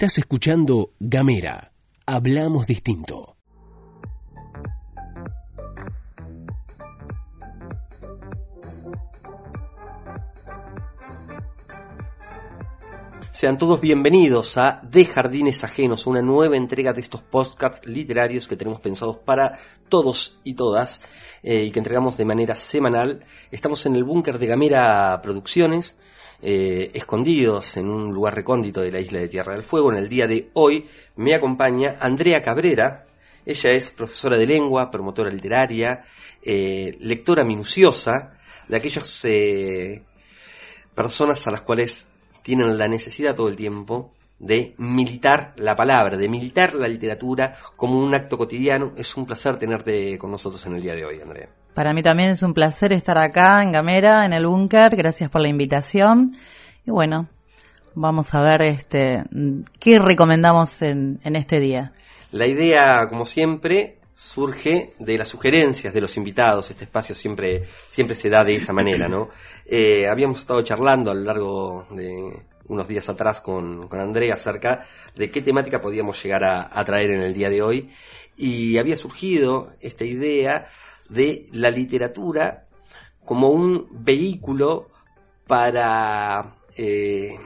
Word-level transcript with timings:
Estás 0.00 0.18
escuchando 0.18 0.92
Gamera. 1.00 1.72
Hablamos 2.06 2.68
distinto. 2.68 3.34
Sean 13.32 13.58
todos 13.58 13.80
bienvenidos 13.80 14.56
a 14.56 14.80
De 14.88 15.04
Jardines 15.04 15.64
Ajenos, 15.64 16.06
una 16.06 16.22
nueva 16.22 16.56
entrega 16.56 16.92
de 16.92 17.00
estos 17.00 17.22
podcasts 17.22 17.84
literarios 17.84 18.46
que 18.46 18.54
tenemos 18.54 18.78
pensados 18.78 19.16
para 19.16 19.58
todos 19.88 20.38
y 20.44 20.54
todas 20.54 21.02
eh, 21.42 21.64
y 21.64 21.72
que 21.72 21.80
entregamos 21.80 22.16
de 22.16 22.24
manera 22.24 22.54
semanal. 22.54 23.26
Estamos 23.50 23.84
en 23.84 23.96
el 23.96 24.04
búnker 24.04 24.38
de 24.38 24.46
Gamera 24.46 25.20
Producciones, 25.24 25.98
eh, 26.42 26.90
escondidos 26.94 27.76
en 27.76 27.88
un 27.88 28.12
lugar 28.12 28.34
recóndito 28.34 28.80
de 28.80 28.92
la 28.92 29.00
isla 29.00 29.18
de 29.20 29.28
Tierra 29.28 29.52
del 29.52 29.62
Fuego. 29.62 29.92
En 29.92 29.98
el 29.98 30.08
día 30.08 30.26
de 30.26 30.50
hoy 30.54 30.86
me 31.16 31.34
acompaña 31.34 31.96
Andrea 32.00 32.42
Cabrera. 32.42 33.06
Ella 33.44 33.70
es 33.72 33.90
profesora 33.90 34.36
de 34.36 34.46
lengua, 34.46 34.90
promotora 34.90 35.30
literaria, 35.30 36.04
eh, 36.42 36.96
lectora 37.00 37.44
minuciosa 37.44 38.34
de 38.68 38.76
aquellas 38.76 39.22
personas 40.94 41.46
a 41.46 41.50
las 41.50 41.62
cuales 41.62 42.08
tienen 42.42 42.76
la 42.76 42.88
necesidad 42.88 43.34
todo 43.34 43.48
el 43.48 43.56
tiempo 43.56 44.12
de 44.38 44.74
militar 44.78 45.52
la 45.56 45.74
palabra, 45.74 46.16
de 46.16 46.28
militar 46.28 46.74
la 46.74 46.88
literatura 46.88 47.56
como 47.76 47.98
un 47.98 48.14
acto 48.14 48.38
cotidiano. 48.38 48.92
Es 48.96 49.16
un 49.16 49.26
placer 49.26 49.58
tenerte 49.58 50.16
con 50.18 50.30
nosotros 50.30 50.64
en 50.66 50.76
el 50.76 50.82
día 50.82 50.94
de 50.94 51.04
hoy, 51.04 51.20
Andrea. 51.20 51.48
Para 51.74 51.92
mí 51.92 52.02
también 52.02 52.30
es 52.30 52.42
un 52.42 52.54
placer 52.54 52.92
estar 52.92 53.18
acá 53.18 53.62
en 53.62 53.72
Gamera, 53.72 54.26
en 54.26 54.32
el 54.32 54.46
búnker. 54.46 54.96
Gracias 54.96 55.30
por 55.30 55.40
la 55.40 55.48
invitación. 55.48 56.32
Y 56.84 56.90
bueno, 56.90 57.28
vamos 57.94 58.34
a 58.34 58.40
ver 58.40 58.62
este 58.62 59.24
qué 59.78 59.98
recomendamos 59.98 60.82
en, 60.82 61.20
en 61.24 61.36
este 61.36 61.60
día. 61.60 61.92
La 62.30 62.46
idea, 62.46 63.08
como 63.08 63.26
siempre, 63.26 63.98
surge 64.18 64.94
de 64.98 65.16
las 65.16 65.28
sugerencias 65.28 65.94
de 65.94 66.00
los 66.00 66.16
invitados. 66.16 66.70
Este 66.70 66.84
espacio 66.84 67.14
siempre, 67.14 67.62
siempre 67.88 68.16
se 68.16 68.28
da 68.28 68.44
de 68.44 68.56
esa 68.56 68.72
manera, 68.72 69.08
¿no? 69.08 69.28
Eh, 69.70 70.08
habíamos 70.08 70.38
estado 70.38 70.62
charlando 70.62 71.10
a 71.10 71.14
lo 71.14 71.20
largo 71.20 71.86
de 71.90 72.42
unos 72.68 72.88
días 72.88 73.06
atrás 73.10 73.42
con, 73.42 73.86
con 73.86 74.00
Andrea 74.00 74.32
acerca 74.32 74.86
de 75.14 75.30
qué 75.30 75.42
temática 75.42 75.82
podíamos 75.82 76.22
llegar 76.22 76.42
a, 76.42 76.84
traer 76.86 77.10
en 77.10 77.20
el 77.20 77.34
día 77.34 77.50
de 77.50 77.60
hoy 77.60 77.90
y 78.34 78.78
había 78.78 78.96
surgido 78.96 79.70
esta 79.82 80.06
idea 80.06 80.68
de 81.08 81.48
la 81.52 81.70
literatura 81.70 82.66
como 83.24 83.50
un 83.50 83.88
vehículo 83.90 84.88
para 85.46 86.56
eh, 86.76 87.36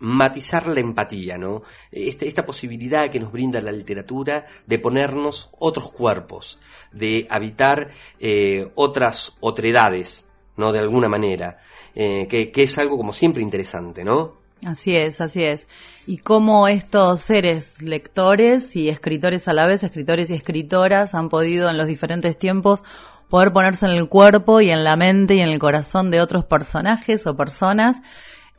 matizar 0.00 0.66
la 0.66 0.80
empatía, 0.80 1.38
¿no? 1.38 1.62
Este, 1.90 2.28
esta 2.28 2.44
posibilidad 2.44 3.10
que 3.10 3.20
nos 3.20 3.32
brinda 3.32 3.60
la 3.60 3.72
literatura 3.72 4.46
de 4.66 4.78
ponernos 4.78 5.50
otros 5.58 5.90
cuerpos, 5.90 6.58
de 6.92 7.26
habitar 7.30 7.90
eh, 8.20 8.70
otras 8.74 9.36
otredades, 9.40 10.26
¿no? 10.56 10.72
De 10.72 10.78
alguna 10.78 11.08
manera, 11.08 11.58
eh, 11.94 12.26
que, 12.28 12.50
que, 12.50 12.64
es 12.64 12.76
algo 12.78 12.96
como 12.96 13.12
siempre 13.12 13.42
interesante, 13.42 14.04
¿no? 14.04 14.43
Así 14.64 14.96
es, 14.96 15.20
así 15.20 15.44
es. 15.44 15.68
Y 16.06 16.18
cómo 16.18 16.68
estos 16.68 17.20
seres 17.20 17.82
lectores 17.82 18.76
y 18.76 18.88
escritores 18.88 19.46
a 19.48 19.52
la 19.52 19.66
vez, 19.66 19.82
escritores 19.82 20.30
y 20.30 20.34
escritoras, 20.34 21.14
han 21.14 21.28
podido 21.28 21.68
en 21.68 21.76
los 21.76 21.86
diferentes 21.86 22.38
tiempos 22.38 22.84
poder 23.28 23.52
ponerse 23.52 23.86
en 23.86 23.92
el 23.92 24.08
cuerpo 24.08 24.60
y 24.60 24.70
en 24.70 24.84
la 24.84 24.96
mente 24.96 25.34
y 25.34 25.40
en 25.40 25.48
el 25.48 25.58
corazón 25.58 26.10
de 26.10 26.20
otros 26.20 26.44
personajes 26.44 27.26
o 27.26 27.36
personas, 27.36 28.00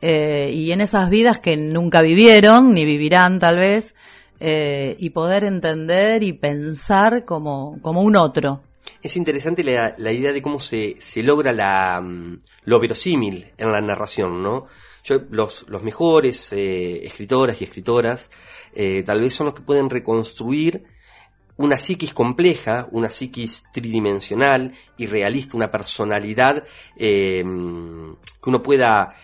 eh, 0.02 0.50
y 0.52 0.72
en 0.72 0.80
esas 0.80 1.08
vidas 1.08 1.40
que 1.40 1.56
nunca 1.56 2.02
vivieron, 2.02 2.74
ni 2.74 2.84
vivirán 2.84 3.38
tal 3.38 3.56
vez, 3.56 3.94
eh, 4.38 4.96
y 4.98 5.10
poder 5.10 5.44
entender 5.44 6.22
y 6.22 6.34
pensar 6.34 7.24
como, 7.24 7.78
como 7.80 8.02
un 8.02 8.16
otro. 8.16 8.62
Es 9.02 9.16
interesante 9.16 9.64
la, 9.64 9.94
la 9.96 10.12
idea 10.12 10.32
de 10.32 10.42
cómo 10.42 10.60
se, 10.60 10.96
se 11.00 11.22
logra 11.22 11.52
la, 11.52 12.00
mm, 12.00 12.40
lo 12.64 12.78
verosímil 12.78 13.46
en 13.56 13.72
la 13.72 13.80
narración, 13.80 14.42
¿no? 14.42 14.66
Yo, 15.06 15.20
los, 15.30 15.64
los 15.68 15.84
mejores 15.84 16.52
eh, 16.52 17.06
escritoras 17.06 17.60
y 17.60 17.64
escritoras 17.64 18.28
eh, 18.74 19.04
tal 19.06 19.20
vez 19.20 19.34
son 19.34 19.46
los 19.46 19.54
que 19.54 19.62
pueden 19.62 19.88
reconstruir 19.88 20.82
una 21.58 21.78
psiquis 21.78 22.12
compleja, 22.12 22.88
una 22.90 23.08
psiquis 23.08 23.66
tridimensional 23.72 24.72
y 24.98 25.06
realista, 25.06 25.56
una 25.56 25.70
personalidad 25.70 26.64
eh, 26.96 27.42
que 27.42 28.50
uno 28.50 28.62
pueda 28.62 29.14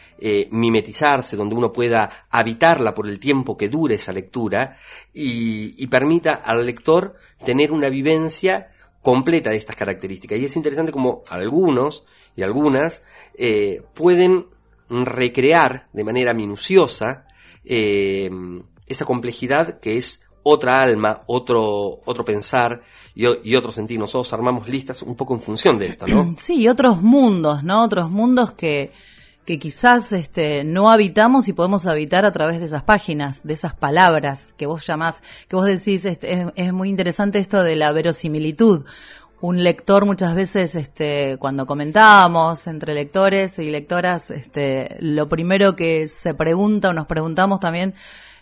mimetizarse, 0.51 1.37
donde 1.37 1.57
uno 1.57 1.73
pueda 1.73 2.27
habitarla 2.31 2.95
por 2.95 3.09
el 3.09 3.19
tiempo 3.19 3.57
que 3.57 3.69
dure 3.69 3.97
esa 3.97 4.13
lectura 4.13 4.79
y, 5.13 5.85
permita 5.89 6.35
al 6.35 6.65
lector 6.65 7.17
tener 7.45 7.73
una 7.73 7.89
vivencia 7.89 8.71
completa 9.03 9.51
de 9.51 9.57
estas 9.57 9.77
características. 9.77 10.39
Y 10.39 10.45
es 10.45 10.57
interesante 10.57 10.93
como 10.93 11.25
algunos 11.29 12.07
y 12.37 12.43
algunas 12.43 13.03
pueden 13.95 14.47
recrear 14.93 15.89
de 15.93 16.05
manera 16.05 16.35
minuciosa 16.35 17.27
eh, 17.65 18.31
esa 18.87 19.05
complejidad 19.05 19.81
que 19.81 19.97
es 19.97 20.23
otra 20.43 20.83
alma, 20.83 21.23
otro, 21.27 22.01
otro 22.05 22.25
pensar 22.25 22.83
y, 23.15 23.27
y, 23.49 23.57
otro 23.57 23.73
sentir. 23.73 23.99
Nosotros 23.99 24.33
armamos 24.33 24.69
listas 24.69 25.03
un 25.03 25.15
poco 25.15 25.35
en 25.35 25.41
función 25.41 25.79
de 25.79 25.87
esto, 25.87 26.07
¿no? 26.07 26.35
Sí, 26.39 26.69
otros 26.69 27.03
mundos, 27.03 27.63
¿no? 27.63 27.83
Otros 27.83 28.11
mundos 28.11 28.53
que, 28.53 28.93
que 29.45 29.59
quizás 29.59 30.13
este, 30.13 30.65
no 30.65 30.91
habitamos 30.91 31.49
y 31.49 31.53
podemos 31.53 31.87
habitar 31.87 32.25
a 32.25 32.33
través 32.33 32.61
de 32.61 32.67
esas 32.67 32.83
páginas, 32.83 33.43
de 33.45 33.55
esas 33.55 33.75
palabras 33.75 34.55
que 34.57 34.67
vos 34.67 34.87
llamás, 34.87 35.23
que 35.49 35.57
vos 35.57 35.67
decís, 35.67 36.05
este, 36.05 36.33
es, 36.33 36.47
es 36.57 36.73
muy 36.73 36.89
interesante 36.89 37.39
esto 37.39 37.63
de 37.63 37.77
la 37.77 37.93
verosimilitud 37.93 38.85
un 39.43 39.65
lector 39.65 40.07
muchas 40.07 40.37
veces, 40.37 40.77
este, 40.77 41.37
cuando 41.41 41.67
comentábamos 41.67 42.69
entre 42.69 42.95
lectores 42.95 43.59
y 43.59 43.71
lectoras, 43.71 44.31
este, 44.31 44.97
lo 45.01 45.29
primero 45.29 45.75
que 45.75 46.07
se 46.07 46.33
pregunta 46.33 46.91
o 46.91 46.93
nos 46.93 47.07
preguntamos 47.07 47.59
también 47.59 47.93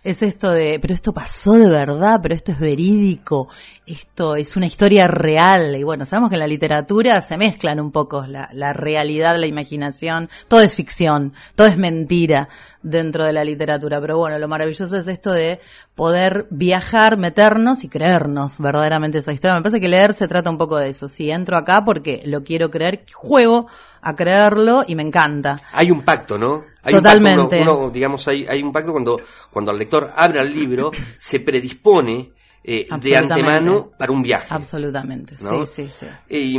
es 0.02 0.22
esto 0.22 0.50
de, 0.50 0.78
pero 0.80 0.94
esto 0.94 1.12
pasó 1.12 1.52
de 1.54 1.68
verdad, 1.68 2.20
pero 2.22 2.34
esto 2.34 2.52
es 2.52 2.58
verídico, 2.58 3.48
esto 3.86 4.34
es 4.34 4.56
una 4.56 4.66
historia 4.66 5.06
real. 5.06 5.76
Y 5.76 5.84
bueno, 5.84 6.06
sabemos 6.06 6.30
que 6.30 6.36
en 6.36 6.40
la 6.40 6.46
literatura 6.46 7.20
se 7.20 7.36
mezclan 7.36 7.80
un 7.80 7.92
poco 7.92 8.26
la, 8.26 8.48
la 8.54 8.72
realidad, 8.72 9.38
la 9.38 9.46
imaginación, 9.46 10.30
todo 10.48 10.60
es 10.60 10.74
ficción, 10.74 11.34
todo 11.54 11.66
es 11.66 11.76
mentira 11.76 12.48
dentro 12.82 13.24
de 13.24 13.34
la 13.34 13.44
literatura. 13.44 14.00
Pero 14.00 14.16
bueno, 14.16 14.38
lo 14.38 14.48
maravilloso 14.48 14.96
es 14.96 15.06
esto 15.06 15.32
de 15.32 15.60
poder 15.94 16.46
viajar, 16.50 17.18
meternos 17.18 17.84
y 17.84 17.88
creernos 17.88 18.58
verdaderamente 18.58 19.18
esa 19.18 19.32
historia. 19.32 19.56
Me 19.56 19.62
parece 19.62 19.80
que 19.80 19.88
leer 19.88 20.14
se 20.14 20.28
trata 20.28 20.48
un 20.48 20.58
poco 20.58 20.78
de 20.78 20.88
eso. 20.88 21.08
Si 21.08 21.30
entro 21.30 21.58
acá 21.58 21.84
porque 21.84 22.22
lo 22.24 22.42
quiero 22.42 22.70
creer, 22.70 23.04
juego 23.12 23.66
a 24.02 24.16
creerlo 24.16 24.84
y 24.86 24.94
me 24.94 25.02
encanta. 25.02 25.62
Hay 25.72 25.90
un 25.90 26.02
pacto, 26.02 26.38
¿no? 26.38 26.64
Hay 26.82 26.94
Totalmente. 26.94 27.40
Un 27.40 27.50
pacto, 27.50 27.90
digamos, 27.90 28.26
hay, 28.28 28.46
hay 28.46 28.62
un 28.62 28.72
pacto 28.72 28.92
cuando, 28.92 29.20
cuando 29.50 29.70
el 29.70 29.78
lector 29.78 30.12
abre 30.14 30.40
el 30.40 30.54
libro, 30.54 30.90
se 31.18 31.40
predispone 31.40 32.32
eh, 32.62 32.86
de 33.00 33.16
antemano 33.16 33.90
para 33.98 34.12
un 34.12 34.22
viaje. 34.22 34.46
Absolutamente, 34.50 35.36
sí, 35.36 35.66
sí, 35.66 35.88
sí. 35.88 36.06
Y, 36.28 36.58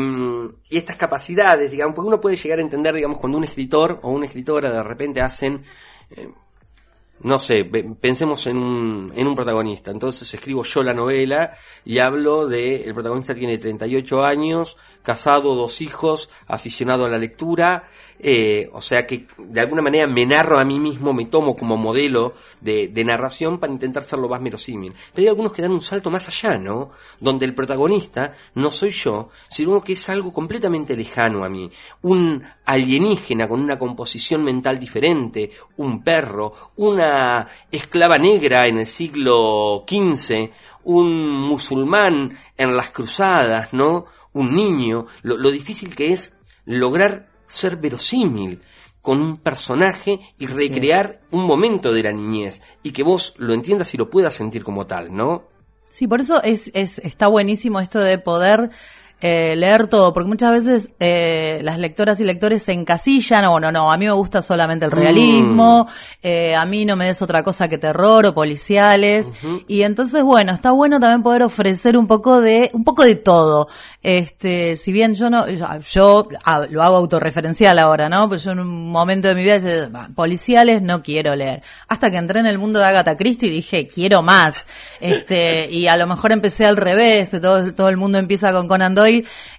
y, 0.69 0.77
estas 0.77 0.95
capacidades, 0.95 1.69
digamos, 1.69 1.95
porque 1.95 2.07
uno 2.07 2.19
puede 2.19 2.35
llegar 2.37 2.59
a 2.59 2.61
entender, 2.61 2.95
digamos, 2.95 3.19
cuando 3.19 3.37
un 3.37 3.43
escritor 3.43 3.99
o 4.01 4.11
una 4.11 4.25
escritora 4.25 4.71
de 4.71 4.83
repente 4.83 5.21
hacen 5.21 5.63
eh, 6.09 6.27
no 7.23 7.39
sé, 7.39 7.65
pensemos 7.99 8.47
en 8.47 8.57
un, 8.57 9.13
en 9.15 9.27
un 9.27 9.35
protagonista. 9.35 9.91
Entonces 9.91 10.33
escribo 10.33 10.63
yo 10.63 10.83
la 10.83 10.93
novela 10.93 11.57
y 11.85 11.99
hablo 11.99 12.47
de, 12.47 12.83
el 12.83 12.93
protagonista 12.93 13.35
tiene 13.35 13.57
38 13.57 14.23
años, 14.23 14.77
casado, 15.03 15.55
dos 15.55 15.81
hijos, 15.81 16.29
aficionado 16.47 17.05
a 17.05 17.09
la 17.09 17.17
lectura, 17.17 17.87
eh, 18.19 18.69
o 18.73 18.81
sea 18.81 19.07
que 19.07 19.27
de 19.37 19.61
alguna 19.61 19.81
manera 19.81 20.07
me 20.07 20.25
narro 20.25 20.59
a 20.59 20.65
mí 20.65 20.79
mismo, 20.79 21.13
me 21.13 21.25
tomo 21.25 21.55
como 21.55 21.77
modelo 21.77 22.35
de, 22.59 22.87
de 22.87 23.03
narración 23.03 23.59
para 23.59 23.73
intentar 23.73 24.03
ser 24.03 24.19
lo 24.19 24.29
más 24.29 24.41
verosímil. 24.41 24.93
Pero 25.13 25.25
hay 25.25 25.29
algunos 25.29 25.53
que 25.53 25.61
dan 25.61 25.71
un 25.71 25.81
salto 25.81 26.09
más 26.09 26.27
allá, 26.27 26.57
¿no? 26.57 26.91
Donde 27.19 27.45
el 27.45 27.55
protagonista 27.55 28.33
no 28.55 28.71
soy 28.71 28.91
yo, 28.91 29.29
sino 29.49 29.83
que 29.83 29.93
es 29.93 30.09
algo 30.09 30.31
completamente 30.31 30.95
lejano 30.95 31.43
a 31.43 31.49
mí. 31.49 31.69
Un 32.01 32.43
alienígena 32.71 33.47
con 33.47 33.61
una 33.61 33.77
composición 33.77 34.43
mental 34.43 34.79
diferente, 34.79 35.51
un 35.77 36.03
perro, 36.03 36.71
una 36.77 37.47
esclava 37.71 38.17
negra 38.17 38.67
en 38.67 38.79
el 38.79 38.87
siglo 38.87 39.85
XV, 39.87 40.49
un 40.83 41.31
musulmán 41.31 42.37
en 42.57 42.75
las 42.75 42.91
cruzadas, 42.91 43.73
¿no? 43.73 44.05
Un 44.33 44.55
niño, 44.55 45.07
lo, 45.23 45.37
lo 45.37 45.51
difícil 45.51 45.95
que 45.95 46.13
es 46.13 46.33
lograr 46.65 47.29
ser 47.47 47.77
verosímil 47.77 48.61
con 49.01 49.19
un 49.19 49.37
personaje 49.37 50.19
y 50.37 50.45
recrear 50.45 51.21
un 51.31 51.45
momento 51.45 51.91
de 51.91 52.03
la 52.03 52.11
niñez 52.11 52.61
y 52.83 52.91
que 52.91 53.03
vos 53.03 53.33
lo 53.37 53.53
entiendas 53.53 53.93
y 53.93 53.97
lo 53.97 54.09
puedas 54.09 54.35
sentir 54.35 54.63
como 54.63 54.85
tal, 54.85 55.15
¿no? 55.15 55.43
Sí, 55.89 56.07
por 56.07 56.21
eso 56.21 56.41
es, 56.41 56.71
es 56.73 56.99
está 56.99 57.27
buenísimo 57.27 57.79
esto 57.81 57.99
de 57.99 58.17
poder 58.17 58.69
eh, 59.21 59.55
leer 59.55 59.87
todo, 59.87 60.13
porque 60.13 60.27
muchas 60.27 60.51
veces 60.51 60.93
eh, 60.99 61.59
las 61.63 61.77
lectoras 61.77 62.19
y 62.19 62.23
lectores 62.23 62.63
se 62.63 62.73
encasillan, 62.73 63.45
o 63.45 63.59
no, 63.59 63.71
no, 63.71 63.91
a 63.91 63.97
mí 63.97 64.05
me 64.05 64.11
gusta 64.11 64.41
solamente 64.41 64.85
el 64.85 64.91
realismo, 64.91 65.87
eh, 66.23 66.55
a 66.55 66.65
mí 66.65 66.85
no 66.85 66.95
me 66.95 67.05
des 67.05 67.21
otra 67.21 67.43
cosa 67.43 67.67
que 67.67 67.77
terror 67.77 68.25
o 68.25 68.33
policiales, 68.33 69.31
y 69.67 69.83
entonces, 69.83 70.23
bueno, 70.23 70.53
está 70.53 70.71
bueno 70.71 70.99
también 70.99 71.21
poder 71.21 71.43
ofrecer 71.43 71.97
un 71.97 72.07
poco 72.07 72.41
de, 72.41 72.71
un 72.73 72.83
poco 72.83 73.03
de 73.03 73.15
todo. 73.15 73.67
Este, 74.01 74.75
si 74.75 74.91
bien 74.91 75.13
yo 75.13 75.29
no, 75.29 75.47
yo, 75.47 75.67
yo, 75.89 76.27
ah, 76.43 76.65
lo 76.69 76.81
hago 76.81 76.95
autorreferencial 76.95 77.77
ahora, 77.77 78.09
¿no? 78.09 78.27
Pues 78.27 78.43
yo 78.43 78.51
en 78.51 78.59
un 78.59 78.91
momento 78.91 79.27
de 79.27 79.35
mi 79.35 79.43
vida, 79.43 79.59
dije, 79.59 79.87
"Bah, 79.87 80.09
policiales 80.15 80.81
no 80.81 81.03
quiero 81.03 81.35
leer. 81.35 81.61
Hasta 81.87 82.09
que 82.09 82.17
entré 82.17 82.39
en 82.39 82.47
el 82.47 82.57
mundo 82.57 82.79
de 82.79 82.85
Agatha 82.85 83.17
Christie 83.17 83.49
dije, 83.49 83.87
quiero 83.87 84.21
más. 84.21 84.65
Este, 84.99 85.69
y 85.69 85.87
a 85.87 85.97
lo 85.97 86.07
mejor 86.07 86.31
empecé 86.31 86.65
al 86.65 86.77
revés, 86.77 87.31
de 87.31 87.39
todo, 87.39 87.73
todo 87.73 87.89
el 87.89 87.97
mundo 87.97 88.17
empieza 88.17 88.51
con 88.51 88.67
Conan 88.67 88.95
Doyle 88.95 89.10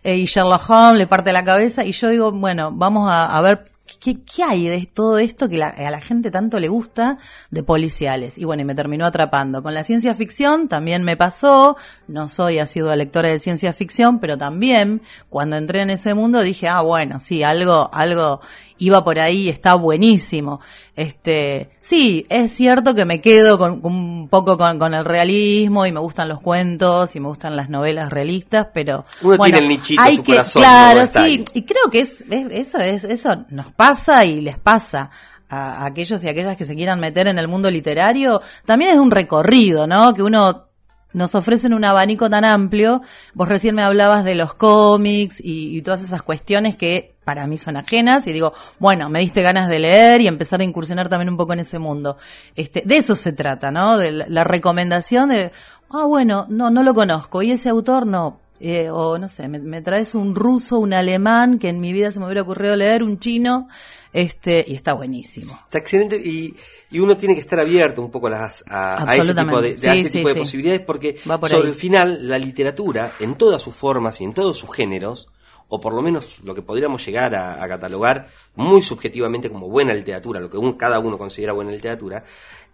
eh, 0.05 0.17
y 0.17 0.25
Sherlock 0.27 0.69
Holmes 0.69 0.99
le 0.99 1.07
parte 1.07 1.33
la 1.33 1.45
cabeza 1.45 1.85
y 1.85 1.93
yo 1.93 2.09
digo, 2.09 2.33
bueno, 2.33 2.71
vamos 2.73 3.09
a, 3.11 3.41
ver 3.41 3.65
¿Qué, 4.01 4.23
qué 4.23 4.43
hay 4.43 4.69
de 4.69 4.87
todo 4.87 5.19
esto 5.19 5.49
que 5.51 5.59
la- 5.59 5.69
a 5.69 5.91
la 5.91 6.01
gente 6.01 6.31
tanto 6.31 6.59
le 6.59 6.69
gusta 6.69 7.19
de 7.51 7.63
policiales? 7.63 8.39
Y 8.39 8.45
bueno, 8.45 8.63
y 8.63 8.65
me 8.65 8.75
terminó 8.75 9.05
atrapando. 9.05 9.63
Con 9.63 9.75
la 9.75 9.85
ciencia 9.85 10.15
ficción 10.15 10.67
también 10.69 11.03
me 11.03 11.17
pasó, 11.17 11.77
no 12.09 12.27
soy 12.27 12.59
asidua 12.59 12.97
lectora 12.97 13.29
de 13.29 13.39
ciencia 13.39 13.73
ficción, 13.75 14.19
pero 14.19 14.39
también 14.39 15.03
cuando 15.29 15.57
entré 15.57 15.83
en 15.83 15.91
ese 15.91 16.15
mundo 16.15 16.41
dije, 16.41 16.69
ah, 16.69 16.81
bueno, 16.81 17.21
sí, 17.21 17.43
algo, 17.43 17.91
algo 17.93 18.41
iba 18.85 19.05
por 19.05 19.19
ahí, 19.19 19.49
está 19.49 19.75
buenísimo. 19.75 20.61
Este, 20.97 21.71
sí, 21.81 22.27
es 22.29 22.53
cierto 22.53 22.95
que 22.95 23.05
me 23.05 23.21
quedo 23.21 23.59
con, 23.59 23.81
un 23.85 24.29
poco 24.29 24.57
con, 24.59 24.79
con 24.79 24.95
el 24.95 25.05
realismo 25.05 25.87
y 25.87 25.93
me 25.93 26.01
gustan 26.01 26.29
los 26.29 26.41
cuentos 26.41 27.17
y 27.17 27.21
me 27.21 27.29
gustan 27.29 27.57
las 27.57 27.69
novelas 27.71 28.11
realistas, 28.11 28.69
pero 28.75 29.05
Uno 29.23 29.37
bueno, 29.39 29.45
tiene 29.57 29.59
el 29.59 29.69
nichito, 29.69 30.03
hay 30.03 30.17
su 30.17 30.23
que, 30.23 30.33
corazón, 30.33 30.63
claro, 30.63 31.07
sí, 31.07 31.45
y 31.55 31.63
creo 31.63 31.91
que 31.91 32.01
es, 32.01 32.25
es- 32.31 32.47
eso 32.53 32.79
es 32.79 33.05
eso 33.05 33.45
nos 33.51 33.73
pasa 33.73 34.25
y 34.25 34.41
les 34.41 34.59
pasa 34.59 35.11
a 35.49 35.85
aquellos 35.85 36.23
y 36.25 36.29
aquellas 36.29 36.57
que 36.57 36.65
se 36.65 36.75
quieran 36.77 36.99
meter 37.01 37.27
en 37.27 37.39
el 37.39 37.49
mundo 37.49 37.71
literario, 37.71 38.41
también 38.65 38.91
es 38.93 38.97
un 38.99 39.11
recorrido, 39.11 39.87
¿no? 39.87 40.15
Que 40.15 40.23
uno 40.23 40.69
nos 41.13 41.35
ofrecen 41.35 41.75
un 41.75 41.85
abanico 41.85 42.31
tan 42.31 42.45
amplio. 42.47 43.03
Vos 43.35 43.47
recién 43.47 43.75
me 43.75 43.83
hablabas 43.83 44.25
de 44.25 44.35
los 44.35 44.55
cómics 44.55 45.41
y, 45.45 45.77
y 45.77 45.83
todas 45.83 46.03
esas 46.03 46.23
cuestiones 46.23 46.75
que 46.75 47.12
para 47.25 47.47
mí 47.47 47.57
son 47.59 47.77
ajenas 47.77 48.27
y 48.27 48.33
digo, 48.33 48.53
bueno, 48.79 49.09
me 49.09 49.21
diste 49.21 49.43
ganas 49.43 49.69
de 49.69 49.79
leer 49.79 50.21
y 50.21 50.27
empezar 50.27 50.61
a 50.61 50.65
incursionar 50.65 51.09
también 51.09 51.29
un 51.29 51.37
poco 51.37 51.53
en 51.53 51.61
ese 51.61 51.79
mundo. 51.79 52.17
Este, 52.57 52.83
de 52.85 52.97
eso 52.97 53.15
se 53.15 53.33
trata, 53.33 53.71
¿no? 53.71 53.97
De 53.99 54.11
la, 54.11 54.45
recomendación 54.45 55.29
de, 55.29 55.53
ah, 55.91 56.05
bueno, 56.05 56.47
no, 56.49 56.71
no 56.71 56.83
lo 56.83 56.95
conozco 56.95 57.43
y 57.43 57.53
ese 57.53 57.69
autor 57.69 58.07
no, 58.07 58.41
eh, 58.61 58.91
o 58.91 59.19
no 59.19 59.29
sé, 59.29 59.47
me, 59.49 59.59
me 59.61 59.83
traes 59.83 60.15
un 60.15 60.35
ruso, 60.35 60.79
un 60.79 60.93
alemán, 60.95 61.59
que 61.59 61.69
en 61.69 61.81
mi 61.81 61.93
vida 61.93 62.11
se 62.11 62.19
me 62.21 62.27
hubiera 62.27 62.43
ocurrido 62.43 62.75
leer, 62.77 63.03
un 63.03 63.19
chino, 63.19 63.69
este, 64.13 64.65
y 64.69 64.75
está 64.75 64.93
buenísimo. 64.93 65.59
Está 65.65 65.79
excelente 65.79 66.17
y, 66.17 66.55
y 66.91 66.99
uno 66.99 67.17
tiene 67.17 67.35
que 67.35 67.41
estar 67.41 67.59
abierto 67.59 68.03
un 68.03 68.11
poco 68.11 68.27
a, 68.27 68.31
las, 68.31 68.63
a, 68.69 69.09
a 69.11 69.17
ese 69.17 69.35
tipo 69.35 69.61
de, 69.63 69.75
de- 69.75 69.75
Absolutamente. 69.75 69.89
a 69.89 69.95
Sí, 69.95 70.01
ese 70.01 70.11
sí, 70.11 70.19
tipo 70.19 70.29
de 70.29 70.35
posibilidades 70.35 70.81
porque 70.83 71.19
por 71.25 71.49
sobre 71.49 71.63
ahí. 71.69 71.69
el 71.69 71.75
final 71.75 72.29
la 72.29 72.39
literatura 72.39 73.13
en 73.21 73.37
todas 73.37 73.63
sus 73.63 73.75
formas 73.75 74.21
y 74.21 74.25
en 74.25 74.35
todos 74.35 74.57
sus 74.59 74.71
géneros 74.75 75.29
o 75.75 75.81
por 75.81 75.95
lo 75.95 76.03
menos 76.03 76.41
lo 76.45 76.55
que 76.55 76.61
podríamos 76.61 77.03
llegar 77.07 77.35
a, 77.35 77.67
catalogar 77.67 78.27
muy 78.57 78.83
subjetivamente 78.83 79.49
como 79.49 79.71
buena 79.71 79.95
literatura, 79.95 80.39
lo 80.39 80.51
que 80.51 80.59
cada 80.77 80.99
uno 80.99 81.17
considera 81.17 81.55
buena 81.55 81.71
literatura, 81.71 82.23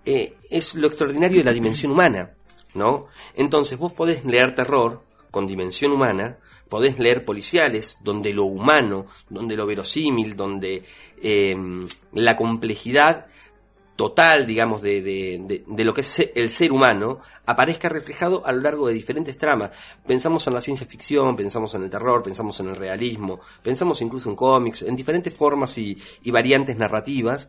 eh, 0.04 0.34
es 0.50 0.74
lo 0.74 0.88
extraordinario 0.88 1.38
de 1.38 1.44
la 1.44 1.52
dimensión 1.52 1.92
humana, 1.92 2.32
¿no? 2.74 3.06
Entonces 3.36 3.78
vos 3.78 3.92
podés 3.92 4.24
leer 4.24 4.56
terror 4.56 5.04
con 5.30 5.46
dimensión 5.46 5.92
humana, 5.92 6.38
podés 6.68 6.98
leer 6.98 7.24
policiales, 7.24 7.98
donde 8.02 8.32
lo 8.32 8.46
humano, 8.46 9.06
donde 9.30 9.56
lo 9.56 9.64
verosímil, 9.64 10.34
donde 10.34 10.82
eh, 11.22 11.56
la 12.12 12.34
complejidad 12.34 13.26
total, 13.98 14.46
digamos, 14.46 14.80
de, 14.80 15.02
de, 15.02 15.64
de- 15.66 15.84
lo 15.84 15.92
que 15.92 16.02
es 16.02 16.30
el 16.36 16.52
ser 16.52 16.70
humano, 16.70 17.18
aparezca 17.46 17.88
reflejado 17.88 18.46
a 18.46 18.52
lo 18.52 18.60
largo 18.60 18.86
de 18.86 18.94
diferentes 18.94 19.36
tramas. 19.36 19.72
Pensamos 20.06 20.46
en 20.46 20.54
la 20.54 20.60
ciencia 20.60 20.86
ficción, 20.86 21.34
pensamos 21.34 21.74
en 21.74 21.82
el 21.82 21.90
terror, 21.90 22.22
pensamos 22.22 22.60
en 22.60 22.68
el 22.68 22.76
realismo, 22.76 23.40
pensamos 23.60 24.00
incluso 24.00 24.30
en 24.30 24.36
cómics, 24.36 24.82
en 24.82 24.94
diferentes 24.94 25.34
formas 25.34 25.76
y, 25.78 25.98
y 26.22 26.30
variantes 26.30 26.76
narrativas, 26.76 27.48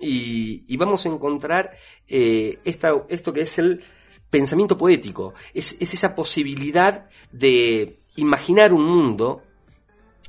y, 0.00 0.64
y 0.66 0.76
vamos 0.78 1.04
a 1.04 1.10
encontrar 1.10 1.72
eh, 2.08 2.58
esta, 2.64 2.94
esto 3.10 3.34
que 3.34 3.42
es 3.42 3.58
el 3.58 3.82
pensamiento 4.30 4.78
poético, 4.78 5.34
es, 5.52 5.76
es 5.78 5.92
esa 5.92 6.14
posibilidad 6.14 7.10
de 7.32 8.00
imaginar 8.16 8.72
un 8.72 8.86
mundo 8.86 9.42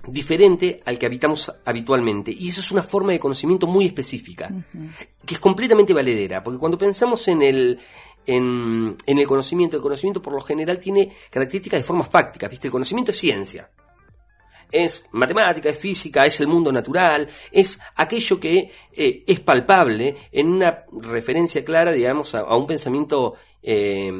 diferente 0.07 0.79
al 0.85 0.99
que 0.99 1.05
habitamos 1.05 1.51
habitualmente. 1.65 2.31
Y 2.31 2.49
eso 2.49 2.61
es 2.61 2.71
una 2.71 2.83
forma 2.83 3.13
de 3.13 3.19
conocimiento 3.19 3.67
muy 3.67 3.85
específica, 3.85 4.49
que 5.25 5.35
es 5.35 5.39
completamente 5.39 5.93
valedera, 5.93 6.43
porque 6.43 6.59
cuando 6.59 6.77
pensamos 6.77 7.27
en 7.27 7.41
el, 7.41 7.79
en, 8.25 8.95
en 9.05 9.17
el 9.17 9.27
conocimiento, 9.27 9.77
el 9.77 9.83
conocimiento 9.83 10.21
por 10.21 10.33
lo 10.33 10.41
general 10.41 10.79
tiene 10.79 11.11
características 11.29 11.79
de 11.79 11.83
formas 11.83 12.09
fácticas, 12.09 12.49
¿viste? 12.49 12.67
El 12.67 12.71
conocimiento 12.71 13.11
es 13.11 13.19
ciencia. 13.19 13.69
Es 14.71 15.05
matemática, 15.11 15.69
es 15.69 15.77
física, 15.77 16.25
es 16.25 16.39
el 16.39 16.47
mundo 16.47 16.71
natural, 16.71 17.27
es 17.51 17.79
aquello 17.95 18.39
que 18.39 18.71
eh, 18.91 19.23
es 19.27 19.39
palpable 19.39 20.15
en 20.31 20.47
una 20.47 20.85
referencia 20.99 21.63
clara, 21.63 21.91
digamos, 21.91 22.33
a, 22.33 22.39
a 22.39 22.55
un 22.57 22.65
pensamiento 22.65 23.35
eh, 23.61 24.11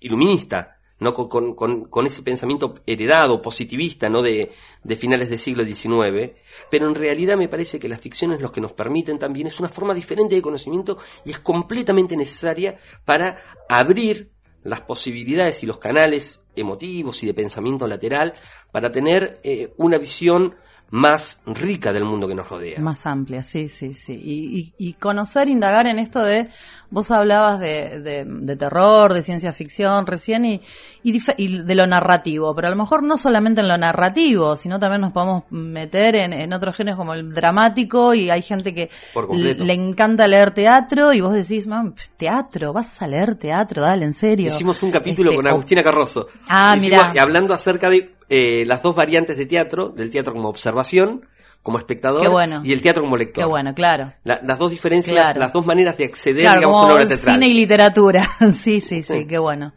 iluminista, 0.00 0.76
¿no? 1.02 1.12
Con, 1.12 1.54
con- 1.54 1.84
con- 1.84 2.06
ese 2.06 2.22
pensamiento 2.22 2.74
heredado, 2.86 3.42
positivista, 3.42 4.08
¿no? 4.08 4.22
De, 4.22 4.50
de 4.82 4.96
finales 4.96 5.28
del 5.28 5.38
siglo 5.38 5.64
XIX. 5.64 6.32
Pero 6.70 6.86
en 6.86 6.94
realidad 6.94 7.36
me 7.36 7.48
parece 7.48 7.78
que 7.78 7.88
las 7.88 8.00
ficciones 8.00 8.40
lo 8.40 8.50
que 8.52 8.60
nos 8.60 8.72
permiten 8.72 9.18
también 9.18 9.46
es 9.48 9.60
una 9.60 9.68
forma 9.68 9.92
diferente 9.94 10.34
de 10.34 10.42
conocimiento 10.42 10.98
y 11.24 11.30
es 11.30 11.38
completamente 11.40 12.16
necesaria 12.16 12.76
para 13.04 13.36
abrir 13.68 14.30
las 14.64 14.80
posibilidades 14.82 15.62
y 15.62 15.66
los 15.66 15.78
canales 15.78 16.40
emotivos 16.54 17.22
y 17.22 17.26
de 17.26 17.34
pensamiento 17.34 17.86
lateral 17.86 18.34
para 18.70 18.92
tener 18.92 19.40
eh, 19.42 19.72
una 19.76 19.98
visión 19.98 20.54
más 20.92 21.40
rica 21.46 21.90
del 21.94 22.04
mundo 22.04 22.28
que 22.28 22.34
nos 22.34 22.46
rodea. 22.50 22.78
Más 22.78 23.06
amplia, 23.06 23.42
sí, 23.42 23.70
sí, 23.70 23.94
sí. 23.94 24.12
Y, 24.12 24.58
y- 24.76 24.88
y 24.90 24.92
conocer, 24.92 25.48
indagar 25.48 25.86
en 25.86 25.98
esto 25.98 26.22
de, 26.22 26.48
vos 26.90 27.10
hablabas 27.10 27.58
de, 27.60 27.98
de, 28.00 28.24
de 28.26 28.56
terror, 28.56 29.14
de 29.14 29.22
ciencia 29.22 29.54
ficción 29.54 30.06
recién 30.06 30.44
y, 30.44 30.60
y, 31.02 31.18
y 31.38 31.58
de 31.62 31.74
lo 31.74 31.86
narrativo, 31.86 32.54
pero 32.54 32.68
a 32.68 32.70
lo 32.70 32.76
mejor 32.76 33.02
no 33.02 33.16
solamente 33.16 33.62
en 33.62 33.68
lo 33.68 33.78
narrativo, 33.78 34.54
sino 34.54 34.78
también 34.78 35.00
nos 35.00 35.12
podemos 35.12 35.44
meter 35.48 36.14
en, 36.14 36.34
en 36.34 36.52
otros 36.52 36.76
géneros 36.76 36.98
como 36.98 37.14
el 37.14 37.32
dramático 37.32 38.12
y 38.12 38.28
hay 38.28 38.42
gente 38.42 38.74
que 38.74 38.90
le 39.64 39.72
encanta 39.72 40.26
leer 40.28 40.50
teatro 40.50 41.14
y 41.14 41.22
vos 41.22 41.32
decís, 41.32 41.66
"Mam, 41.66 41.92
pf, 41.92 42.10
teatro, 42.18 42.74
vas 42.74 43.00
a 43.00 43.06
leer 43.06 43.36
teatro, 43.36 43.80
dale, 43.80 44.04
en 44.04 44.12
serio. 44.12 44.48
Hicimos 44.48 44.82
un 44.82 44.90
capítulo 44.90 45.30
Este, 45.30 45.36
con 45.42 45.46
Agustina 45.46 45.82
Carroso. 45.82 46.28
Ah, 46.50 46.76
mirá. 46.78 47.14
Hablando 47.18 47.54
acerca 47.54 47.88
de 47.88 48.14
eh, 48.34 48.64
las 48.66 48.82
dos 48.82 48.94
variantes 48.96 49.36
de 49.36 49.44
teatro, 49.44 49.90
del 49.90 50.08
teatro 50.08 50.32
como 50.32 50.48
observación, 50.48 51.26
como 51.62 51.76
espectador, 51.78 52.28
bueno. 52.30 52.62
y 52.64 52.72
el 52.72 52.80
teatro 52.80 53.02
como 53.02 53.16
lector. 53.18 53.44
Qué 53.44 53.48
bueno, 53.48 53.74
claro. 53.74 54.12
La- 54.24 54.40
las 54.42 54.58
dos 54.58 54.70
diferencias, 54.70 55.14
Claro. 55.14 55.38
las 55.38 55.52
dos 55.52 55.66
maneras 55.66 55.96
de 55.98 56.06
acceder, 56.06 56.42
Claro, 56.42 56.60
digamos, 56.60 56.80
a 56.80 56.84
una 56.86 56.94
obra 56.94 57.06
teatral. 57.06 57.34
cine 57.36 57.46
y 57.48 57.54
literatura. 57.54 58.26
sí, 58.52 58.80
sí, 58.80 59.02
sí, 59.02 59.20
Sí. 59.20 59.26
qué 59.26 59.38
bueno. 59.38 59.74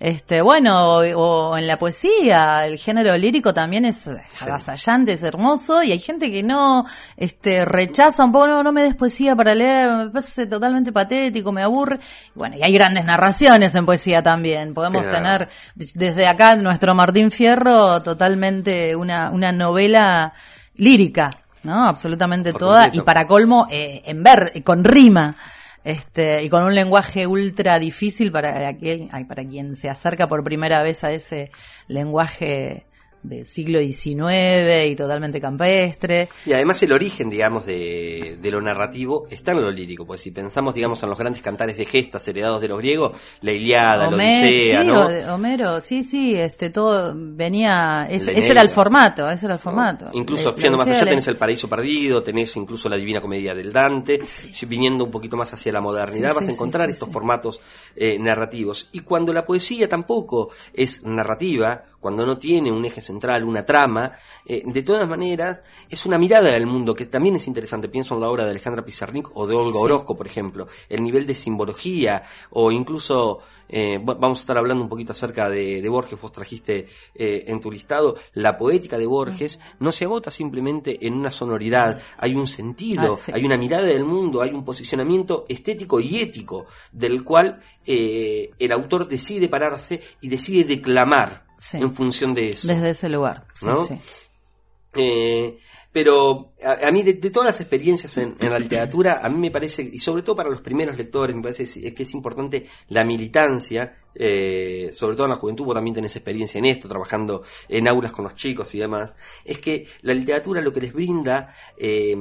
Este, 0.00 0.40
bueno, 0.40 0.94
o, 0.96 1.50
o 1.50 1.58
en 1.58 1.66
la 1.66 1.78
poesía, 1.78 2.66
el 2.66 2.78
género 2.78 3.14
lírico 3.18 3.52
también 3.52 3.84
es 3.84 4.08
avasallante, 4.40 5.12
es 5.12 5.22
hermoso, 5.22 5.82
y 5.82 5.92
hay 5.92 5.98
gente 5.98 6.30
que 6.30 6.42
no, 6.42 6.86
este, 7.18 7.66
rechaza 7.66 8.24
un 8.24 8.32
poco, 8.32 8.46
no, 8.46 8.62
no 8.62 8.72
me 8.72 8.80
des 8.82 8.94
poesía 8.94 9.36
para 9.36 9.54
leer, 9.54 9.90
me 9.90 10.08
parece 10.08 10.46
totalmente 10.46 10.90
patético, 10.90 11.52
me 11.52 11.62
aburre. 11.62 12.00
Bueno, 12.34 12.56
y 12.56 12.62
hay 12.62 12.72
grandes 12.72 13.04
narraciones 13.04 13.74
en 13.74 13.84
poesía 13.84 14.22
también. 14.22 14.72
Podemos 14.72 15.02
Claro. 15.02 15.16
tener 15.18 15.48
de- 15.74 15.90
desde 15.94 16.26
acá 16.26 16.56
nuestro 16.56 16.94
Martín 16.94 17.30
Fierro 17.30 18.00
totalmente 18.00 18.96
una, 18.96 19.28
una 19.28 19.52
novela 19.52 20.32
lírica, 20.76 21.42
¿no? 21.62 21.84
Absolutamente 21.86 22.52
Por 22.52 22.58
toda, 22.60 22.82
completo. 22.84 23.02
y 23.02 23.04
para 23.04 23.26
colmo, 23.26 23.66
eh, 23.70 24.00
en 24.06 24.22
ver, 24.22 24.50
con 24.64 24.82
rima 24.82 25.36
este, 25.84 26.42
y 26.42 26.48
con 26.50 26.62
un 26.62 26.74
lenguaje 26.74 27.26
ultra 27.26 27.78
difícil 27.78 28.30
para 28.32 28.68
aquel, 28.68 29.08
para 29.26 29.44
quien 29.44 29.76
se 29.76 29.88
acerca 29.88 30.28
por 30.28 30.44
primera 30.44 30.82
vez 30.82 31.04
a 31.04 31.12
ese 31.12 31.50
lenguaje 31.88 32.86
de 33.22 33.44
siglo 33.44 33.80
XIX 33.80 34.90
y 34.90 34.96
totalmente 34.96 35.40
campestre. 35.40 36.28
Y 36.46 36.52
además 36.52 36.82
el 36.82 36.92
origen, 36.92 37.30
digamos, 37.30 37.66
de, 37.66 38.38
de 38.40 38.50
lo 38.50 38.60
narrativo 38.60 39.26
está 39.30 39.52
en 39.52 39.62
lo 39.62 39.70
lírico, 39.70 40.06
pues 40.06 40.20
si 40.20 40.30
pensamos, 40.30 40.74
digamos, 40.74 41.02
en 41.02 41.10
los 41.10 41.18
grandes 41.18 41.42
cantares 41.42 41.76
de 41.76 41.84
gestas 41.84 42.26
heredados 42.28 42.60
de 42.60 42.68
los 42.68 42.78
griegos, 42.78 43.16
la 43.42 43.52
Iliada, 43.52 44.10
la 44.10 44.16
Odisea, 44.16 44.82
sí, 44.82 44.86
¿no? 44.86 45.34
Homero, 45.34 45.80
sí, 45.80 46.02
sí, 46.02 46.34
este, 46.34 46.70
todo 46.70 47.14
venía, 47.16 48.06
ese, 48.10 48.32
La 48.32 48.38
ese 48.38 48.50
era 48.52 48.62
el 48.62 48.70
formato, 48.70 49.28
ese 49.28 49.46
era 49.46 49.54
el 49.54 49.60
formato. 49.60 50.10
Incluso 50.12 50.54
yendo 50.54 50.78
más 50.78 50.86
allá 50.86 51.04
tenés 51.04 51.26
el 51.28 51.36
Paraíso 51.36 51.68
Perdido, 51.68 52.22
tenés 52.22 52.54
incluso 52.56 52.88
la 52.88 52.96
Divina 52.96 53.20
Comedia 53.20 53.54
del 53.54 53.72
Dante, 53.72 54.20
viniendo 54.66 55.04
un 55.04 55.10
poquito 55.10 55.36
más 55.36 55.52
hacia 55.52 55.72
la 55.72 55.80
modernidad 55.80 56.30
Sí, 56.30 56.36
vas 56.36 56.48
a 56.48 56.50
encontrar 56.50 56.90
estos 56.90 57.08
formatos 57.10 57.60
eh, 57.96 58.18
narrativos. 58.18 58.88
Y 58.92 59.00
cuando 59.00 59.32
la 59.32 59.44
poesía 59.44 59.88
tampoco 59.88 60.50
es 60.72 61.04
narrativa, 61.04 61.84
cuando 62.00 62.24
no 62.24 62.38
tiene 62.38 62.72
un 62.72 62.84
eje 62.84 63.00
central, 63.00 63.44
una 63.44 63.64
trama, 63.64 64.12
eh, 64.46 64.62
de 64.64 64.82
todas 64.82 65.06
maneras, 65.06 65.60
es 65.88 66.06
una 66.06 66.18
mirada 66.18 66.50
del 66.50 66.66
mundo 66.66 66.94
que 66.94 67.06
también 67.06 67.36
es 67.36 67.46
interesante. 67.46 67.88
Pienso 67.88 68.14
en 68.14 68.22
la 68.22 68.30
obra 68.30 68.44
de 68.44 68.50
Alejandra 68.50 68.84
Pizarnik 68.84 69.30
o 69.34 69.46
de 69.46 69.54
Olga 69.54 69.78
Orozco, 69.78 70.16
por 70.16 70.26
ejemplo. 70.26 70.66
El 70.88 71.02
nivel 71.02 71.26
de 71.26 71.34
simbología 71.34 72.22
o 72.50 72.72
incluso, 72.72 73.40
eh, 73.68 74.00
vamos 74.02 74.38
a 74.38 74.40
estar 74.40 74.56
hablando 74.56 74.82
un 74.82 74.88
poquito 74.88 75.12
acerca 75.12 75.50
de, 75.50 75.86
Borges, 75.90 76.20
vos 76.20 76.32
trajiste 76.32 76.86
eh, 77.14 77.44
en 77.48 77.60
tu 77.60 77.70
listado, 77.70 78.16
la 78.32 78.56
poética 78.56 78.96
de 78.96 79.06
Borges 79.06 79.60
no 79.80 79.92
se 79.92 80.04
agota 80.04 80.30
simplemente 80.30 81.06
en 81.06 81.14
una 81.14 81.30
sonoridad, 81.30 82.00
hay 82.16 82.34
un 82.34 82.46
sentido, 82.46 83.18
ah, 83.28 83.32
hay 83.34 83.44
una 83.44 83.56
mirada 83.56 83.82
del 83.82 84.04
mundo, 84.04 84.40
hay 84.40 84.50
un 84.50 84.64
posicionamiento 84.64 85.44
estético 85.48 86.00
y 86.00 86.20
ético 86.20 86.66
del 86.92 87.24
cual 87.24 87.60
el 87.84 88.72
autor 88.72 89.08
decide 89.08 89.48
pararse 89.48 90.00
y 90.20 90.28
decide 90.28 90.62
declamar 90.62 91.49
en 91.72 91.94
función 91.94 92.34
de 92.34 92.48
eso. 92.48 92.68
Desde 92.68 92.90
ese 92.90 93.08
lugar. 93.08 93.46
¿no? 93.62 93.86
Eh, 94.94 95.58
pero 95.92 96.52
a, 96.64 96.90
mí, 96.92 97.02
de, 97.02 97.14
todas 97.14 97.46
las 97.46 97.60
experiencias 97.60 98.16
en, 98.16 98.36
la 98.38 98.60
literatura, 98.60 99.20
a 99.24 99.28
mí 99.28 99.38
me 99.38 99.50
parece, 99.50 99.82
y 99.82 99.98
sobre 99.98 100.22
todo 100.22 100.36
para 100.36 100.48
los 100.48 100.60
primeros 100.60 100.96
lectores, 100.96 101.34
me 101.34 101.42
parece 101.42 101.94
que 101.94 102.02
es 102.02 102.14
importante 102.14 102.66
la 102.88 103.02
militancia, 103.02 103.96
eh, 104.14 104.90
sobre 104.92 105.16
todo 105.16 105.26
en 105.26 105.30
la 105.30 105.36
juventud, 105.36 105.64
vos 105.64 105.74
también 105.74 105.94
tenés 105.94 106.14
experiencia 106.14 106.58
en 106.58 106.66
esto, 106.66 106.88
trabajando 106.88 107.42
en 107.68 107.88
aulas 107.88 108.12
con 108.12 108.24
los 108.24 108.36
chicos 108.36 108.72
y 108.76 108.78
demás, 108.78 109.16
es 109.44 109.58
que 109.58 109.86
la 110.02 110.14
literatura 110.14 110.60
lo 110.60 110.72
que 110.72 110.80
les 110.80 110.92
brinda 110.92 111.54
eh, 111.76 112.16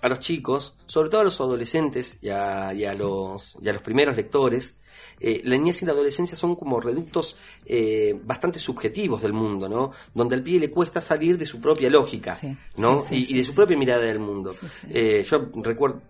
a 0.00 0.08
los 0.08 0.20
chicos, 0.20 0.76
sobre 0.86 1.08
todo 1.08 1.22
a 1.22 1.24
los 1.24 1.40
adolescentes 1.40 2.18
y 2.22 2.28
a, 2.30 2.72
los, 2.94 3.56
y 3.60 3.68
a 3.68 3.72
los 3.72 3.82
primeros 3.82 4.16
lectores, 4.16 4.78
eh, 5.20 5.40
la 5.44 5.56
niñez 5.56 5.82
y 5.82 5.86
la 5.86 5.92
adolescencia 5.92 6.36
son 6.36 6.54
como 6.54 6.80
reductos 6.80 7.36
eh, 7.66 8.18
bastante 8.24 8.58
subjetivos 8.58 9.22
del 9.22 9.32
mundo, 9.32 9.68
¿no? 9.68 9.92
Donde 10.14 10.36
al 10.36 10.42
pie 10.42 10.60
le 10.60 10.70
cuesta 10.70 11.00
salir 11.00 11.36
de 11.36 11.46
su 11.46 11.60
propia 11.60 11.90
lógica, 11.90 12.38
¿no? 12.76 13.02
y, 13.10 13.36
de 13.36 13.44
su 13.44 13.54
propia 13.54 13.76
mirada 13.76 14.02
del 14.02 14.20
mundo. 14.20 14.54
Eh, 14.88 15.26
yo 15.28 15.50
recuerdo, 15.56 16.02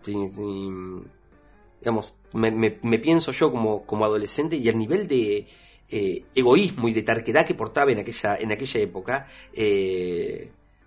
digamos, 1.81 2.15
me, 2.35 2.99
pienso 2.99 3.33
yo 3.33 3.51
como, 3.51 3.85
como 3.85 4.05
adolescente 4.05 4.57
y 4.57 4.69
el 4.69 4.79
nivel 4.79 5.09
de 5.09 5.47
egoísmo 5.91 6.89
y 6.89 6.93
de 6.93 7.03
tarquedad 7.03 7.47
que 7.47 7.55
portaba 7.55 7.91
en 7.91 8.01
aquella, 8.01 8.37
en 8.37 8.53
aquella 8.53 8.81
época, 8.81 9.27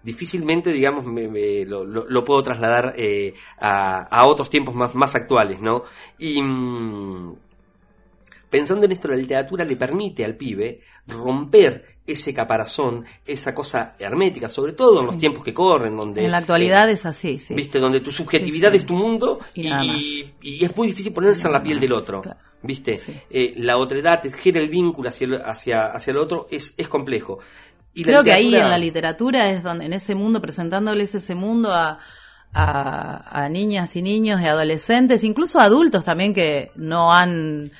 difícilmente, 0.03 0.71
digamos, 0.71 1.05
me, 1.05 1.65
lo, 1.65 2.23
puedo 2.23 2.43
trasladar 2.43 2.95
a, 3.59 4.01
a, 4.01 4.25
otros 4.25 4.49
tiempos 4.49 4.75
más, 4.75 4.95
más 4.95 5.15
actuales, 5.15 5.59
¿no? 5.61 5.83
Y 6.17 6.41
mm, 6.41 7.35
pensando 8.51 8.85
en 8.85 8.91
esto, 8.91 9.07
la 9.07 9.15
literatura 9.15 9.63
le 9.63 9.77
permite 9.77 10.25
al 10.25 10.35
pibe 10.35 10.81
romper 11.07 11.97
ese 12.05 12.33
caparazón, 12.33 13.05
esa 13.25 13.55
cosa 13.55 13.95
hermética, 13.97 14.49
sobre 14.49 14.73
todo 14.73 14.99
en 14.99 15.07
los 15.07 15.17
tiempos 15.17 15.43
que 15.43 15.53
corren, 15.53 15.95
donde... 15.95 16.23
En 16.23 16.31
la 16.31 16.39
actualidad 16.39 16.89
es 16.89 17.05
así, 17.05 17.39
sí. 17.39 17.55
Viste, 17.55 17.79
donde 17.79 18.01
tu 18.01 18.11
subjetividad 18.11 18.75
es 18.75 18.85
tu 18.85 18.93
mundo 18.93 19.39
y, 19.53 20.31
es 20.41 20.75
muy 20.75 20.87
difícil 20.87 21.13
ponerse 21.13 21.47
en 21.47 21.53
la 21.53 21.63
piel 21.63 21.79
del 21.79 21.93
otro. 21.93 22.21
¿Viste? 22.63 22.99
Eh, 23.29 23.53
la 23.57 23.77
otredad, 23.77 24.21
tejer 24.21 24.57
el 24.57 24.69
vínculo 24.69 25.09
hacia 25.09 25.25
el, 25.25 25.41
hacia, 25.41 25.85
hacia 25.87 26.11
el 26.11 26.17
otro 26.17 26.47
es, 26.51 26.75
es 26.77 26.87
complejo. 26.87 27.39
Y 27.93 28.03
Creo 28.03 28.23
que 28.23 28.31
ahí 28.31 28.55
en 28.55 28.69
la 28.69 28.77
literatura 28.77 29.49
es 29.49 29.63
donde, 29.63 29.85
en 29.85 29.93
ese 29.93 30.15
mundo, 30.15 30.41
presentándoles 30.41 31.13
ese 31.13 31.35
mundo 31.35 31.73
a, 31.73 31.99
a, 32.53 33.43
a 33.43 33.49
niñas 33.49 33.95
y 33.95 34.01
niños 34.01 34.41
y 34.41 34.45
adolescentes, 34.45 35.23
incluso 35.23 35.59
adultos 35.59 36.05
también 36.05 36.33
que 36.33 36.71
no 36.75 37.13
han 37.13 37.71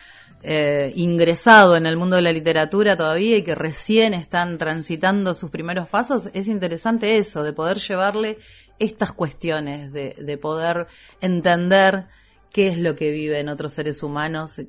eh, 0.44 0.92
ingresado 0.96 1.76
en 1.76 1.86
el 1.86 1.98
mundo 1.98 2.16
de 2.16 2.24
la 2.24 2.34
literatura 2.34 2.98
todavía 2.98 3.38
y 3.38 3.44
que 3.44 3.54
recién 3.54 4.16
están 4.16 4.58
transitando 4.58 5.36
sus 5.36 5.52
primeros 5.52 5.88
pasos, 5.88 6.30
es 6.34 6.48
interesante 6.48 7.18
eso, 7.18 7.44
de 7.44 7.54
poder 7.54 7.78
llevarle 7.78 8.40
estas 8.80 9.14
cuestiones, 9.14 9.94
de, 9.94 10.16
de 10.20 10.38
poder 10.40 10.88
entender 11.22 12.08
qué 12.52 12.70
es 12.70 12.80
lo 12.80 12.96
que 12.96 13.12
viven 13.12 13.50
otros 13.50 13.74
seres 13.74 14.02
humanos, 14.02 14.60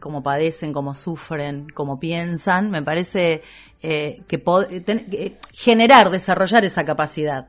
cómo 0.00 0.22
padecen, 0.22 0.72
cómo 0.72 0.94
sufren, 0.94 1.66
cómo 1.74 2.00
piensan. 2.00 2.70
Me 2.70 2.82
parece 2.82 3.42
eh, 3.82 4.22
que 4.26 4.42
eh, 4.70 5.38
generar, 5.52 6.10
desarrollar 6.10 6.64
esa 6.64 6.84
capacidad. 6.84 7.48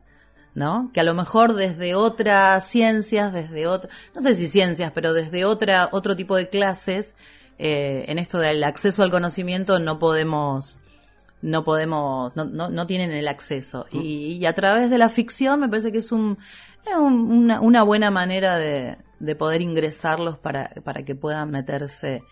¿no? 0.53 0.89
Que 0.93 1.00
a 1.00 1.03
lo 1.03 1.13
mejor 1.13 1.53
desde 1.53 1.96
otras 1.96 2.67
ciencias, 2.67 3.31
desde 3.31 3.67
otra, 3.67 3.89
no 4.13 4.22
sé 4.22 4.36
si 4.36 4.48
ciencias, 4.48 4.91
pero 4.93 5.13
desde 5.13 5.46
otra, 5.46 5.88
otro 5.93 6.15
tipo 6.17 6.36
de 6.36 6.50
clases, 6.50 7.15
eh, 7.58 8.05
en 8.10 8.20
esto 8.20 8.38
del 8.38 8.63
acceso 8.63 9.03
al 9.03 9.12
conocimiento 9.12 9.79
no 9.79 9.98
podemos 9.98 10.77
no 11.41 11.63
podemos, 11.63 12.36
no, 12.36 12.46
no, 12.46 12.88
tienen 12.88 13.12
el 13.12 13.27
acceso. 13.27 13.88
Mm. 13.91 14.00
Y, 14.00 14.46
a 14.46 14.53
través 14.53 14.91
de 14.91 14.98
la 14.98 15.10
ficción 15.10 15.60
me 15.60 15.70
parece 15.70 15.91
que 15.91 15.98
es 15.98 16.12
un, 16.12 16.38
una, 16.96 17.60
una, 17.62 17.81
buena 17.84 18.12
manera 18.12 18.58
de, 18.58 18.98
de 19.22 19.36
poder 19.36 19.62
ingresarlos 19.62 20.38
para, 20.38 20.72
para 20.84 21.04
que 21.04 21.16
puedan 21.16 21.51
meterse 21.51 22.24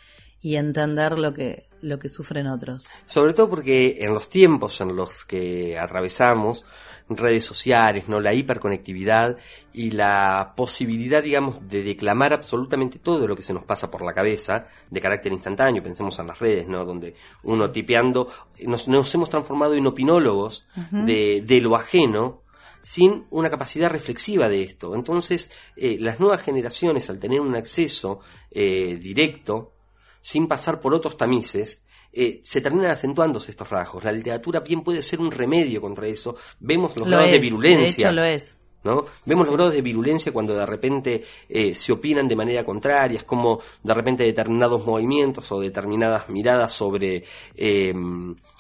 y 0.41 0.55
entender 0.55 1.19
lo 1.19 1.33
que, 1.33 1.69
lo 1.81 1.99
que 1.99 2.09
sufren 2.09 2.47
otros. 2.47 2.85
Sobre 3.05 3.33
todo 3.33 3.49
porque 3.49 3.97
en 4.01 4.13
los 4.13 4.29
tiempos 4.29 4.79
en 4.81 4.95
los 4.95 5.25
que 5.25 5.77
atravesamos, 5.77 6.65
redes 7.09 7.43
sociales, 7.43 8.07
¿no? 8.07 8.19
La 8.19 8.33
hiperconectividad 8.33 9.37
y 9.73 9.91
la 9.91 10.53
posibilidad, 10.55 11.23
digamos, 11.23 11.67
de 11.67 11.83
declamar 11.83 12.33
absolutamente 12.33 12.99
todo 12.99 13.27
lo 13.27 13.35
que 13.35 13.41
se 13.41 13.53
nos 13.53 13.65
pasa 13.65 13.89
por 13.89 14.03
la 14.03 14.13
cabeza 14.13 14.67
de 14.89 15.01
carácter 15.01 15.33
instantáneo. 15.33 15.81
Pensemos 15.81 16.19
en 16.19 16.27
las 16.27 16.39
redes, 16.39 16.67
¿no? 16.67 16.85
Donde 16.85 17.15
uno 17.43 17.71
tipeando, 17.71 18.27
nos, 18.65 18.87
hemos 18.87 19.29
transformado 19.29 19.73
en 19.73 19.87
opinólogos 19.87 20.67
de, 20.91 21.43
de 21.45 21.61
lo 21.61 21.75
ajeno, 21.75 22.43
sin 22.81 23.25
una 23.29 23.49
capacidad 23.49 23.89
reflexiva 23.89 24.49
de 24.49 24.63
esto. 24.63 24.95
Entonces, 24.95 25.51
eh, 25.75 25.97
las 25.99 26.19
nuevas 26.19 26.41
generaciones, 26.41 27.09
al 27.09 27.19
tener 27.19 27.41
un 27.41 27.55
acceso 27.55 28.19
eh, 28.51 28.97
directo, 29.01 29.73
sin 30.21 30.47
pasar 30.47 30.81
por 30.81 30.93
otros 30.93 31.17
tamices, 31.17 31.85
eh, 32.11 32.41
se 32.43 32.61
terminan 32.61 32.91
acentuándose 32.91 33.51
estos 33.51 33.69
rasgos. 33.69 34.03
La 34.03 34.11
literatura 34.11 34.61
bien 34.61 34.81
puede 34.81 35.01
ser 35.03 35.19
un 35.19 35.31
remedio 35.31 35.79
contra 35.81 36.07
eso. 36.07 36.35
Vemos 36.59 36.97
los 36.97 37.07
grados 37.07 37.31
de 37.31 37.39
virulencia. 37.39 37.85
De 37.85 37.89
hecho, 37.89 38.11
lo 38.11 38.23
es. 38.23 38.55
¿no? 38.83 39.05
Vemos 39.25 39.47
los 39.47 39.55
grados 39.55 39.73
de 39.73 39.81
virulencia 39.81 40.31
cuando 40.31 40.55
de 40.55 40.65
repente 40.65 41.23
eh, 41.49 41.75
se 41.75 41.91
opinan 41.91 42.27
de 42.27 42.35
manera 42.35 42.63
contraria, 42.63 43.17
es 43.17 43.23
como 43.25 43.59
de 43.83 43.93
repente 43.93 44.23
determinados 44.23 44.85
movimientos 44.85 45.51
o 45.51 45.59
determinadas 45.59 46.29
miradas 46.29 46.73
sobre 46.73 47.23
eh, 47.55 47.93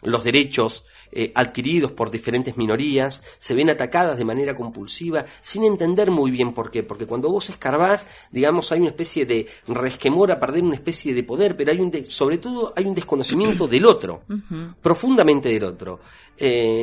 los 0.01 0.23
derechos 0.23 0.85
eh, 1.11 1.31
adquiridos 1.35 1.91
por 1.91 2.11
diferentes 2.11 2.55
minorías 2.55 3.23
se 3.37 3.53
ven 3.53 3.69
atacadas 3.69 4.17
de 4.17 4.25
manera 4.25 4.55
compulsiva 4.55 5.25
sin 5.41 5.63
entender 5.63 6.11
muy 6.11 6.31
bien 6.31 6.53
por 6.53 6.71
qué, 6.71 6.83
porque 6.83 7.05
cuando 7.05 7.29
vos 7.29 7.49
escarbás, 7.49 8.05
digamos, 8.31 8.71
hay 8.71 8.79
una 8.79 8.89
especie 8.89 9.25
de 9.25 9.47
resquemor 9.67 10.31
a 10.31 10.39
perder 10.39 10.63
una 10.63 10.75
especie 10.75 11.13
de 11.13 11.23
poder, 11.23 11.57
pero 11.57 11.71
hay 11.71 11.79
un 11.79 12.05
sobre 12.05 12.37
todo 12.37 12.73
hay 12.75 12.85
un 12.85 12.95
desconocimiento 12.95 13.67
del 13.67 13.85
otro, 13.85 14.23
profundamente 14.81 15.49
del 15.49 15.63
otro. 15.63 15.99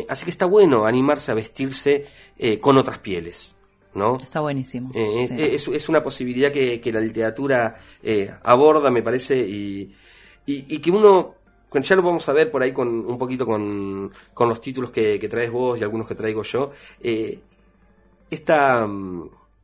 así 0.09 0.25
que 0.25 0.31
está 0.31 0.47
bueno 0.47 0.85
animarse 0.85 1.31
a 1.31 1.35
vestirse 1.35 2.07
con 2.61 2.77
otras 2.77 2.99
pieles. 2.99 3.57
¿no? 3.97 4.19
Está 4.23 4.41
buenísimo. 4.41 4.91
Eh, 4.95 5.29
eh, 5.31 5.55
es, 5.55 5.89
una 5.89 6.03
posibilidad 6.03 6.53
que, 6.53 6.93
la 6.93 7.01
literatura 7.01 7.77
eh, 8.03 8.31
aborda, 8.43 8.91
me 8.91 9.03
parece, 9.03 9.39
y, 9.39 9.91
y, 10.45 10.79
que 10.79 10.91
uno, 10.91 11.35
ya 11.73 11.97
lo 11.97 12.03
vamos 12.03 12.29
a 12.29 12.33
ver 12.33 12.51
por 12.51 12.63
ahí 12.63 12.73
con 12.73 12.89
un 12.89 13.19
poquito 13.19 13.45
con, 13.45 14.13
con 14.33 14.49
los 14.49 14.61
títulos 14.61 14.91
que, 14.91 15.19
traes 15.29 15.51
vos 15.51 15.79
y 15.79 15.83
algunos 15.83 16.09
que 16.09 16.15
traigo 16.15 16.43
yo, 16.43 16.71
esta, 18.31 18.89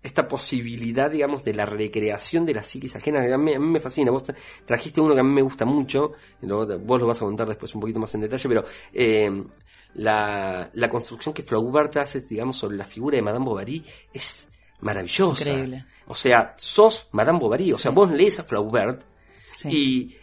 esta 0.03 0.29
posibilidad, 0.29 1.11
digamos, 1.11 1.45
de 1.45 1.55
la 1.55 1.65
recreación 1.65 2.45
de 2.45 2.55
la 2.55 2.63
psiquis 2.63 2.97
ajena, 2.97 3.35
a 3.35 3.39
mí, 3.39 3.59
me 3.59 3.81
fascina. 3.81 4.11
Vos 4.11 4.25
trajiste 4.67 5.01
uno 5.01 5.15
que 5.15 5.21
a 5.21 5.25
mí 5.25 5.33
me 5.33 5.43
gusta 5.43 5.65
mucho, 5.65 6.13
vos 6.43 7.01
lo 7.01 7.07
vas 7.07 7.23
a 7.23 7.25
contar 7.25 7.49
después 7.49 7.75
un 7.75 7.81
poquito 7.81 8.01
más 8.01 8.15
en 8.15 8.23
detalle, 8.23 8.49
pero 8.49 8.65
la, 9.95 10.71
la 10.73 10.89
construcción 10.89 11.35
que 11.35 11.43
Flaubert 11.43 11.97
hace, 11.99 12.21
digamos, 12.21 12.57
sobre 12.57 12.77
la 12.77 12.85
figura 12.85 13.17
de 13.17 13.23
Madame 13.23 13.45
Bovary 13.45 13.85
es 14.13 14.49
maravillosa. 14.81 15.51
Increíble. 15.51 15.85
O 16.07 16.15
sea, 16.15 16.55
sos 16.57 17.09
Madame 17.13 17.39
Bovary, 17.39 17.73
o 17.73 17.79
sea, 17.79 17.91
vos 17.91 18.11
lees 18.11 18.39
a 18.39 18.45
Flaubert 18.45 19.05
y, 19.65 20.17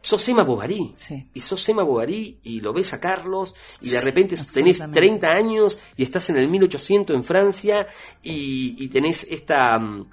sos 0.00 0.28
Emma 0.28 0.42
Bovary. 0.42 0.94
Y 1.34 1.40
sos 1.40 1.68
Emma 1.68 1.82
Bovary 1.82 2.38
y 2.42 2.60
lo 2.60 2.72
ves 2.72 2.92
a 2.92 3.00
Carlos 3.00 3.54
y 3.80 3.90
de 3.90 4.00
repente 4.00 4.36
tenés 4.52 4.82
30 4.90 5.28
años 5.28 5.78
y 5.96 6.02
estás 6.02 6.30
en 6.30 6.36
el 6.36 6.48
1800 6.48 7.14
en 7.14 7.24
Francia 7.24 7.86
y, 8.22 8.76
y 8.78 8.88
tenés 8.88 9.26
esta... 9.30 9.78
Mm, 9.78 10.06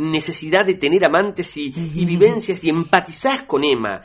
necesidad 0.00 0.64
de 0.64 0.74
tener 0.74 1.04
amantes 1.04 1.56
y, 1.56 1.70
vivencias 1.94 2.62
y 2.64 2.70
empatizás 2.70 3.42
con 3.42 3.64
Emma. 3.64 4.02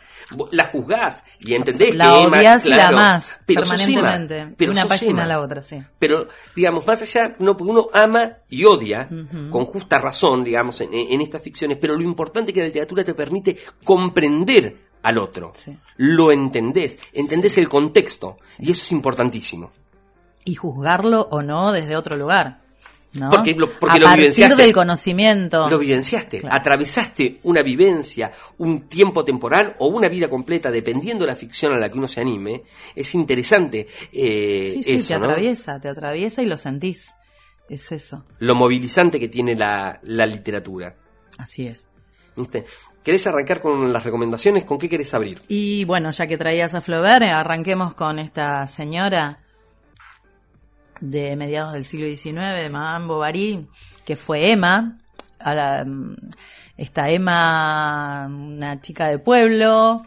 La 0.51 0.65
juzgás 0.65 1.23
y 1.39 1.53
entendés 1.53 1.91
que 1.91 1.95
Emma, 1.95 2.41
la 2.41 2.87
amás 2.87 3.37
pero 3.45 3.61
permanentemente, 3.61 4.53
pero 4.57 4.71
una 4.71 4.85
página 4.85 5.23
a 5.23 5.27
la 5.27 5.39
otra, 5.39 5.63
sí. 5.63 5.81
Pero, 5.99 6.27
digamos, 6.55 6.85
más 6.85 7.01
allá, 7.01 7.35
no, 7.39 7.55
porque 7.55 7.71
uno 7.71 7.89
ama 7.93 8.37
y 8.49 8.65
odia, 8.65 9.07
con 9.49 9.65
justa 9.65 9.99
razón, 9.99 10.43
digamos, 10.43 10.81
en, 10.81 11.21
estas 11.21 11.41
ficciones, 11.41 11.77
pero 11.79 11.95
lo 11.95 12.03
importante 12.03 12.51
es 12.51 12.55
que 12.55 12.61
la 12.61 12.67
literatura 12.67 13.03
te 13.03 13.13
permite 13.13 13.57
comprender 13.83 14.84
al 15.05 15.17
otro. 15.17 15.53
Sí. 15.55 15.77
Lo 15.97 16.31
entendés, 16.31 16.99
entendés 17.13 17.57
el 17.57 17.69
contexto. 17.69 18.37
Y 18.59 18.71
eso 18.71 18.81
es 18.81 18.91
importantísimo. 18.91 19.71
Y 20.43 20.55
juzgarlo 20.55 21.27
o 21.31 21.41
no 21.41 21.71
desde 21.71 21.95
otro 21.95 22.15
lugar. 22.17 22.61
¿no? 23.13 23.29
Porque 23.29 23.55
lo- 23.55 23.71
porque 23.71 23.95
a 23.95 23.99
lo 23.99 24.05
partir 24.07 24.55
del 24.57 24.73
conocimiento. 24.73 25.69
Lo 25.69 25.79
vivenciaste, 25.79 26.41
Claro. 26.41 26.53
atravesaste 26.53 27.37
una 27.43 27.61
vivencia, 27.61 28.29
un 28.57 28.89
tiempo 28.89 29.23
temporal 29.23 29.73
o 29.79 29.87
una 29.87 30.09
vida 30.09 30.29
completa, 30.29 30.69
dependiendo 30.69 31.23
de 31.25 31.31
la 31.31 31.37
ficción 31.37 31.71
a 31.71 31.77
la 31.77 31.87
que 31.89 31.97
uno 31.97 32.09
se 32.09 32.19
anime. 32.19 32.63
Es 32.93 33.15
interesante 33.15 33.87
eh, 34.11 34.69
Sí, 34.73 34.83
sí, 34.83 34.91
eso, 34.95 35.07
te 35.13 35.19
¿no? 35.19 35.25
atraviesa, 35.27 35.79
te 35.79 35.87
atraviesa 35.87 36.41
y 36.41 36.45
lo 36.45 36.57
sentís. 36.57 37.13
Es 37.69 37.89
eso, 37.93 38.25
Lo 38.39 38.53
movilizante 38.53 39.17
que 39.17 39.29
tiene 39.29 39.55
la, 39.55 39.97
la 40.03 40.25
literatura. 40.25 40.97
así 41.37 41.65
es. 41.67 41.87
¿Viste? 42.35 42.65
¿Querés 43.03 43.27
arrancar 43.27 43.61
con 43.61 43.93
las 43.93 44.03
recomendaciones? 44.03 44.63
¿Con 44.63 44.79
qué 44.79 44.89
querés 44.89 45.13
abrir? 45.13 45.41
Y 45.47 45.85
bueno, 45.85 46.09
ya 46.11 46.27
que 46.27 46.37
traías 46.37 46.73
a 46.73 46.81
Flaubert, 46.81 47.23
eh, 47.23 47.29
arranquemos 47.29 47.93
con 47.93 48.19
esta 48.19 48.65
señora 48.67 49.39
de 50.99 51.35
mediados 51.35 51.73
del 51.73 51.85
siglo 51.85 52.07
XIX, 52.07 52.71
Madame 52.71 53.05
Bovary, 53.05 53.67
que 54.05 54.15
fue 54.15 54.51
Emma, 54.51 54.97
mm, 55.85 56.13
esta 56.77 57.09
Emma, 57.09 58.27
una 58.27 58.81
chica 58.81 59.07
de 59.07 59.19
pueblo, 59.19 60.01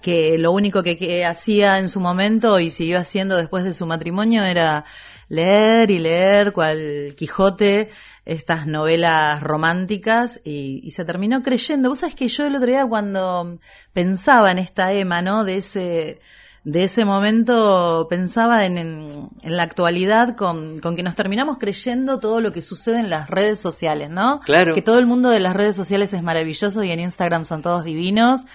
que 0.00 0.38
lo 0.38 0.52
único 0.52 0.82
que, 0.82 0.96
que 0.96 1.24
hacía 1.24 1.78
en 1.78 1.88
su 1.88 2.00
momento 2.00 2.60
y 2.60 2.70
siguió 2.70 2.98
haciendo 2.98 3.36
después 3.36 3.64
de 3.64 3.72
su 3.72 3.86
matrimonio 3.86 4.44
era 4.44 4.84
leer 5.34 5.90
y 5.90 5.98
leer 5.98 6.52
cual 6.52 7.14
Quijote 7.16 7.90
estas 8.24 8.66
novelas 8.66 9.42
románticas 9.42 10.40
y, 10.44 10.80
y 10.82 10.90
se 10.92 11.04
terminó 11.04 11.42
creyendo. 11.42 11.90
Vos 11.90 11.98
sabés 11.98 12.14
que 12.14 12.28
yo 12.28 12.46
el 12.46 12.56
otro 12.56 12.68
día 12.68 12.86
cuando 12.86 13.58
pensaba 13.92 14.50
en 14.50 14.58
esta 14.58 14.92
Emma, 14.92 15.20
¿no? 15.20 15.44
De 15.44 15.56
ese, 15.58 16.20
de 16.64 16.84
ese 16.84 17.04
momento 17.04 18.06
pensaba 18.08 18.64
en, 18.64 18.78
en, 18.78 19.28
en 19.42 19.56
la 19.56 19.64
actualidad 19.64 20.36
con, 20.36 20.80
con 20.80 20.96
que 20.96 21.02
nos 21.02 21.16
terminamos 21.16 21.58
creyendo 21.58 22.18
todo 22.18 22.40
lo 22.40 22.50
que 22.52 22.62
sucede 22.62 23.00
en 23.00 23.10
las 23.10 23.28
redes 23.28 23.60
sociales, 23.60 24.08
¿no? 24.08 24.40
Claro. 24.40 24.74
Que 24.74 24.80
todo 24.80 24.98
el 24.98 25.04
mundo 25.04 25.28
de 25.28 25.40
las 25.40 25.54
redes 25.54 25.76
sociales 25.76 26.14
es 26.14 26.22
maravilloso 26.22 26.82
y 26.82 26.90
en 26.92 27.00
Instagram 27.00 27.44
son 27.44 27.60
todos 27.60 27.84
divinos. 27.84 28.46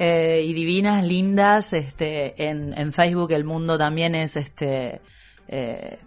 eh, 0.00 0.42
y 0.46 0.54
divinas, 0.54 1.04
lindas, 1.04 1.74
este, 1.74 2.48
en, 2.48 2.72
en 2.76 2.92
Facebook 2.94 3.32
el 3.32 3.44
mundo 3.44 3.76
también 3.76 4.14
es 4.14 4.34
este 4.34 5.02
eh, 5.46 5.98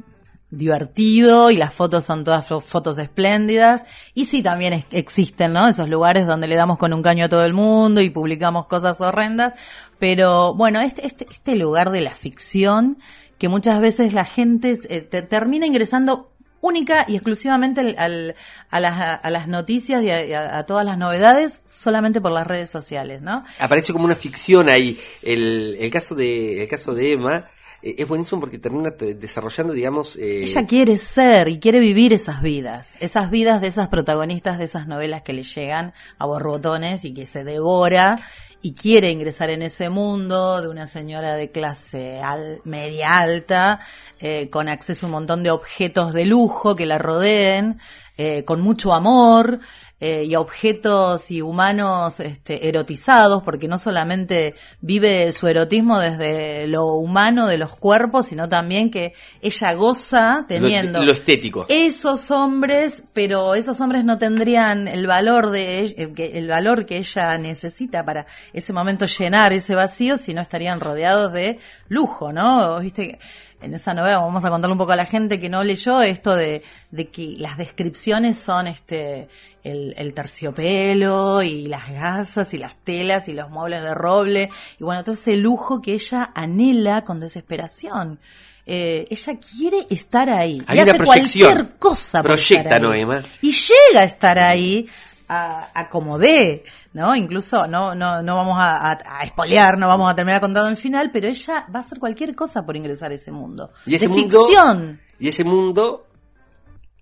divertido 0.58 1.52
y 1.52 1.58
las 1.58 1.74
fotos 1.74 2.06
son 2.06 2.24
todas 2.24 2.48
fo- 2.50 2.62
fotos 2.62 2.98
espléndidas. 2.98 3.86
Y 4.14 4.26
sí, 4.26 4.42
también 4.44 4.84
existen, 4.92 5.54
¿no? 5.54 5.68
Esos 5.68 5.90
lugares 5.90 6.26
donde 6.28 6.48
le 6.48 6.56
damos 6.56 6.78
con 6.78 6.94
un 6.94 7.02
caño 7.02 7.26
a 7.26 7.30
todo 7.30 7.44
el 7.46 7.54
mundo 7.54 8.02
y 8.02 8.10
publicamos 8.10 8.68
cosas 8.68 9.02
horrendas. 9.02 9.54
Pero 10.00 10.54
bueno, 10.54 10.82
este, 10.82 11.06
este, 11.06 11.26
este 11.30 11.56
lugar 11.56 11.92
de 11.92 12.02
la 12.02 12.16
ficción, 12.16 12.98
que 13.38 13.50
muchas 13.50 13.82
veces 13.82 14.14
la 14.14 14.26
gente 14.26 14.78
eh, 14.90 15.02
te- 15.02 15.22
termina 15.22 15.66
ingresando 15.66 16.30
única 16.62 17.04
y 17.10 17.16
exclusivamente 17.16 17.82
al- 17.82 17.96
al- 17.98 18.36
a, 18.70 18.80
las, 18.80 19.20
a 19.22 19.30
las 19.30 19.48
noticias 19.50 20.02
y 20.04 20.10
a- 20.12 20.58
a 20.58 20.66
todas 20.66 20.86
las 20.86 20.98
novedades 20.98 21.62
solamente 21.74 22.22
por 22.22 22.32
las 22.32 22.48
redes 22.48 22.70
sociales, 22.70 23.22
¿no? 23.22 23.44
Aparece 23.60 23.92
como 23.92 24.06
una 24.06 24.16
ficción 24.16 24.70
ahí. 24.70 24.98
El, 25.24 25.76
el 25.80 25.92
caso 25.92 26.16
de 26.16 26.64
el 26.64 26.70
caso 26.70 26.94
de 26.96 27.12
Emma 27.14 27.48
eh, 27.84 27.96
es 27.98 28.08
buenísimo 28.08 28.40
porque 28.42 28.58
termina 28.60 28.92
te- 28.92 29.14
desarrollando, 29.16 29.74
digamos... 29.74 30.16
eh, 30.16 30.44
Ella 30.44 30.66
quiere 30.66 30.98
ser 30.98 31.48
y 31.50 31.60
quiere 31.60 31.80
vivir 31.80 32.14
esas 32.14 32.42
vidas, 32.42 32.94
esas 33.00 33.30
vidas 33.30 33.62
de 33.62 33.68
esas 33.68 33.90
protagonistas 33.90 34.58
de 34.58 34.66
esas 34.66 34.88
novelas 34.88 35.22
que 35.22 35.34
le 35.34 35.44
llegan 35.44 35.94
a 36.18 36.26
borbotones 36.26 37.06
y 37.06 37.14
que 37.14 37.26
se 37.26 37.44
devora 37.44 38.20
y 38.66 38.74
quiere 38.76 39.12
ingresar 39.12 39.50
en 39.50 39.62
ese 39.62 39.90
mundo 39.90 40.62
de 40.62 40.70
una 40.70 40.88
señora 40.88 41.34
de 41.36 41.52
clase 41.52 42.22
al- 42.22 42.62
media 42.64 43.20
alta, 43.20 43.82
eh, 44.22 44.50
con 44.50 44.70
acceso 44.70 45.06
a 45.06 45.08
un 45.08 45.12
montón 45.14 45.44
de 45.44 45.52
objetos 45.52 46.14
de 46.14 46.26
lujo 46.26 46.74
que 46.76 46.86
la 46.86 46.98
rodeen, 46.98 47.80
eh, 48.18 48.44
con 48.46 48.62
mucho 48.62 48.94
amor 48.94 49.60
eh, 50.00 50.26
y 50.26 50.36
objetos 50.36 51.32
y 51.32 51.42
humanos 51.42 52.20
este, 52.20 52.68
erotizados, 52.68 53.42
porque 53.42 53.68
no 53.70 53.78
solamente 53.78 54.54
vive 54.82 55.32
su 55.32 55.48
erotismo 55.48 55.98
desde 55.98 56.68
lo 56.68 56.88
humano 56.88 57.48
de 57.48 57.58
los 57.58 57.76
cuerpos, 57.78 58.26
sino 58.26 58.50
también 58.50 58.92
que 58.92 59.14
ella 59.42 59.74
goza 59.74 60.46
teniendo 60.48 61.00
Lo, 61.00 61.06
lo 61.06 61.14
estético. 61.14 61.66
esos 61.70 62.32
hombres, 62.32 63.06
pero 63.14 63.56
esos 63.56 63.80
hombres 63.80 64.04
no 64.04 64.18
tendrían 64.18 64.90
el 64.90 65.08
valor 65.08 65.52
de 65.52 65.86
eh, 65.86 66.14
el 66.34 66.48
valor 66.50 66.86
que 66.86 66.98
ella 66.98 67.38
necesita 67.38 68.04
para 68.04 68.26
ese 68.52 68.74
momento 68.74 69.06
llenar 69.06 69.54
ese 69.54 69.74
vacío, 69.74 70.18
si 70.18 70.34
no 70.34 70.42
estarían 70.42 70.82
rodeados 70.82 71.32
de 71.32 71.60
lujo, 71.88 72.34
¿no? 72.34 72.80
Viste, 72.82 73.20
en 73.64 73.74
esa 73.74 73.94
novela 73.94 74.20
vamos 74.20 74.44
a 74.46 74.50
contarle 74.50 74.74
un 74.74 74.78
poco 74.78 74.92
a 74.92 74.96
la 74.96 75.06
gente 75.06 75.40
que 75.40 75.50
no 75.50 75.64
leyó 75.64 76.02
esto 76.02 76.36
de, 76.36 76.64
de 76.92 77.08
que 77.10 77.36
las 77.38 77.58
descripciones 77.58 78.38
son 78.38 78.68
este 78.68 79.28
el, 79.64 79.94
el 79.98 80.14
terciopelo 80.14 81.42
y 81.42 81.68
las 81.68 81.90
gasas 81.92 82.54
y 82.54 82.58
las 82.58 82.76
telas 82.84 83.28
y 83.28 83.34
los 83.34 83.50
muebles 83.50 83.82
de 83.82 83.94
roble 83.96 84.50
y 84.80 84.84
bueno 84.84 85.04
todo 85.04 85.14
ese 85.14 85.38
lujo 85.38 85.82
que 85.82 85.94
ella 85.94 86.32
anhela 86.36 87.04
con 87.04 87.20
desesperación. 87.20 88.20
Eh, 88.66 89.08
ella 89.10 89.34
quiere 89.40 89.88
estar 89.90 90.30
ahí 90.30 90.64
Hay 90.68 90.78
y 90.78 90.82
una 90.82 90.92
hace 90.94 91.04
proyección. 91.04 91.52
cualquier 91.54 91.76
cosa 91.78 92.20
por 92.22 92.32
Proyecta, 92.32 92.62
estar 92.64 92.74
ahí. 92.76 92.82
¿no, 92.82 92.94
Emma? 92.94 93.22
y 93.42 93.52
llega 93.52 94.00
a 94.00 94.04
estar 94.06 94.40
ahí 94.40 94.88
a, 95.28 95.70
a 95.74 95.90
como 95.90 96.18
dé, 96.18 96.64
¿no? 96.94 97.16
Incluso 97.16 97.68
no, 97.68 97.96
no, 97.96 98.22
no 98.22 98.36
vamos 98.36 98.58
a, 98.60 98.92
a, 98.92 99.00
a 99.20 99.24
espolear, 99.24 99.78
no 99.78 99.88
vamos 99.88 100.10
a 100.12 100.16
terminar 100.16 100.42
contando 100.42 100.70
el 100.70 100.78
final, 100.78 101.12
pero 101.12 101.28
ella 101.28 101.68
va 101.74 101.80
a 101.80 101.82
hacer 101.82 102.00
cualquier 102.00 102.36
cosa 102.36 102.66
por 102.66 102.78
ingresar 102.78 103.12
a 103.12 103.16
ese 103.16 103.32
mundo. 103.32 103.72
Y 103.86 103.96
ese 103.96 104.08
de 104.08 104.14
mundo, 104.14 104.46
ficción. 104.46 105.02
Y 105.20 105.28
ese 105.28 105.44
mundo, 105.44 106.08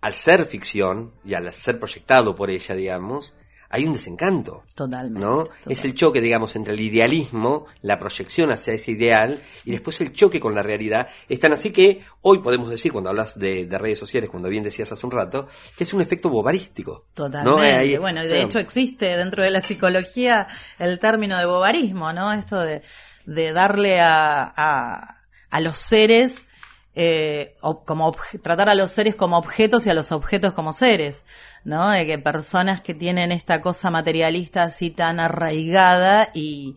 al 0.01 0.13
ser 0.13 0.45
ficción 0.45 1.13
y 1.23 1.33
al 1.33 1.51
ser 1.53 1.79
proyectado 1.79 2.35
por 2.35 2.49
ella, 2.49 2.75
digamos, 2.75 3.33
hay 3.71 3.85
un 3.85 3.93
desencanto. 3.93 4.63
Totalmente. 4.75 5.19
¿No? 5.19 5.45
Es 5.67 5.83
el 5.85 5.93
choque, 5.95 6.21
digamos, 6.21 6.55
entre 6.55 6.73
el 6.73 6.79
idealismo, 6.79 7.65
la 7.81 7.97
proyección 7.99 8.51
hacia 8.51 8.73
ese 8.73 8.91
ideal, 8.91 9.41
y 9.65 9.71
después 9.71 9.99
el 10.01 10.11
choque 10.13 10.39
con 10.39 10.53
la 10.55 10.63
realidad. 10.63 11.07
Es 11.29 11.39
tan 11.39 11.53
así 11.53 11.71
que 11.71 12.03
hoy 12.21 12.39
podemos 12.39 12.69
decir, 12.69 12.91
cuando 12.91 13.09
hablas 13.09 13.37
de, 13.39 13.65
de 13.65 13.77
redes 13.77 13.99
sociales, 13.99 14.29
cuando 14.29 14.49
bien 14.49 14.63
decías 14.63 14.91
hace 14.91 15.05
un 15.05 15.11
rato, 15.11 15.47
que 15.77 15.83
es 15.85 15.93
un 15.93 16.01
efecto 16.01 16.29
bobarístico. 16.29 17.05
Totalmente. 17.13 17.59
¿no? 17.59 17.63
Eh, 17.63 17.71
ahí- 17.73 17.97
bueno, 17.97 18.21
y 18.21 18.25
o 18.25 18.29
de 18.29 18.35
sea, 18.35 18.43
hecho 18.45 18.59
existe 18.59 19.17
dentro 19.17 19.43
de 19.43 19.51
la 19.51 19.61
psicología 19.61 20.47
el 20.79 20.99
término 20.99 21.37
de 21.37 21.45
bobarismo, 21.45 22.13
¿no? 22.13 22.31
Esto 22.33 22.59
de, 22.59 22.81
de 23.25 23.53
darle 23.53 23.99
a, 24.01 24.51
a, 24.55 25.17
a 25.49 25.59
los 25.59 25.77
seres, 25.77 26.45
eh, 26.95 27.55
como 27.85 28.15
tratar 28.41 28.69
a 28.69 28.75
los 28.75 28.91
seres 28.91 29.15
como 29.15 29.37
objetos 29.37 29.87
y 29.87 29.89
a 29.89 29.93
los 29.93 30.11
objetos 30.11 30.53
como 30.53 30.73
seres, 30.73 31.23
¿no? 31.63 31.89
De 31.89 32.05
que 32.05 32.17
personas 32.19 32.81
que 32.81 32.93
tienen 32.93 33.31
esta 33.31 33.61
cosa 33.61 33.89
materialista 33.89 34.63
así 34.63 34.89
tan 34.89 35.19
arraigada 35.19 36.29
y, 36.33 36.75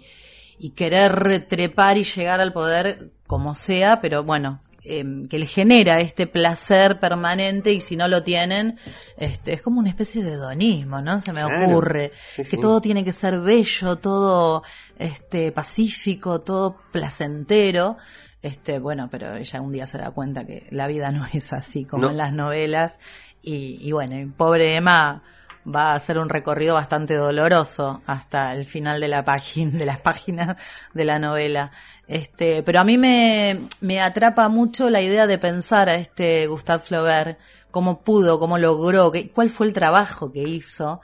y 0.58 0.70
querer 0.70 1.46
trepar 1.48 1.96
y 1.96 2.04
llegar 2.04 2.40
al 2.40 2.52
poder 2.52 3.10
como 3.26 3.54
sea, 3.54 4.00
pero 4.00 4.22
bueno, 4.22 4.60
eh, 4.84 5.04
que 5.30 5.38
les 5.38 5.50
genera 5.52 6.00
este 6.00 6.26
placer 6.26 7.00
permanente 7.00 7.72
y 7.72 7.80
si 7.80 7.96
no 7.96 8.06
lo 8.08 8.22
tienen, 8.22 8.78
este, 9.16 9.54
es 9.54 9.62
como 9.62 9.80
una 9.80 9.88
especie 9.88 10.22
de 10.22 10.32
hedonismo, 10.32 11.00
¿no? 11.00 11.20
Se 11.20 11.32
me 11.32 11.40
Claro. 11.42 11.66
ocurre. 11.70 12.12
Sí, 12.36 12.42
que 12.42 12.48
sí. 12.50 12.56
todo 12.60 12.80
tiene 12.80 13.04
que 13.04 13.12
ser 13.12 13.40
bello, 13.40 13.96
todo 13.96 14.62
este, 14.98 15.52
pacífico, 15.52 16.40
todo 16.42 16.76
placentero. 16.92 17.96
Este, 18.42 18.78
bueno, 18.78 19.08
pero 19.10 19.36
ella 19.36 19.60
un 19.62 19.72
día 19.72 19.86
se 19.86 19.96
da 19.98 20.10
cuenta 20.10 20.44
que 20.44 20.66
la 20.70 20.86
vida 20.86 21.10
no 21.10 21.26
es 21.32 21.52
así 21.52 21.84
como 21.86 22.02
No. 22.04 22.10
en 22.10 22.16
las 22.18 22.32
novelas. 22.32 22.98
Y, 23.42 23.78
y 23.80 23.92
bueno, 23.92 24.32
pobre 24.36 24.76
Emma 24.76 25.22
va 25.66 25.92
a 25.92 25.94
hacer 25.94 26.18
un 26.18 26.28
recorrido 26.28 26.74
bastante 26.74 27.14
doloroso 27.14 28.02
hasta 28.06 28.54
el 28.54 28.66
final 28.66 29.00
de 29.00 29.08
la 29.08 29.24
página, 29.24 29.78
de 29.78 29.86
las 29.86 29.98
páginas 29.98 30.56
de 30.92 31.04
la 31.04 31.18
novela. 31.18 31.72
Este, 32.06 32.62
pero 32.62 32.80
a 32.80 32.84
mí 32.84 32.98
me, 32.98 33.68
me 33.80 34.00
atrapa 34.00 34.48
mucho 34.48 34.90
la 34.90 35.00
idea 35.00 35.26
de 35.26 35.38
pensar 35.38 35.88
a 35.88 35.94
este 35.94 36.46
Gustave 36.46 36.82
Flaubert, 36.82 37.38
cómo 37.70 38.02
pudo, 38.02 38.38
cómo 38.38 38.58
logró, 38.58 39.12
cuál 39.32 39.50
fue 39.50 39.66
el 39.66 39.72
trabajo 39.72 40.32
que 40.32 40.42
hizo 40.42 41.00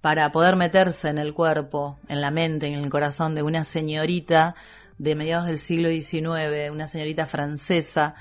para 0.00 0.30
poder 0.32 0.56
meterse 0.56 1.08
en 1.08 1.18
el 1.18 1.34
cuerpo, 1.34 1.98
en 2.08 2.20
la 2.20 2.30
mente, 2.30 2.66
en 2.66 2.74
el 2.74 2.90
corazón 2.90 3.34
de 3.34 3.42
una 3.42 3.64
señorita 3.64 4.54
de 4.98 5.14
mediados 5.14 5.46
del 5.46 5.58
siglo 5.58 5.88
XIX, 5.88 6.70
una 6.70 6.86
señorita 6.86 7.26
francesa, 7.26 8.14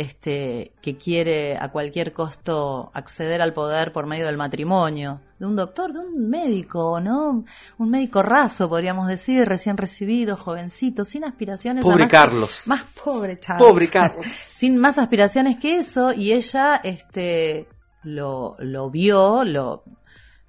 este, 0.00 0.72
que 0.80 0.96
quiere 0.96 1.58
a 1.58 1.70
cualquier 1.70 2.14
costo 2.14 2.90
acceder 2.94 3.42
al 3.42 3.52
poder 3.52 3.92
por 3.92 4.06
medio 4.06 4.24
del 4.24 4.38
matrimonio, 4.38 5.20
de 5.38 5.44
un 5.46 5.56
doctor, 5.56 5.92
de 5.92 5.98
un 5.98 6.30
médico, 6.30 7.00
¿no? 7.00 7.44
Un 7.76 7.90
médico 7.90 8.22
raso, 8.22 8.66
podríamos 8.68 9.08
decir, 9.08 9.46
recién 9.46 9.76
recibido, 9.76 10.38
jovencito, 10.38 11.04
sin 11.04 11.24
aspiraciones. 11.24 11.84
a 11.84 11.86
Pobre 11.86 12.04
más- 12.04 12.10
Carlos. 12.10 12.62
Más 12.64 12.82
pobre 13.04 13.38
Charles. 13.38 13.68
Pobre 13.68 13.88
Carlos. 13.92 14.24
sin 14.54 14.78
más 14.78 14.96
aspiraciones 14.96 15.58
que 15.58 15.76
eso, 15.76 16.14
y 16.14 16.32
ella, 16.32 16.80
este, 16.82 17.68
lo, 18.02 18.56
lo 18.58 18.90
vio, 18.90 19.44
lo, 19.44 19.84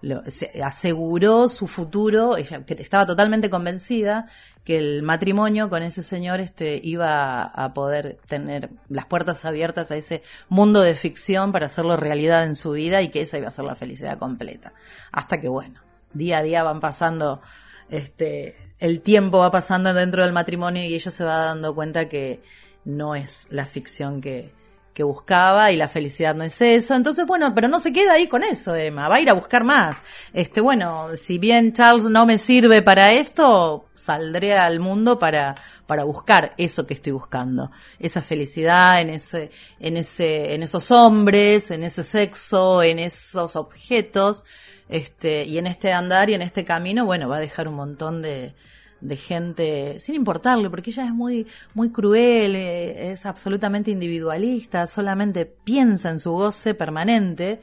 lo- 0.02 0.24
se 0.30 0.62
aseguró 0.64 1.48
su 1.48 1.68
futuro, 1.68 2.38
ella 2.38 2.64
estaba 2.68 3.06
totalmente 3.06 3.50
convencida 3.50 4.28
que 4.64 4.78
el 4.78 5.04
matrimonio 5.04 5.70
con 5.70 5.84
ese 5.84 6.04
señor 6.04 6.40
este 6.40 6.80
iba 6.84 7.44
a 7.44 7.74
poder 7.74 8.20
tener 8.28 8.70
las 8.90 9.06
puertas 9.06 9.46
abiertas 9.46 9.92
a 9.92 9.96
ese 9.96 10.22
mundo 10.50 10.82
de 10.82 10.96
ficción 10.96 11.52
para 11.52 11.66
hacerlo 11.68 11.98
realidad 11.98 12.44
en 12.44 12.56
su 12.56 12.72
vida 12.72 13.02
y 13.02 13.10
que 13.10 13.22
esa 13.22 13.38
iba 13.38 13.48
a 13.48 13.52
ser 13.52 13.66
la 13.66 13.76
felicidad 13.76 14.18
completa. 14.18 14.74
Hasta 15.12 15.42
que 15.42 15.48
bueno, 15.48 15.82
día 16.14 16.40
a 16.40 16.44
día 16.44 16.64
van 16.64 16.80
pasando 16.80 17.42
este 17.90 18.56
el 18.80 19.02
tiempo 19.02 19.38
va 19.40 19.52
pasando 19.52 19.94
dentro 19.94 20.24
del 20.24 20.34
matrimonio 20.34 20.84
y 20.84 20.94
ella 20.96 21.12
se 21.12 21.24
va 21.24 21.38
dando 21.38 21.76
cuenta 21.76 22.10
que 22.10 22.42
no 22.84 23.14
es 23.16 23.46
la 23.52 23.68
ficción 23.68 24.22
que, 24.22 24.54
que 24.94 25.04
buscaba 25.04 25.72
y 25.72 25.78
la 25.78 25.88
felicidad 25.88 26.36
no 26.36 26.44
es 26.44 26.62
eso. 26.62 26.96
Entonces, 26.96 27.26
bueno, 27.26 27.54
pero 27.56 27.68
no 27.68 27.80
se 27.80 27.94
queda 27.94 28.14
ahí 28.14 28.28
con 28.28 28.44
eso, 28.44 28.76
Emma. 28.76 29.08
Va 29.08 29.16
a 29.16 29.22
ir 29.22 29.30
a 29.30 29.34
buscar 29.34 29.64
más. 29.64 30.02
Este, 30.34 30.62
bueno, 30.62 31.10
si 31.20 31.38
bien 31.38 31.74
Charles 31.74 32.06
no 32.06 32.26
me 32.26 32.38
sirve 32.38 32.82
para 32.82 33.14
esto, 33.14 33.86
saldré 33.96 34.58
al 34.58 34.80
mundo 34.80 35.20
para, 35.20 35.56
para 35.88 36.04
buscar 36.04 36.54
eso 36.58 36.86
que 36.86 36.94
estoy 36.94 37.14
buscando. 37.14 37.72
Esa 38.00 38.22
felicidad 38.22 39.02
en 39.02 39.12
ese, 39.12 39.52
en 39.80 39.98
ese, 39.98 40.54
en 40.54 40.64
esos 40.64 40.92
hombres, 40.92 41.72
en 41.72 41.84
ese 41.84 42.04
sexo, 42.04 42.84
en 42.84 43.00
esos 43.00 43.56
objetos. 43.56 44.46
Este, 44.90 45.46
y 45.46 45.58
en 45.58 45.68
este 45.68 45.94
andar 45.94 46.30
y 46.30 46.34
en 46.34 46.42
este 46.42 46.66
camino, 46.66 47.06
bueno, 47.06 47.30
va 47.30 47.38
a 47.38 47.42
dejar 47.42 47.70
un 47.70 47.76
montón 47.76 48.22
de, 48.22 48.54
de 49.02 49.18
gente, 49.18 50.00
sin 50.00 50.16
importarle, 50.16 50.70
porque 50.70 50.92
ella 50.92 51.06
es 51.06 51.14
muy, 51.14 51.48
muy 51.74 51.90
cruel, 51.92 52.56
eh, 52.56 53.12
es 53.12 53.26
absolutamente 53.26 53.92
individualista, 53.92 54.88
solamente 54.88 55.46
piensa 55.46 56.10
en 56.10 56.20
su 56.20 56.32
goce 56.32 56.74
permanente. 56.74 57.60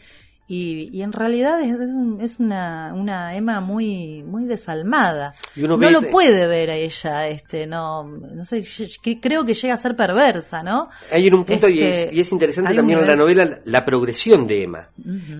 Y, 0.50 0.88
y 0.94 1.02
en 1.02 1.12
realidad 1.12 1.60
es, 1.60 1.74
es, 1.78 1.90
un- 1.94 2.20
es 2.22 2.38
una, 2.40 2.94
una 2.96 3.36
Emma 3.36 3.60
muy, 3.60 4.22
muy 4.22 4.46
desalmada. 4.46 5.34
Y 5.54 5.64
uno 5.64 5.76
no 5.76 5.90
lo 5.90 6.00
puede 6.10 6.46
ver 6.46 6.70
a 6.70 6.74
ella, 6.76 7.28
este, 7.28 7.66
no, 7.66 8.04
no 8.04 8.44
sé, 8.46 8.64
que 9.02 9.20
creo 9.20 9.44
que 9.44 9.52
llega 9.52 9.74
a 9.74 9.76
ser 9.76 9.94
perversa, 9.94 10.62
¿no? 10.62 10.88
Hay 11.12 11.26
en 11.28 11.34
un 11.34 11.44
punto, 11.44 11.68
y, 11.68 11.82
Este, 11.82 12.08
es, 12.08 12.12
y 12.14 12.20
es 12.20 12.32
interesante 12.32 12.74
también 12.74 12.98
en 13.00 13.06
la 13.06 13.14
novela 13.16 13.44
la, 13.44 13.60
la 13.64 13.84
progresión 13.84 14.46
de 14.46 14.62
Emma. 14.62 14.88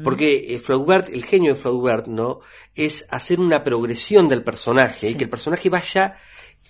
Porque 0.05 0.55
eh, 0.55 0.59
Flaubert, 0.59 1.09
el 1.09 1.25
genio 1.25 1.55
de 1.55 1.61
Flaubert, 1.61 2.07
¿no? 2.07 2.41
Es 2.75 3.07
hacer 3.11 3.41
una 3.41 3.65
progresión 3.65 4.29
del 4.29 4.43
personaje 4.43 5.09
y 5.09 5.15
que 5.15 5.25
el 5.25 5.31
personaje 5.31 5.71
vaya 5.71 6.17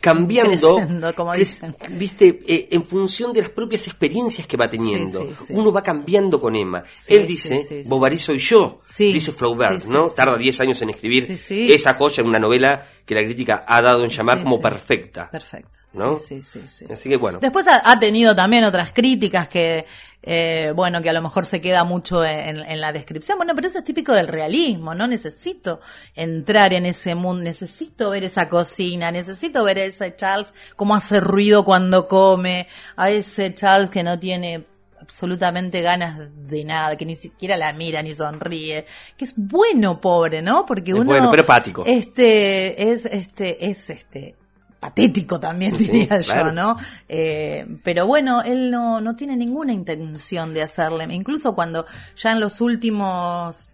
cambiando, 0.00 0.50
Creciendo, 0.76 1.14
como 1.14 1.32
dicen. 1.34 1.76
viste, 1.90 2.40
Eh, 2.46 2.68
en 2.70 2.84
función 2.84 3.32
de 3.32 3.42
las 3.42 3.50
propias 3.50 3.87
experiencias 3.87 4.46
que 4.46 4.56
va 4.56 4.68
teniendo. 4.70 5.22
Sí, 5.22 5.28
sí, 5.38 5.44
sí. 5.48 5.52
Uno 5.54 5.72
va 5.72 5.82
cambiando 5.82 6.40
con 6.40 6.54
Emma. 6.56 6.84
Él 7.08 7.26
dice. 7.26 7.82
Bovary 7.87 8.18
soy 8.18 8.38
yo, 8.38 8.80
Sí. 8.84 9.12
dice 9.12 9.32
Flaubert, 9.32 9.84
¿no? 9.87 10.08
Tarda 10.11 10.37
10 10.37 10.61
años 10.61 10.80
en 10.82 10.90
escribir 10.90 11.37
esa 11.48 11.94
joya 11.94 12.20
en 12.22 12.28
una 12.28 12.38
novela 12.38 12.87
que 13.04 13.14
la 13.14 13.22
crítica 13.24 13.64
ha 13.66 13.82
dado 13.82 14.04
en 14.04 14.11
llamar 14.11 14.42
como 14.42 14.61
perfecta. 14.61 15.30
Perfecto. 15.30 15.70
¿No? 15.94 16.18
Sí, 16.18 16.42
sí, 16.42 16.61
sí, 16.68 16.68
sí. 16.68 16.92
Así 16.92 17.08
que 17.08 17.16
bueno. 17.16 17.38
Después 17.40 17.66
ha, 17.66 17.90
ha 17.90 17.98
tenido 17.98 18.37
también 18.37 18.62
otras 18.64 18.92
críticas 18.92 19.48
que, 19.48 19.87
eh, 20.22 20.72
bueno, 20.74 21.00
que 21.00 21.11
a 21.11 21.12
lo 21.12 21.22
mejor 21.22 21.46
se 21.46 21.61
queda 21.61 21.85
mucho 21.85 22.24
en, 22.24 22.59
en 22.59 22.81
la 22.81 22.92
descripción. 22.92 23.38
Bueno, 23.38 23.54
pero 23.54 23.68
eso 23.68 23.78
es 23.78 23.85
típico 23.85 24.12
del 24.12 24.28
realismo, 24.28 24.94
¿no? 24.94 25.07
Necesito 25.07 25.81
entrar 26.14 26.72
en 26.72 26.87
ese 26.87 27.14
mundo, 27.14 27.44
necesito 27.44 28.11
ver 28.11 28.24
esa 28.24 28.48
cocina, 28.48 29.11
necesito 29.12 29.62
ver 29.64 29.78
a 29.78 29.85
ese 29.85 30.14
Charles 30.16 30.52
cómo 30.76 30.94
hace 30.96 31.20
ruido 31.20 31.64
cuando 31.64 32.09
come, 32.09 32.66
a 32.96 33.11
ese 33.11 33.54
Charles 33.54 33.90
que 33.90 34.02
no 34.02 34.18
tiene 34.18 34.64
absolutamente 35.00 35.81
ganas 35.81 36.18
de 36.46 36.64
nada, 36.64 36.96
que 36.96 37.07
ni 37.07 37.14
siquiera 37.14 37.57
la 37.57 37.72
mira 37.72 38.02
ni 38.02 38.12
sonríe, 38.12 38.85
que 39.16 39.24
es 39.24 39.35
bueno 39.37 40.00
pobre, 40.00 40.42
¿no? 40.42 40.66
Porque 40.66 40.90
Es 40.90 40.96
uno 40.98 41.07
bueno, 41.07 41.31
pero 41.31 41.46
este 41.87 42.90
es 42.92 43.07
este 43.07 43.70
es 43.70 43.88
este 43.88 44.37
patético 44.80 45.40
también 45.40 45.76
Sí, 45.78 45.86
diría 45.86 46.20
yo. 46.20 46.52
¿no? 46.52 46.76
Eh, 47.08 47.66
pero 47.82 48.06
bueno, 48.06 48.42
él 48.42 48.70
no, 48.70 49.00
no 49.00 49.16
tiene 49.16 49.36
ninguna 49.36 49.72
intención 49.72 50.54
de 50.54 50.62
hacerle, 50.62 51.12
incluso 51.12 51.54
cuando 51.54 51.86
ya 52.16 52.32
en 52.32 52.40
los 52.40 52.60
últimos 52.60 53.68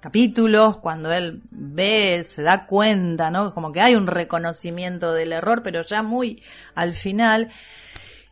capítulos, 0.00 0.76
cuando 0.78 1.12
él 1.12 1.42
ve, 1.50 2.24
se 2.26 2.42
da 2.42 2.66
cuenta, 2.66 3.30
¿no? 3.30 3.52
Como 3.52 3.72
que 3.72 3.80
hay 3.80 3.96
un 3.96 4.06
reconocimiento 4.06 5.12
del 5.12 5.32
error, 5.32 5.62
pero 5.64 5.82
ya 5.82 6.02
muy 6.02 6.42
al 6.74 6.94
final, 6.94 7.48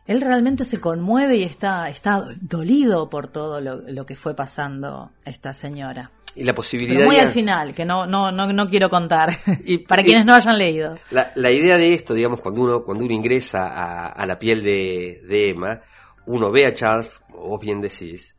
él 0.05 0.21
realmente 0.21 0.63
se 0.63 0.79
conmueve 0.79 1.37
y 1.37 1.43
está, 1.43 1.89
está 1.89 2.23
dolido 2.39 3.09
por 3.09 3.27
todo 3.27 3.59
lo, 3.59 3.77
lo 3.81 4.05
que 4.05 4.15
fue 4.15 4.35
pasando 4.35 5.11
esta 5.25 5.53
señora. 5.53 6.11
Y 6.35 6.43
la 6.43 6.53
posibilidad 6.53 6.97
Pero 6.97 7.07
muy 7.07 7.15
de- 7.15 7.21
al 7.21 7.29
final, 7.29 7.73
que 7.73 7.85
no, 7.85 8.05
no, 8.05 8.31
no, 8.31 8.51
no 8.51 8.69
quiero 8.69 8.89
contar, 8.89 9.29
Y- 9.65 9.77
para 9.87 10.01
y- 10.01 10.05
quienes 10.05 10.25
no 10.25 10.33
hayan 10.35 10.57
leído. 10.57 10.97
La, 11.11 11.31
la 11.35 11.51
idea 11.51 11.77
de 11.77 11.93
esto, 11.93 12.13
digamos, 12.13 12.41
cuando 12.41 12.61
uno, 12.61 12.83
cuando 12.83 13.05
uno 13.05 13.13
ingresa 13.13 13.67
a, 13.67 14.07
a 14.07 14.25
la 14.25 14.37
piel 14.37 14.63
de, 14.63 15.21
de 15.27 15.49
Emma, 15.49 15.81
uno 16.25 16.51
ve 16.51 16.65
a 16.65 16.75
Charles, 16.75 17.21
vos 17.29 17.59
bien 17.61 17.79
decís, 17.81 18.37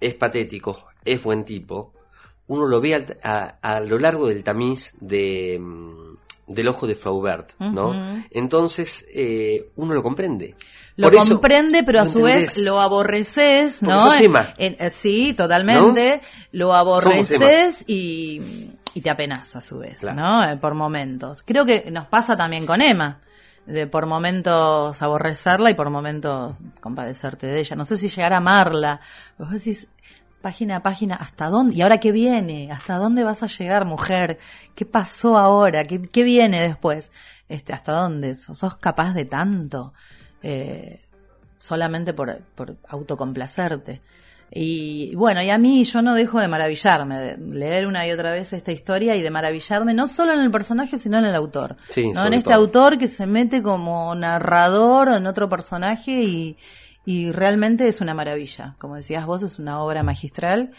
es 0.00 0.14
patético, 0.14 0.84
es 1.04 1.22
buen 1.22 1.44
tipo, 1.44 1.94
uno 2.46 2.66
lo 2.66 2.80
ve 2.80 2.94
al- 2.94 3.16
a, 3.22 3.56
a 3.62 3.80
lo 3.80 3.98
largo 3.98 4.28
del 4.28 4.44
tamiz 4.44 4.94
de, 5.00 5.58
mm, 5.60 6.16
del 6.48 6.68
ojo 6.68 6.86
de 6.86 6.94
Flaubert, 6.94 7.54
¿no? 7.60 8.24
Entonces, 8.30 9.06
eh, 9.14 9.70
uno 9.76 9.94
lo 9.94 10.02
comprende. 10.02 10.54
Lo 10.96 11.06
Por 11.08 11.14
eso, 11.16 11.28
comprende, 11.34 11.82
pero 11.84 12.00
a 12.00 12.04
¿lo 12.04 12.08
su 12.10 12.22
vez 12.22 12.58
lo 12.58 12.80
aborreces, 12.80 13.78
Porque 13.80 13.94
¿no? 13.94 14.12
Emma. 14.14 14.54
En- 14.58 14.76
eh, 14.78 14.90
sí, 14.94 15.32
totalmente. 15.32 16.20
Lo 16.52 16.74
aborreces 16.74 17.84
y, 17.88 18.70
y 18.94 19.00
te 19.00 19.10
apenas 19.10 19.56
a 19.56 19.62
su 19.62 19.78
vez, 19.78 20.00
Claro. 20.00 20.16
¿no? 20.20 20.44
Eh, 20.50 20.56
Por 20.56 20.74
momentos. 20.74 21.42
Creo 21.42 21.64
que 21.64 21.90
nos 21.90 22.06
pasa 22.06 22.36
también 22.36 22.66
con 22.66 22.80
Emma. 22.82 23.20
De 23.64 23.86
por 23.86 24.06
momentos 24.06 25.00
aborrecerla 25.02 25.70
y 25.70 25.74
por 25.74 25.88
momentos 25.88 26.58
compadecerte 26.80 27.46
de 27.46 27.60
ella. 27.60 27.76
No 27.76 27.84
sé 27.84 27.96
si 27.96 28.08
llegar 28.08 28.32
a 28.32 28.38
amarla. 28.38 29.00
Vos 29.38 29.50
decís, 29.52 29.86
página 30.42 30.76
a 30.78 30.82
página, 30.82 31.14
¿hasta 31.14 31.46
dónde? 31.48 31.76
¿Y 31.76 31.82
ahora 31.82 32.00
qué 32.00 32.10
viene? 32.10 32.72
¿Hasta 32.72 32.96
dónde 32.96 33.22
vas 33.22 33.44
a 33.44 33.46
llegar, 33.46 33.84
mujer? 33.84 34.40
¿Qué 34.74 34.84
pasó 34.84 35.38
ahora? 35.38 35.84
¿Qué, 35.84 36.02
qué 36.02 36.24
viene 36.24 36.60
después? 36.60 37.12
Este, 37.48 37.72
¿Hasta 37.72 37.92
dónde? 37.92 38.34
¿Sos 38.34 38.58
sos 38.58 38.76
capaz 38.78 39.12
de 39.14 39.26
tanto? 39.26 39.94
Eh, 40.42 41.00
solamente 41.58 42.12
por, 42.12 42.42
por 42.54 42.76
autocomplacerte. 42.88 44.02
Y 44.54 45.14
bueno, 45.14 45.40
y 45.42 45.48
a 45.48 45.56
mí 45.56 45.82
yo 45.84 46.02
no 46.02 46.14
dejo 46.14 46.38
de 46.38 46.46
maravillarme, 46.46 47.18
de 47.18 47.36
leer 47.38 47.86
una 47.86 48.06
y 48.06 48.12
otra 48.12 48.32
vez 48.32 48.52
esta 48.52 48.70
historia 48.70 49.16
y 49.16 49.22
de 49.22 49.30
maravillarme 49.30 49.94
no 49.94 50.06
solo 50.06 50.34
en 50.34 50.40
el 50.40 50.50
personaje, 50.50 50.98
sino 50.98 51.18
en 51.18 51.24
el 51.24 51.34
autor. 51.34 51.76
Sí, 51.88 52.12
¿no? 52.12 52.26
En 52.26 52.34
este 52.34 52.50
todo. 52.50 52.60
autor 52.60 52.98
que 52.98 53.08
se 53.08 53.26
mete 53.26 53.62
como 53.62 54.14
narrador 54.14 55.08
en 55.08 55.26
otro 55.26 55.48
personaje 55.48 56.22
y, 56.22 56.58
y 57.06 57.32
realmente 57.32 57.88
es 57.88 58.02
una 58.02 58.12
maravilla. 58.12 58.74
Como 58.78 58.96
decías 58.96 59.24
vos, 59.24 59.42
es 59.42 59.58
una 59.58 59.80
obra 59.80 60.02
magistral. 60.02 60.72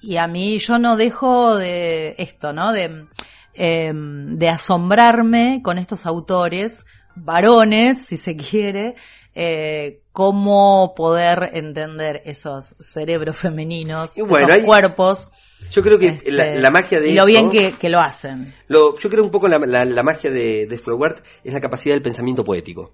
Y 0.00 0.18
a 0.18 0.28
mí 0.28 0.58
yo 0.58 0.78
no 0.78 0.96
dejo 0.96 1.56
de 1.56 2.14
esto, 2.18 2.52
¿no? 2.52 2.72
De, 2.72 3.06
eh, 3.54 3.92
de 3.92 4.48
asombrarme 4.48 5.62
con 5.64 5.78
estos 5.78 6.06
autores, 6.06 6.86
varones, 7.16 8.06
si 8.06 8.16
se 8.16 8.36
quiere, 8.36 8.94
eh, 9.34 10.00
cómo 10.12 10.94
poder 10.96 11.50
entender 11.54 12.22
esos 12.24 12.76
cerebros 12.80 13.36
femeninos, 13.36 14.16
Y 14.16 14.20
bueno, 14.22 14.46
esos 14.46 14.50
hay- 14.50 14.62
cuerpos. 14.62 15.28
Yo 15.70 15.82
creo 15.82 15.98
que 15.98 16.08
este, 16.08 16.30
la, 16.30 16.54
la 16.56 16.70
magia 16.70 17.00
de 17.00 17.08
y 17.08 17.14
lo 17.14 17.22
eso- 17.22 17.26
bien 17.26 17.50
que, 17.50 17.72
que 17.78 17.88
lo 17.88 18.00
hacen. 18.00 18.52
Lo- 18.68 18.98
yo 18.98 19.08
creo 19.10 19.24
un 19.24 19.30
poco 19.30 19.48
la, 19.48 19.58
la- 19.58 19.84
la 19.84 20.02
magia 20.02 20.30
de, 20.30 20.66
de 20.66 20.78
Flaubert 20.78 21.24
es 21.42 21.52
la 21.52 21.60
capacidad 21.60 21.94
del 21.94 22.02
pensamiento 22.02 22.44
poético. 22.44 22.92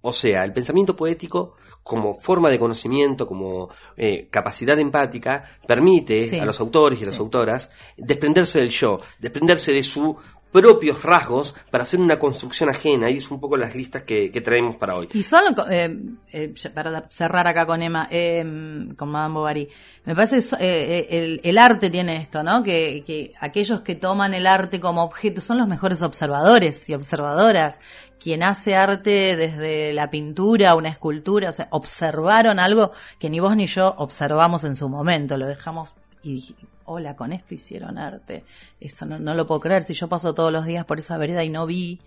O 0.00 0.12
sea, 0.12 0.44
el 0.44 0.52
pensamiento 0.52 0.94
poético 0.94 1.54
como 1.82 2.14
forma 2.14 2.50
de 2.50 2.58
conocimiento, 2.58 3.26
como 3.26 3.70
eh, 3.96 4.28
capacidad 4.30 4.78
empática, 4.78 5.58
permite 5.66 6.26
Sí. 6.28 6.38
a 6.38 6.44
los 6.44 6.60
autores 6.60 7.00
y 7.00 7.02
a 7.02 7.06
las 7.06 7.16
Sí. 7.16 7.20
autoras 7.20 7.70
desprenderse 7.96 8.60
del 8.60 8.70
yo, 8.70 8.98
desprenderse 9.18 9.72
de 9.72 9.82
sus 9.82 10.14
propios 10.52 11.02
rasgos 11.02 11.54
para 11.70 11.84
hacer 11.84 12.00
una 12.00 12.18
construcción 12.18 12.70
ajena. 12.70 13.10
Y 13.10 13.18
es 13.18 13.30
un 13.30 13.40
poco 13.40 13.56
las 13.56 13.74
listas 13.74 14.02
que, 14.02 14.30
traemos 14.38 14.76
para 14.76 14.96
hoy. 14.96 15.08
Y 15.12 15.22
solo, 15.22 15.50
eh, 15.68 15.98
eh, 16.32 16.54
para 16.74 17.08
cerrar 17.10 17.46
acá 17.46 17.66
con 17.66 17.82
Emma, 17.82 18.08
eh, 18.10 18.88
con 18.96 19.08
Madame 19.08 19.34
Bovary, 19.34 19.68
me 20.04 20.14
parece 20.14 20.38
eh, 20.38 20.46
eh, 20.60 21.06
el, 21.10 21.40
el 21.44 21.58
arte 21.58 21.90
tiene 21.90 22.16
esto, 22.16 22.42
¿no? 22.42 22.62
Que, 22.62 23.02
que 23.06 23.32
aquellos 23.40 23.82
que 23.82 23.94
toman 23.94 24.32
el 24.32 24.46
arte 24.46 24.80
como 24.80 25.02
objeto 25.02 25.40
son 25.40 25.58
los 25.58 25.68
mejores 25.68 26.02
observadores 26.02 26.88
y 26.88 26.94
observadoras. 26.94 27.80
Quien 28.18 28.42
hace 28.42 28.74
arte 28.74 29.36
desde 29.36 29.92
la 29.92 30.10
pintura, 30.10 30.74
una 30.74 30.88
escultura, 30.88 31.50
o 31.50 31.52
sea, 31.52 31.68
observaron 31.70 32.58
algo 32.58 32.92
que 33.18 33.30
ni 33.30 33.38
vos 33.38 33.54
ni 33.54 33.66
yo 33.66 33.94
observamos 33.98 34.64
en 34.64 34.74
su 34.74 34.88
momento, 34.88 35.36
lo 35.36 35.46
dejamos 35.46 35.94
y 36.22 36.34
dije, 36.34 36.54
hola, 36.84 37.16
con 37.16 37.32
esto 37.32 37.54
hicieron 37.54 37.98
arte. 37.98 38.44
Eso 38.80 39.06
no, 39.06 39.18
no 39.18 39.34
lo 39.34 39.46
puedo 39.46 39.60
creer, 39.60 39.84
si 39.84 39.94
yo 39.94 40.08
paso 40.08 40.34
todos 40.34 40.52
los 40.52 40.64
días 40.64 40.84
por 40.84 40.98
esa 40.98 41.16
vereda 41.16 41.44
y 41.44 41.50
no 41.50 41.66
vi, 41.66 42.00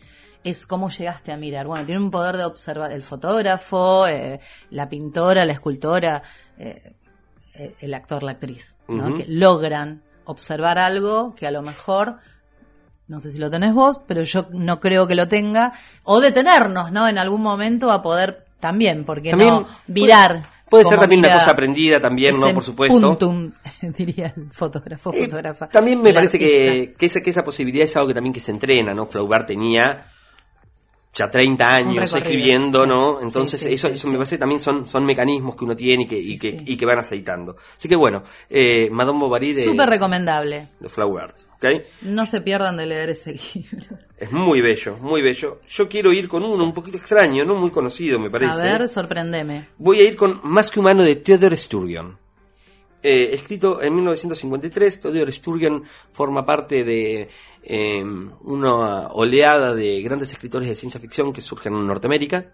es 0.44 0.66
cómo 0.66 0.90
llegaste 0.90 1.32
a 1.32 1.38
mirar. 1.38 1.68
Bueno, 1.68 1.86
tiene 1.86 2.02
un 2.02 2.12
poder 2.12 2.38
de 2.38 2.46
observar 2.46 2.92
el 2.92 3.04
fotógrafo, 3.04 4.08
eh, 4.08 4.40
la 4.72 4.90
pintora, 4.90 5.46
la 5.46 5.54
escultora, 5.54 6.22
eh, 6.58 6.94
eh, 7.56 7.76
el 7.80 7.94
actor, 7.94 8.24
la 8.24 8.32
actriz, 8.32 8.76
¿no? 8.88 9.16
Que 9.16 9.26
logran 9.28 10.02
observar 10.26 10.80
algo 10.80 11.36
que 11.36 11.48
a 11.48 11.52
lo 11.52 11.62
mejor, 11.62 12.18
no 13.08 13.20
sé 13.20 13.32
si 13.32 13.38
lo 13.38 13.50
tenés 13.50 13.74
vos, 13.74 14.02
pero 14.08 14.24
yo 14.24 14.48
no 14.52 14.80
creo 14.80 15.08
que 15.08 15.16
lo 15.16 15.28
tenga, 15.28 15.74
o 16.04 16.22
detenernos, 16.22 16.92
¿no? 16.92 17.08
En 17.08 17.18
algún 17.18 17.42
momento 17.42 17.92
a 17.92 18.02
poder 18.02 18.46
también, 18.60 19.04
porque 19.04 19.36
no 19.36 19.68
virar. 19.88 20.51
Puede 20.72 20.86
ser 20.86 21.00
también 21.00 21.20
una 21.20 21.34
cosa 21.34 21.52
aprendida 21.52 22.00
también, 22.00 22.40
¿no? 22.40 22.52
Por 22.54 22.64
supuesto. 22.64 23.00
puntum, 23.00 23.52
diría 23.98 24.34
el 24.36 24.52
fotógrafo, 24.52 25.14
Eh, 25.14 25.26
fotógrafa. 25.26 25.68
también 25.70 26.02
me 26.02 26.14
parece 26.14 26.40
que, 26.40 26.96
que, 26.98 27.06
esa, 27.06 27.22
que 27.22 27.30
esa 27.30 27.44
posibilidad 27.44 27.86
es 27.86 27.96
algo 27.96 28.08
que 28.08 28.14
también 28.16 28.34
que 28.34 28.40
se 28.40 28.52
entrena, 28.52 28.94
¿no? 28.94 29.06
Flaubert 29.06 29.46
tenía 29.48 30.11
ya 31.14 31.30
30 31.30 31.76
años 31.76 32.14
escribiendo. 32.14 32.86
¿no? 32.86 33.22
Entonces, 33.22 33.62
sí, 33.62 33.74
eso, 33.74 33.88
sí, 33.88 33.94
eso 33.94 34.08
me 34.08 34.16
parece 34.16 34.38
también 34.38 34.60
son, 34.60 34.88
son 34.88 35.06
mecanismos 35.06 35.56
que 35.56 35.66
uno 35.66 35.76
tiene 35.76 36.04
y 36.04 36.08
que, 36.08 36.18
y 36.18 36.38
que, 36.38 36.64
y 36.66 36.78
que 36.78 36.86
van 36.86 37.00
aceitando. 37.00 37.56
Así 37.78 37.88
que 37.88 37.96
bueno, 37.96 38.24
eh, 38.50 38.90
Madame 38.92 39.20
Bovary 39.20 39.54
de, 39.54 39.64
Súper 39.64 39.90
recomendable. 39.90 40.68
de 40.80 40.90
Flaubert, 40.90 41.36
¿ok? 41.56 41.66
No 42.04 42.26
se 42.26 42.42
pierdan 42.42 42.78
de 42.78 42.86
leer 42.86 43.10
ese 43.10 43.34
libro. 43.34 43.98
Es 44.22 44.32
muy 44.32 44.62
bello, 44.62 44.98
muy 44.98 45.24
bello. 45.24 45.62
Yo 45.68 45.90
quiero 45.90 46.14
ir 46.14 46.28
con 46.28 46.44
uno 46.44 46.64
un 46.64 46.76
poquito 46.76 46.96
extraño, 46.96 47.44
no 47.44 47.56
muy 47.56 47.72
conocido, 47.72 48.20
me 48.20 48.30
parece. 48.30 48.52
A 48.52 48.58
ver, 48.58 48.88
sorprendeme. 48.88 49.66
Voy 49.80 50.00
a 50.00 50.04
ir 50.04 50.16
con 50.16 50.40
Más 50.44 50.70
que 50.70 50.80
humano 50.80 51.04
de 51.04 51.16
Theodore 51.16 51.58
Sturgeon. 51.58 52.20
Eh, 53.02 53.32
escrito 53.34 53.82
en 53.82 53.96
1953, 53.96 55.02
Theodore 55.02 55.32
Sturgeon 55.32 55.84
forma 56.12 56.46
parte 56.46 56.84
de 56.84 57.30
eh, 57.64 58.04
una 58.42 59.08
oleada 59.10 59.74
de 59.76 60.02
grandes 60.02 60.32
escritores 60.34 60.68
de 60.68 60.76
ciencia 60.76 61.00
ficción 61.00 61.32
que 61.34 61.42
surgen 61.42 61.74
en 61.76 61.88
Norteamérica, 61.88 62.54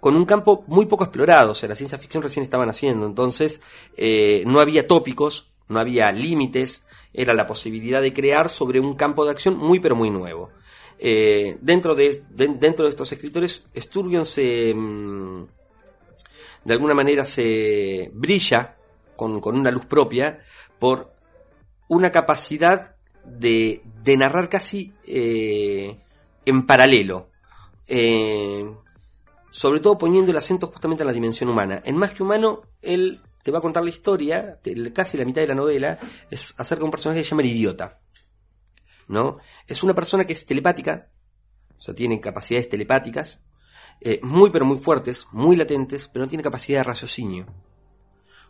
con 0.00 0.16
un 0.16 0.24
campo 0.24 0.64
muy 0.66 0.86
poco 0.86 1.04
explorado, 1.04 1.52
o 1.52 1.54
sea, 1.54 1.68
la 1.68 1.74
ciencia 1.74 1.98
ficción 1.98 2.22
recién 2.22 2.42
estaba 2.42 2.64
naciendo, 2.64 3.06
entonces 3.06 3.60
eh, 3.96 4.42
no 4.46 4.60
había 4.60 4.86
tópicos, 4.86 5.50
no 5.68 5.78
había 5.78 6.10
límites, 6.10 6.84
era 7.12 7.34
la 7.34 7.46
posibilidad 7.46 8.00
de 8.00 8.12
crear 8.12 8.48
sobre 8.48 8.80
un 8.80 8.94
campo 8.94 9.24
de 9.24 9.32
acción 9.32 9.56
muy 9.56 9.78
pero 9.80 9.96
muy 9.96 10.10
nuevo. 10.10 10.50
Eh, 10.98 11.58
dentro, 11.60 11.94
de, 11.94 12.24
de- 12.30 12.48
dentro 12.48 12.84
de 12.84 12.90
estos 12.90 13.10
escritores, 13.12 13.66
Sturgeon 13.76 14.24
se... 14.26 14.72
mm, 14.74 15.44
de 16.64 16.72
alguna 16.72 16.94
manera 16.94 17.24
se 17.24 18.10
brilla 18.14 18.76
con 19.16 19.40
una 19.44 19.70
luz 19.70 19.86
propia 19.86 20.40
por 20.78 21.12
una 21.88 22.10
capacidad 22.10 22.96
de, 23.40 23.82
de 24.04 24.16
narrar 24.16 24.48
casi 24.48 24.92
eh, 25.06 25.98
en 26.44 26.66
paralelo. 26.66 27.30
Eh, 27.88 28.70
sobre 29.50 29.80
todo 29.80 29.98
poniendo 29.98 30.30
el 30.30 30.36
acento 30.36 30.68
justamente 30.68 31.02
en 31.02 31.08
la 31.08 31.12
dimensión 31.12 31.48
humana. 31.48 31.82
En 31.84 31.96
Más 31.96 32.12
que 32.12 32.22
Humano, 32.22 32.62
él 32.82 33.20
te 33.42 33.50
va 33.50 33.58
a 33.58 33.62
contar 33.62 33.82
la 33.82 33.88
historia, 33.88 34.60
casi 34.94 35.16
la 35.16 35.24
mitad 35.24 35.40
de 35.40 35.48
la 35.48 35.54
novela, 35.54 35.98
es 36.30 36.54
acerca 36.58 36.80
de 36.80 36.84
un 36.84 36.90
personaje 36.90 37.20
que 37.20 37.24
se 37.24 37.30
llama 37.30 37.42
el 37.42 37.48
idiota. 37.48 38.00
¿No? 39.08 39.38
Es 39.66 39.82
una 39.82 39.94
persona 39.94 40.24
que 40.24 40.34
es 40.34 40.46
telepática, 40.46 41.10
o 41.76 41.80
sea, 41.80 41.94
tiene 41.94 42.20
capacidades 42.20 42.68
telepáticas, 42.68 43.42
eh, 44.00 44.20
muy 44.22 44.50
pero 44.50 44.64
muy 44.64 44.78
fuertes, 44.78 45.26
muy 45.32 45.56
latentes, 45.56 46.06
pero 46.08 46.24
no 46.24 46.28
tiene 46.28 46.44
capacidad 46.44 46.80
de 46.80 46.84
raciocinio. 46.84 47.46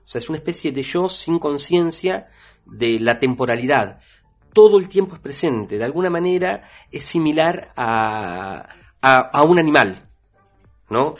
O 0.05 0.09
sea, 0.09 0.19
es 0.19 0.29
una 0.29 0.39
especie 0.39 0.73
de 0.73 0.83
yo 0.83 1.09
sin 1.09 1.39
conciencia 1.39 2.29
de 2.67 2.99
la 2.99 3.19
temporalidad. 3.19 4.01
Todo 4.53 4.79
el 4.79 4.89
tiempo 4.89 5.15
es 5.15 5.21
presente, 5.21 5.79
de 5.79 5.85
alguna 5.85 6.11
manera 6.11 6.63
es 6.91 7.05
similar 7.05 7.73
a, 7.77 8.69
a, 9.01 9.43
un 9.45 9.59
animal, 9.59 10.07
¿no? 10.89 11.17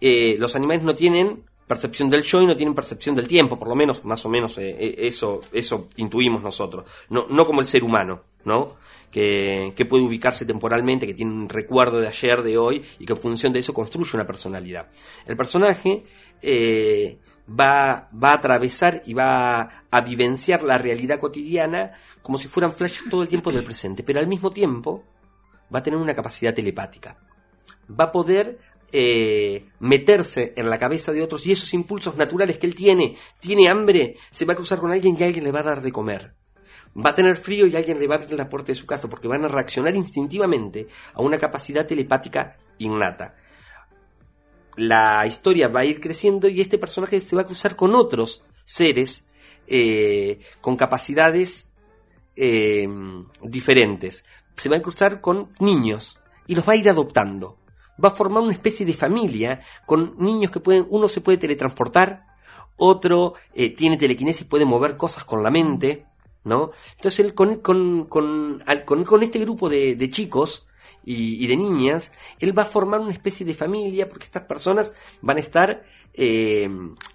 Eh, 0.00 0.36
los 0.38 0.54
animales 0.56 0.84
no 0.84 0.94
tienen 0.94 1.44
percepción 1.66 2.10
del 2.10 2.22
yo 2.22 2.42
y 2.42 2.46
no 2.46 2.56
tienen 2.56 2.74
percepción 2.74 3.16
del 3.16 3.26
tiempo, 3.26 3.58
por 3.58 3.68
lo 3.68 3.74
menos, 3.74 4.04
más 4.04 4.24
o 4.24 4.28
menos, 4.28 4.56
eh, 4.58 4.76
eh, 4.78 4.94
eso, 4.98 5.40
eso 5.52 5.88
intuimos 5.96 6.42
nosotros. 6.42 6.88
No, 7.08 7.26
no 7.28 7.46
como 7.46 7.60
el 7.60 7.66
ser 7.66 7.82
humano, 7.82 8.22
¿no? 8.44 8.76
Que, 9.10 9.72
puede 9.88 10.04
ubicarse 10.04 10.44
temporalmente, 10.44 11.06
que 11.06 11.14
tiene 11.14 11.32
un 11.32 11.48
recuerdo 11.48 11.98
de 12.00 12.08
ayer, 12.08 12.42
de 12.42 12.58
hoy, 12.58 12.84
y 12.98 13.06
que 13.06 13.14
en 13.14 13.18
función 13.18 13.52
de 13.52 13.60
eso 13.60 13.72
construye 13.72 14.10
una 14.14 14.26
personalidad. 14.26 14.88
El 15.24 15.36
personaje 15.36 16.04
va, 17.48 18.08
va 18.12 18.30
a 18.30 18.34
atravesar 18.34 19.02
y 19.06 19.14
va 19.14 19.84
a 19.90 20.00
vivenciar 20.00 20.62
la 20.62 20.78
realidad 20.78 21.18
cotidiana 21.18 21.92
como 22.22 22.38
si 22.38 22.48
fueran 22.48 22.72
flashes 22.72 23.08
todo 23.08 23.22
el 23.22 23.28
tiempo 23.28 23.52
del 23.52 23.64
presente, 23.64 24.02
pero 24.02 24.18
al 24.18 24.26
mismo 24.26 24.50
tiempo 24.50 25.04
va 25.72 25.78
a 25.78 25.82
tener 25.82 25.98
una 25.98 26.14
capacidad 26.14 26.54
telepática 26.54 27.16
va 27.88 28.04
a 28.04 28.12
poder 28.12 28.58
eh, 28.92 29.66
meterse 29.80 30.52
en 30.56 30.70
la 30.70 30.78
cabeza 30.78 31.12
de 31.12 31.22
otros 31.22 31.46
y 31.46 31.52
esos 31.52 31.72
impulsos 31.74 32.16
naturales 32.16 32.58
que 32.58 32.66
él 32.66 32.74
tiene, 32.74 33.16
tiene 33.40 33.68
hambre, 33.68 34.16
se 34.30 34.44
va 34.44 34.52
a 34.52 34.56
cruzar 34.56 34.78
con 34.78 34.90
alguien 34.90 35.16
y 35.18 35.22
alguien 35.22 35.44
le 35.44 35.52
va 35.52 35.60
a 35.60 35.64
dar 35.64 35.82
de 35.82 35.92
comer. 35.92 36.34
Va 36.96 37.10
a 37.10 37.14
tener 37.14 37.36
frío 37.36 37.66
y 37.66 37.76
alguien 37.76 37.98
le 37.98 38.06
va 38.06 38.14
a 38.14 38.18
abrir 38.18 38.38
la 38.38 38.48
puerta 38.48 38.68
de 38.68 38.74
su 38.74 38.86
casa 38.86 39.08
porque 39.08 39.28
van 39.28 39.44
a 39.44 39.48
reaccionar 39.48 39.94
instintivamente 39.94 40.86
a 41.12 41.20
una 41.20 41.38
capacidad 41.38 41.86
telepática 41.86 42.56
innata. 42.78 43.34
La 44.76 45.26
historia 45.26 45.68
va 45.68 45.80
a 45.80 45.84
ir 45.84 46.00
creciendo 46.00 46.48
y 46.48 46.60
este 46.60 46.78
personaje 46.78 47.20
se 47.20 47.34
va 47.34 47.42
a 47.42 47.46
cruzar 47.46 47.76
con 47.76 47.94
otros 47.94 48.44
seres 48.64 49.26
eh, 49.66 50.40
con 50.60 50.76
capacidades 50.76 51.70
eh, 52.36 52.88
diferentes. 53.42 54.24
Se 54.56 54.68
va 54.68 54.76
a 54.76 54.82
cruzar 54.82 55.20
con 55.20 55.50
niños 55.58 56.18
y 56.46 56.54
los 56.54 56.68
va 56.68 56.74
a 56.74 56.76
ir 56.76 56.88
adoptando. 56.88 57.58
Va 58.02 58.10
a 58.10 58.14
formar 58.14 58.42
una 58.42 58.52
especie 58.52 58.84
de 58.84 58.92
familia 58.92 59.62
con 59.86 60.14
niños 60.18 60.50
que 60.50 60.60
pueden, 60.60 60.86
uno 60.90 61.08
se 61.08 61.22
puede 61.22 61.38
teletransportar, 61.38 62.26
otro 62.76 63.34
eh, 63.54 63.74
tiene 63.74 63.96
telequinesis, 63.96 64.46
puede 64.46 64.66
mover 64.66 64.98
cosas 64.98 65.24
con 65.24 65.42
la 65.42 65.50
mente, 65.50 66.04
¿no? 66.44 66.72
Entonces 66.96 67.20
él 67.24 67.32
con, 67.34 67.56
con, 67.60 68.04
con, 68.04 68.62
al- 68.66 68.84
con- 68.84 69.22
este 69.22 69.38
grupo 69.38 69.70
de, 69.70 69.96
de 69.96 70.10
chicos 70.10 70.68
y, 71.06 71.42
y 71.42 71.46
de 71.46 71.56
niñas, 71.56 72.12
él 72.40 72.56
va 72.56 72.64
a 72.64 72.66
formar 72.66 73.00
una 73.00 73.12
especie 73.12 73.46
de 73.46 73.54
familia 73.54 74.08
porque 74.10 74.24
estas 74.24 74.42
personas 74.42 74.92
van 75.22 75.38
a 75.38 75.40
estar 75.40 75.84
eh, 76.12 76.68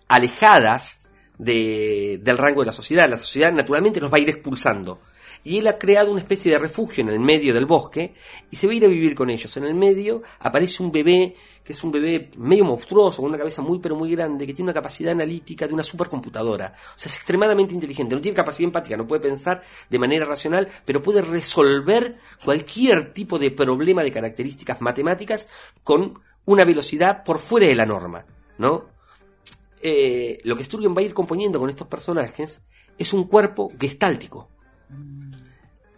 alejadas 0.07 1.01
de- 1.37 2.19
del 2.23 2.37
rango 2.37 2.61
de 2.61 2.67
la 2.67 2.71
sociedad. 2.71 3.07
La 3.09 3.17
sociedad 3.17 3.51
naturalmente 3.53 3.99
los 4.01 4.11
va 4.11 4.17
a 4.17 4.21
ir 4.21 4.29
expulsando. 4.29 5.01
Y 5.43 5.57
él 5.57 5.67
ha 5.67 5.77
creado 5.77 6.11
una 6.11 6.21
especie 6.21 6.51
de 6.51 6.59
refugio 6.59 7.03
en 7.03 7.09
el 7.09 7.19
medio 7.19 7.53
del 7.53 7.65
bosque 7.65 8.13
y 8.49 8.55
se 8.55 8.67
va 8.67 8.73
a 8.73 8.75
ir 8.75 8.85
a 8.85 8.87
vivir 8.87 9.15
con 9.15 9.29
ellos. 9.29 9.55
En 9.57 9.63
el 9.63 9.73
medio 9.73 10.21
aparece 10.39 10.83
un 10.83 10.91
bebé 10.91 11.35
que 11.63 11.73
es 11.73 11.83
un 11.83 11.91
bebé 11.91 12.31
medio 12.37 12.65
monstruoso, 12.65 13.21
con 13.21 13.29
una 13.29 13.37
cabeza 13.37 13.61
muy 13.61 13.77
pero 13.79 13.95
muy 13.95 14.09
grande, 14.11 14.47
que 14.47 14.53
tiene 14.53 14.71
una 14.71 14.73
capacidad 14.73 15.11
analítica 15.11 15.67
de 15.67 15.73
una 15.73 15.83
supercomputadora. 15.83 16.73
O 16.95 16.99
sea, 16.99 17.09
es 17.09 17.17
extremadamente 17.17 17.75
inteligente, 17.75 18.15
no 18.15 18.21
tiene 18.21 18.35
capacidad 18.35 18.65
empática, 18.65 18.97
no 18.97 19.05
puede 19.05 19.21
pensar 19.21 19.61
de 19.87 19.99
manera 19.99 20.25
racional, 20.25 20.67
pero 20.85 21.03
puede 21.03 21.21
resolver 21.21 22.17
cualquier 22.43 23.13
tipo 23.13 23.37
de 23.37 23.51
problema 23.51 24.01
de 24.01 24.11
características 24.11 24.81
matemáticas 24.81 25.47
con 25.83 26.19
una 26.45 26.65
velocidad 26.65 27.23
por 27.23 27.37
fuera 27.37 27.67
de 27.67 27.75
la 27.75 27.85
norma, 27.85 28.25
¿no? 28.57 28.89
eh, 29.81 30.39
lo 30.43 30.55
que 30.55 30.63
Sturgeon 30.63 30.95
va 30.95 31.01
a 31.01 31.05
ir 31.05 31.13
componiendo 31.13 31.59
con 31.59 31.69
estos 31.69 31.87
personajes 31.87 32.67
es 32.97 33.13
un 33.13 33.25
cuerpo 33.25 33.71
gestáltico. 33.79 34.49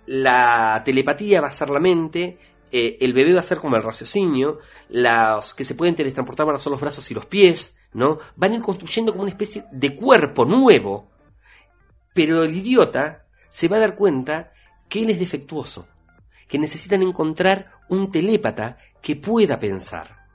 La 0.06 0.82
telepatía 0.84 1.42
va 1.42 1.48
a 1.48 1.52
ser 1.52 1.70
la 1.70 1.80
mente, 1.80 2.38
eh, 2.76 2.98
el 3.02 3.14
bebé 3.14 3.34
va 3.34 3.42
a 3.42 3.44
ser 3.44 3.60
como 3.60 3.76
el 3.76 3.84
raciocinio, 3.84 4.58
los 4.90 5.54
que 5.54 5.64
se 5.64 5.76
pueden 5.76 5.96
teletransportar 5.96 6.48
van 6.48 6.56
a 6.56 6.60
ser 6.60 6.72
los 6.72 6.82
brazos 6.82 7.10
y 7.12 7.14
los 7.14 7.28
pies, 7.28 7.78
¿no? 7.94 8.18
Van 8.36 8.52
a 8.52 8.56
ir 8.56 8.62
construyendo 8.64 9.12
como 9.12 9.22
una 9.22 9.32
especie 9.32 9.66
de 9.72 9.96
cuerpo 9.96 10.44
nuevo. 10.44 11.08
Pero 12.16 12.44
el 12.44 12.56
idiota 12.56 13.28
se 13.52 13.68
va 13.68 13.78
a 13.78 13.82
dar 13.82 13.96
cuenta 13.96 14.54
que 14.90 15.04
él 15.04 15.12
es 15.12 15.20
defectuoso, 15.20 15.88
que 16.48 16.58
necesitan 16.58 17.04
encontrar 17.04 17.72
un 17.90 18.10
telépata 18.12 18.78
que 19.04 19.18
pueda 19.18 19.60
pensar. 19.60 20.26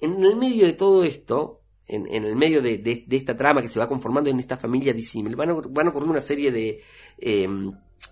En 0.00 0.22
el 0.22 0.36
medio 0.36 0.64
de 0.66 0.74
todo 0.74 1.02
esto, 1.02 1.62
en, 1.88 2.06
el 2.24 2.36
medio 2.36 2.62
de, 2.62 3.04
esta 3.10 3.36
trama 3.36 3.62
que 3.62 3.68
se 3.68 3.80
va 3.80 3.88
conformando 3.88 4.30
en 4.30 4.38
esta 4.38 4.56
familia 4.56 4.92
disímil, 4.94 5.34
van 5.34 5.50
a, 5.50 5.54
van 5.54 5.88
ocurrir 5.88 6.08
una 6.08 6.20
serie 6.20 6.52
de, 6.52 6.80
eh, 7.18 7.48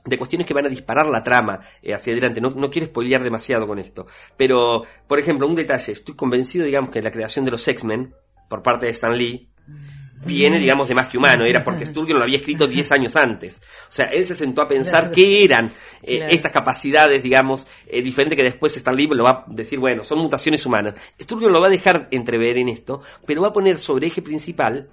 de 0.04 0.18
cuestiones 0.18 0.46
que 0.46 0.54
van 0.54 0.66
a 0.66 0.68
disparar 0.68 1.06
la 1.06 1.22
trama 1.22 1.60
eh, 1.82 1.94
hacia 1.94 2.12
adelante. 2.12 2.40
No, 2.40 2.50
no 2.50 2.70
quiero 2.70 2.86
spoilear 2.86 3.22
demasiado 3.22 3.66
con 3.66 3.78
esto. 3.78 4.06
Pero, 4.36 4.84
por 5.06 5.18
ejemplo, 5.18 5.46
un 5.46 5.54
detalle. 5.54 5.92
Estoy 5.92 6.14
convencido, 6.14 6.64
digamos, 6.64 6.90
que 6.90 7.02
la 7.02 7.10
creación 7.10 7.44
de 7.44 7.50
los 7.50 7.66
X-Men, 7.66 8.14
por 8.48 8.62
parte 8.62 8.86
de 8.86 8.92
Stan 8.92 9.16
Lee, 9.16 9.48
viene, 10.24 10.58
digamos, 10.58 10.88
de 10.88 10.94
más 10.94 11.06
que 11.06 11.16
humano. 11.18 11.44
Era 11.44 11.62
porque 11.64 11.86
Sturgeon 11.86 12.18
lo 12.18 12.24
había 12.24 12.38
escrito 12.38 12.66
10 12.66 12.92
años 12.92 13.16
antes. 13.16 13.60
O 13.88 13.92
sea, 13.92 14.06
él 14.06 14.26
se 14.26 14.34
sentó 14.34 14.62
a 14.62 14.68
pensar 14.68 15.02
Claro. 15.04 15.14
qué 15.14 15.44
eran 15.44 15.72
eh, 16.02 16.18
Claro. 16.18 16.32
estas 16.32 16.52
capacidades, 16.52 17.22
digamos, 17.22 17.66
eh, 17.86 18.02
diferentes 18.02 18.36
que 18.36 18.42
después 18.44 18.76
Stan 18.76 18.94
Lee 18.96 19.06
lo 19.08 19.24
va 19.24 19.30
a 19.30 19.44
decir, 19.48 19.78
bueno, 19.78 20.04
son 20.04 20.18
mutaciones 20.18 20.64
humanas. 20.66 20.94
Sturgeon 21.20 21.52
lo 21.52 21.60
va 21.60 21.68
a 21.68 21.70
dejar 21.70 22.08
entrever 22.10 22.58
en 22.58 22.68
esto, 22.68 23.02
pero 23.26 23.42
va 23.42 23.48
a 23.48 23.52
poner 23.52 23.78
sobre 23.78 24.06
eje 24.08 24.22
principal 24.22 24.88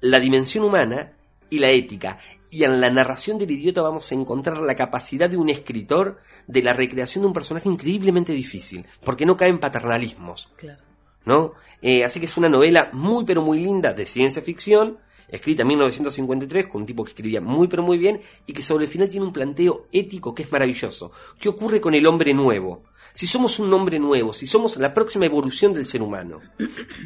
la 0.00 0.20
dimensión 0.20 0.64
humana 0.64 1.12
y 1.48 1.58
la 1.58 1.70
ética. 1.70 2.18
Y 2.50 2.64
en 2.64 2.80
la 2.80 2.90
narración 2.90 3.38
del 3.38 3.50
idiota 3.50 3.82
vamos 3.82 4.10
a 4.10 4.14
encontrar 4.14 4.58
la 4.58 4.76
capacidad 4.76 5.28
de 5.28 5.36
un 5.36 5.48
escritor 5.48 6.18
de 6.46 6.62
la 6.62 6.72
recreación 6.72 7.22
de 7.22 7.28
un 7.28 7.34
personaje 7.34 7.68
increíblemente 7.68 8.32
difícil, 8.32 8.86
porque 9.04 9.26
no 9.26 9.36
cae 9.36 9.48
en 9.48 9.58
paternalismos. 9.58 10.50
Claro. 10.56 10.86
¿no? 11.26 11.52
Eh, 11.82 12.04
así 12.04 12.18
que 12.18 12.26
es 12.26 12.36
una 12.38 12.48
novela 12.48 12.88
muy 12.92 13.24
pero 13.24 13.42
muy 13.42 13.58
linda 13.58 13.92
de 13.92 14.06
ciencia 14.06 14.40
ficción 14.40 14.98
escrita 15.28 15.62
en 15.62 15.68
1953 15.68 16.68
con 16.68 16.82
un 16.82 16.86
tipo 16.86 17.04
que 17.04 17.10
escribía 17.10 17.40
muy 17.40 17.66
pero 17.66 17.82
muy 17.82 17.98
bien 17.98 18.20
y 18.46 18.52
que 18.52 18.62
sobre 18.62 18.84
el 18.84 18.90
final 18.90 19.08
tiene 19.08 19.26
un 19.26 19.32
planteo 19.32 19.88
ético 19.92 20.34
que 20.34 20.44
es 20.44 20.52
maravilloso. 20.52 21.12
¿Qué 21.38 21.48
ocurre 21.48 21.80
con 21.80 21.94
el 21.94 22.06
hombre 22.06 22.32
nuevo? 22.32 22.84
Si 23.12 23.26
somos 23.26 23.58
un 23.58 23.72
hombre 23.72 23.98
nuevo, 23.98 24.32
si 24.32 24.46
somos 24.46 24.76
la 24.76 24.94
próxima 24.94 25.26
evolución 25.26 25.74
del 25.74 25.86
ser 25.86 26.02
humano, 26.02 26.40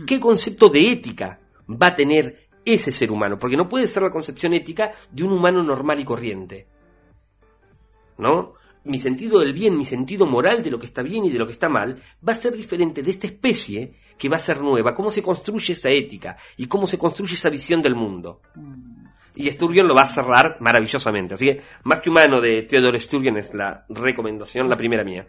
¿qué 0.06 0.20
concepto 0.20 0.68
de 0.68 0.90
ética 0.90 1.40
va 1.68 1.88
a 1.88 1.96
tener 1.96 2.49
ese 2.64 2.92
ser 2.92 3.10
humano? 3.10 3.38
Porque 3.38 3.56
no 3.56 3.68
puede 3.68 3.88
ser 3.88 4.02
la 4.02 4.10
concepción 4.10 4.52
ética 4.54 4.92
de 5.10 5.24
un 5.24 5.32
humano 5.32 5.62
normal 5.62 6.00
y 6.00 6.04
corriente. 6.04 6.66
¿No? 8.18 8.54
Mi 8.84 8.98
sentido 8.98 9.40
del 9.40 9.52
bien, 9.52 9.76
mi 9.76 9.84
sentido 9.84 10.26
moral 10.26 10.62
de 10.62 10.70
lo 10.70 10.78
que 10.78 10.86
está 10.86 11.02
bien 11.02 11.24
y 11.24 11.30
de 11.30 11.38
lo 11.38 11.46
que 11.46 11.52
está 11.52 11.68
mal, 11.68 12.02
va 12.26 12.32
a 12.32 12.36
ser 12.36 12.56
diferente 12.56 13.02
de 13.02 13.10
esta 13.10 13.26
especie 13.26 13.94
que 14.16 14.28
va 14.28 14.36
a 14.36 14.40
ser 14.40 14.60
nueva, 14.60 14.94
cómo 14.94 15.10
se 15.10 15.22
construye 15.22 15.72
esa 15.72 15.90
ética 15.90 16.36
y 16.56 16.66
cómo 16.66 16.86
se 16.86 16.98
construye 16.98 17.34
esa 17.34 17.50
visión 17.50 17.82
del 17.82 17.94
mundo. 17.94 18.40
Y 19.34 19.50
Sturgeon 19.50 19.88
lo 19.88 19.94
va 19.94 20.02
a 20.02 20.06
cerrar 20.06 20.56
maravillosamente. 20.60 21.34
Así 21.34 21.46
que, 21.46 21.62
más 21.84 22.00
que 22.00 22.10
humano 22.10 22.40
de 22.40 22.62
Theodore 22.62 23.00
Sturgeon 23.00 23.38
es 23.38 23.54
la 23.54 23.86
recomendación, 23.88 24.68
la 24.68 24.76
primera 24.76 25.04
mía. 25.04 25.26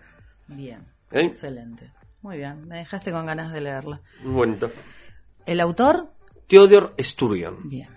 Bien. 0.48 0.86
¿Eh? 1.12 1.22
Excelente. 1.22 1.94
Muy 2.22 2.38
bien. 2.38 2.68
Me 2.68 2.78
dejaste 2.78 3.12
con 3.12 3.26
ganas 3.26 3.54
de 3.54 3.62
leerla. 3.62 4.02
Bonito. 4.24 4.72
¿El 5.46 5.60
autor? 5.60 6.12
Theodore 6.52 6.90
Sturgeon. 7.02 7.70
Bien. 7.70 7.88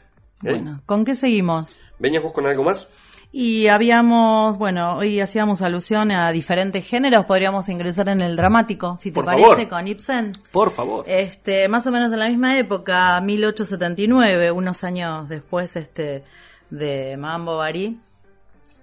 ¿Eh? 0.44 0.50
Bueno, 0.50 0.80
¿con 0.86 1.04
qué 1.04 1.16
seguimos? 1.16 1.76
¿Venías 1.98 2.22
vos 2.22 2.32
con 2.32 2.46
algo 2.46 2.62
más? 2.62 2.86
Y 3.32 3.66
habíamos, 3.66 4.58
bueno, 4.58 4.94
hoy 4.94 5.20
hacíamos 5.20 5.60
alusión 5.60 6.12
a 6.12 6.30
diferentes 6.30 6.86
géneros, 6.86 7.26
podríamos 7.26 7.68
ingresar 7.68 8.08
en 8.10 8.20
el 8.20 8.36
dramático, 8.36 8.96
si 8.96 9.10
te 9.10 9.16
Por 9.16 9.24
parece, 9.24 9.48
favor. 9.48 9.68
con 9.68 9.88
Ibsen. 9.88 10.38
Por 10.52 10.70
favor. 10.70 11.04
Este, 11.08 11.66
más 11.66 11.84
o 11.88 11.90
menos 11.90 12.12
en 12.12 12.20
la 12.20 12.28
misma 12.28 12.56
época, 12.56 13.20
1879, 13.20 14.52
unos 14.52 14.84
años 14.84 15.28
después 15.28 15.74
este 15.74 16.22
de 16.70 17.16
Madame 17.16 17.46
Bovary, 17.46 17.98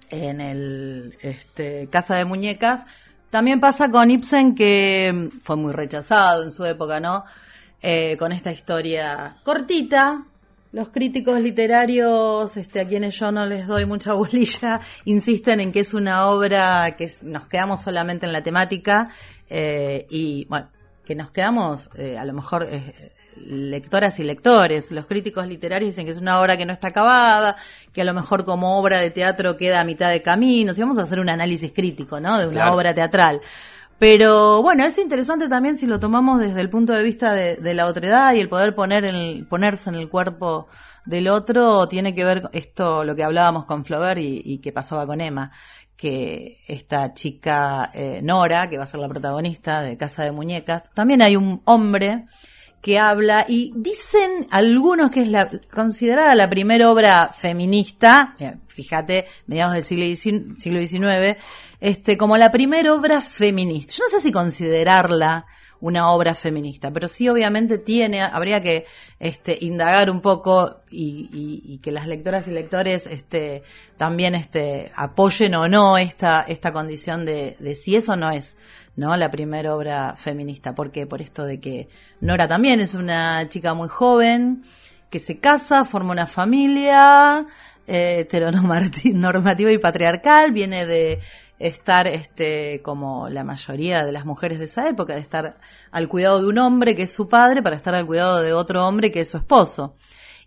en 0.09 0.41
el 0.41 1.17
este, 1.21 1.87
Casa 1.89 2.15
de 2.15 2.25
Muñecas. 2.25 2.83
También 3.29 3.61
pasa 3.61 3.89
con 3.89 4.11
Ibsen, 4.11 4.53
que 4.53 5.29
fue 5.41 5.55
muy 5.55 5.71
rechazado 5.71 6.43
en 6.43 6.51
su 6.51 6.65
época, 6.65 6.99
¿no? 6.99 7.23
Eh, 7.83 8.15
con 8.19 8.31
esta 8.31 8.51
historia 8.51 9.37
cortita. 9.43 10.25
Los 10.71 10.89
críticos 10.89 11.41
literarios, 11.41 12.55
este, 12.55 12.79
a 12.79 12.87
quienes 12.87 13.19
yo 13.19 13.31
no 13.31 13.45
les 13.45 13.67
doy 13.67 13.85
mucha 13.85 14.13
bolilla, 14.21 14.79
insisten 15.05 15.59
en 15.59 15.71
que 15.71 15.81
es 15.81 15.93
una 15.93 16.27
obra 16.27 16.95
que 16.95 17.11
nos 17.23 17.47
quedamos 17.47 17.81
solamente 17.81 18.25
en 18.25 18.31
la 18.33 18.41
temática 18.43 19.09
eh, 19.49 20.05
y, 20.09 20.45
bueno, 20.45 20.69
que 21.03 21.15
nos 21.15 21.31
quedamos, 21.31 21.89
eh, 21.97 22.17
a 22.17 22.23
lo 22.23 22.31
mejor, 22.33 22.67
eh, 22.71 23.11
lectoras 23.35 24.19
y 24.19 24.23
lectores. 24.23 24.91
Los 24.91 25.07
críticos 25.07 25.45
literarios 25.47 25.89
dicen 25.89 26.05
que 26.05 26.11
es 26.11 26.19
una 26.19 26.39
obra 26.39 26.55
que 26.57 26.65
no 26.65 26.71
está 26.73 26.89
acabada, 26.89 27.57
que 27.91 28.01
a 28.01 28.05
lo 28.05 28.13
mejor 28.13 28.45
como 28.45 28.77
obra 28.79 28.99
de 28.99 29.09
teatro 29.09 29.57
queda 29.57 29.81
a 29.81 29.83
mitad 29.83 30.09
de 30.11 30.21
camino. 30.21 30.73
Si 30.73 30.81
vamos 30.81 30.97
a 30.99 31.01
hacer 31.01 31.19
un 31.19 31.29
análisis 31.29 31.71
crítico, 31.73 32.19
¿no? 32.19 32.37
De 32.39 32.45
una 32.45 32.53
Claro. 32.61 32.75
obra 32.75 32.93
teatral. 32.93 33.41
Pero 34.01 34.63
bueno, 34.63 34.83
es 34.83 34.97
interesante 34.97 35.47
también 35.47 35.77
si 35.77 35.85
lo 35.85 35.99
tomamos 35.99 36.39
desde 36.39 36.59
el 36.59 36.71
punto 36.71 36.91
de 36.91 37.03
vista 37.03 37.33
de, 37.33 37.57
de 37.57 37.75
la 37.75 37.85
otredad 37.85 38.33
y 38.33 38.39
el 38.39 38.49
poder 38.49 38.73
poner 38.73 39.05
el, 39.05 39.45
ponerse 39.47 39.91
en 39.91 39.95
el 39.95 40.09
cuerpo 40.09 40.67
del 41.05 41.27
otro 41.27 41.87
tiene 41.87 42.15
que 42.15 42.25
ver 42.25 42.49
esto, 42.51 43.03
lo 43.03 43.15
que 43.15 43.23
hablábamos 43.23 43.65
con 43.65 43.85
Flaubert 43.85 44.19
y, 44.19 44.41
y 44.43 44.57
que 44.57 44.71
pasaba 44.71 45.05
con 45.05 45.21
Emma, 45.21 45.51
que 45.95 46.63
esta 46.67 47.13
chica 47.13 47.91
eh, 47.93 48.21
Nora, 48.23 48.67
que 48.69 48.79
va 48.79 48.85
a 48.85 48.87
ser 48.87 49.01
la 49.01 49.07
protagonista 49.07 49.83
de 49.83 49.97
Casa 49.97 50.23
de 50.23 50.31
Muñecas, 50.31 50.89
también 50.95 51.21
hay 51.21 51.35
un 51.35 51.61
hombre 51.65 52.25
que 52.81 52.97
habla 52.99 53.45
y 53.47 53.71
dicen 53.75 54.47
algunos 54.49 55.11
que 55.11 55.21
es 55.21 55.27
la 55.27 55.49
considerada 55.73 56.33
la 56.35 56.49
primera 56.49 56.89
obra 56.89 57.31
feminista, 57.33 58.35
mira, 58.39 58.57
fíjate, 58.67 59.27
mediados 59.47 59.73
del 59.75 59.83
siglo 59.83 60.05
XIX, 60.05 60.61
siglo 60.61 60.79
XIX, 60.85 61.37
este, 61.79 62.17
como 62.17 62.37
la 62.37 62.51
primera 62.51 62.93
obra 62.93 63.21
feminista. 63.21 63.93
Yo 63.97 64.03
no 64.05 64.09
sé 64.09 64.21
si 64.21 64.31
considerarla 64.31 65.45
una 65.79 66.11
obra 66.11 66.35
feminista, 66.35 66.91
pero 66.91 67.07
sí 67.07 67.27
obviamente 67.27 67.79
tiene, 67.79 68.21
habría 68.21 68.61
que 68.61 68.85
este, 69.19 69.57
indagar 69.61 70.11
un 70.11 70.21
poco 70.21 70.81
y, 70.91 71.27
y- 71.33 71.73
y 71.73 71.77
que 71.79 71.91
las 71.91 72.05
lectoras 72.05 72.47
y 72.47 72.51
lectores 72.51 73.07
este, 73.07 73.63
también 73.97 74.35
este, 74.35 74.91
apoyen 74.95 75.55
o 75.55 75.67
no 75.67 75.97
esta, 75.97 76.41
esta 76.47 76.71
condición 76.71 77.25
de, 77.25 77.57
de 77.59 77.73
si 77.75 77.95
eso 77.95 78.15
no 78.15 78.29
es 78.31 78.57
¿no? 78.95 79.15
La 79.17 79.31
primera 79.31 79.75
obra 79.75 80.15
feminista. 80.15 80.75
¿Por 80.75 80.91
qué? 80.91 81.05
Por 81.05 81.21
esto 81.21 81.45
de 81.45 81.59
que 81.59 81.89
Nora 82.19 82.47
también 82.47 82.79
es 82.79 82.93
una 82.93 83.47
chica 83.49 83.73
muy 83.73 83.87
joven, 83.87 84.63
que 85.09 85.19
se 85.19 85.39
casa, 85.39 85.83
forma 85.85 86.11
una 86.11 86.27
familia 86.27 87.45
eh, 87.87 88.19
heteronormativa 88.19 89.71
y 89.71 89.77
patriarcal, 89.77 90.51
viene 90.51 90.85
de 90.85 91.19
estar 91.59 92.07
este 92.07 92.81
como 92.83 93.29
la 93.29 93.43
mayoría 93.43 94.03
de 94.03 94.11
las 94.11 94.25
mujeres 94.25 94.59
de 94.59 94.65
esa 94.65 94.89
época, 94.89 95.15
de 95.15 95.21
estar 95.21 95.57
al 95.91 96.07
cuidado 96.07 96.41
de 96.41 96.47
un 96.47 96.57
hombre 96.57 96.95
que 96.95 97.03
es 97.03 97.13
su 97.13 97.29
padre 97.29 97.61
para 97.61 97.75
estar 97.75 97.93
al 97.93 98.05
cuidado 98.05 98.41
de 98.41 98.53
otro 98.53 98.87
hombre 98.87 99.11
que 99.11 99.21
es 99.21 99.29
su 99.29 99.37
esposo. 99.37 99.95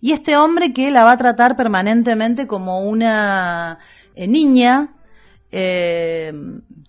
Y 0.00 0.12
este 0.12 0.37
hombre 0.37 0.72
que 0.72 0.90
la 0.90 1.04
va 1.04 1.12
a 1.12 1.18
tratar 1.18 1.57
permanentemente 1.57 2.46
como 2.46 2.80
una 2.80 3.78
eh, 4.14 4.26
niña, 4.26 4.94
eh, 5.50 6.33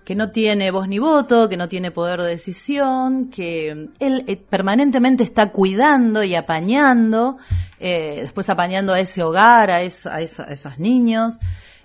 que 0.05 0.15
no 0.15 0.31
tiene 0.31 0.71
voz 0.71 0.87
ni 0.87 0.99
voto, 0.99 1.49
que 1.49 1.57
no 1.57 1.67
tiene 1.67 1.91
poder 1.91 2.21
de 2.21 2.27
decisión, 2.29 3.29
que 3.29 3.69
él 3.99 4.23
eh, 4.27 4.37
permanentemente 4.37 5.23
está 5.23 5.51
cuidando 5.51 6.23
y 6.23 6.35
apañando, 6.35 7.37
eh, 7.79 8.19
después 8.21 8.47
apañando 8.49 8.93
a 8.93 8.99
ese 8.99 9.23
hogar, 9.23 9.71
a, 9.71 9.81
es- 9.81 10.05
a 10.05 10.21
esa- 10.21 10.43
a 10.43 10.53
esos 10.53 10.77
niños, 10.79 11.39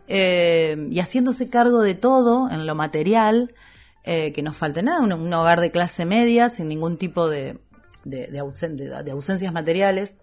eh, 0.06 0.76
y 0.90 1.00
haciéndose 1.00 1.48
cargo 1.50 1.80
de 1.80 1.94
todo 1.94 2.50
en 2.50 2.66
lo 2.66 2.74
material, 2.74 3.54
que 4.02 4.42
no 4.42 4.52
falte 4.52 4.82
nada, 4.82 5.00
un, 5.02 5.32
hogar 5.32 5.60
de 5.60 5.70
clase 5.70 6.04
media, 6.04 6.48
sin 6.48 6.66
ningún 6.68 6.96
tipo 6.98 7.28
de, 7.28 7.58
ausen- 8.04 8.74
de- 8.76 9.10
ausencias 9.12 9.52
materiales. 9.52 10.16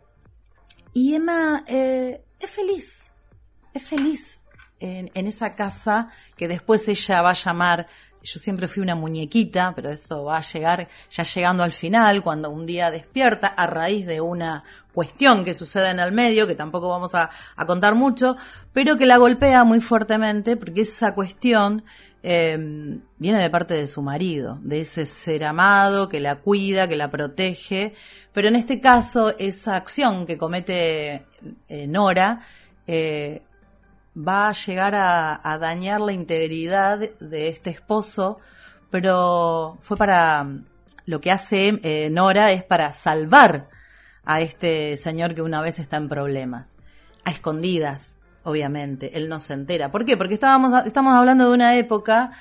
Y 0.94 1.14
Emma 1.16 1.64
es 1.68 2.50
feliz, 2.50 3.04
es 3.74 3.84
feliz 3.84 4.40
en, 4.80 5.12
en 5.13 5.28
esa 5.28 5.56
casa 5.56 6.10
que 6.36 6.48
después 6.48 6.88
ella 6.88 7.22
va 7.22 7.32
a 7.32 7.34
llamar, 7.34 7.88
yo 8.22 8.40
siempre 8.40 8.68
fui 8.68 8.84
una 8.84 8.96
muñequita, 8.96 9.74
pero 9.76 9.90
esto 9.90 10.24
va 10.24 10.38
a 10.38 10.42
llegar 10.42 10.88
ya 11.10 11.24
llegando 11.24 11.63
al 11.63 11.72
final, 11.72 12.22
cuando 12.22 12.50
un 12.50 12.66
día 12.66 12.92
despierta 12.92 13.48
a 13.48 13.68
raíz 13.68 14.06
de 14.06 14.20
una 14.20 14.63
cuestión 14.94 15.46
que 15.46 15.54
sucede 15.54 15.90
en 15.90 16.00
el 16.00 16.12
medio, 16.12 16.48
que 16.48 16.56
tampoco 16.56 16.90
vamos 16.90 17.16
a, 17.16 17.30
contar 17.66 17.96
mucho, 17.96 18.36
pero 18.74 18.98
que 18.98 19.06
la 19.06 19.18
golpea 19.18 19.63
muy 19.63 19.80
fuertemente, 19.80 20.58
porque 20.58 20.82
esa 20.82 21.13
cuestión 21.13 21.84
eh, 22.24 23.00
viene 23.18 23.42
de 23.42 23.50
parte 23.50 23.76
de 23.76 23.88
su 23.88 24.02
marido, 24.02 24.60
de 24.62 24.82
ese 24.82 25.06
ser 25.06 25.46
amado 25.46 26.10
que 26.10 26.20
la 26.20 26.38
cuida, 26.38 26.88
que 26.88 26.96
la 26.96 27.12
protege, 27.12 27.94
pero 28.34 28.48
en 28.48 28.56
este 28.56 28.82
caso 28.82 29.34
esa 29.38 29.76
acción 29.76 30.26
que 30.26 30.38
comete 30.38 31.24
eh, 31.70 31.88
Nora 31.88 32.42
eh, 32.88 33.44
va 34.18 34.50
a 34.50 34.54
llegar 34.54 34.96
a, 34.96 35.58
dañar 35.60 36.02
la 36.02 36.12
integridad 36.12 37.00
de 37.20 37.48
este 37.50 37.70
esposo, 37.70 38.40
pero 38.90 39.78
fue 39.82 39.98
para 39.98 40.48
lo 41.06 41.22
que 41.22 41.32
hace 41.32 41.80
eh, 41.84 42.10
Nora 42.10 42.52
es 42.52 42.64
para 42.64 42.92
salvar 42.94 43.70
a 44.26 44.42
este 44.42 44.98
señor 44.98 45.36
que 45.36 45.42
una 45.42 45.62
vez 45.62 45.80
está 45.80 45.98
en 45.98 46.10
problemas, 46.10 46.76
a 47.24 47.32
escondidas, 47.32 48.16
obviamente, 48.44 49.18
él 49.18 49.30
no 49.30 49.40
se 49.40 49.54
entera. 49.54 49.92
¿Por 49.92 50.06
qué? 50.06 50.18
Porque 50.18 50.34
estábamos, 50.34 50.86
estamos 50.86 51.14
hablando 51.14 51.48
de 51.48 51.54
una 51.54 51.76
época 51.78 52.32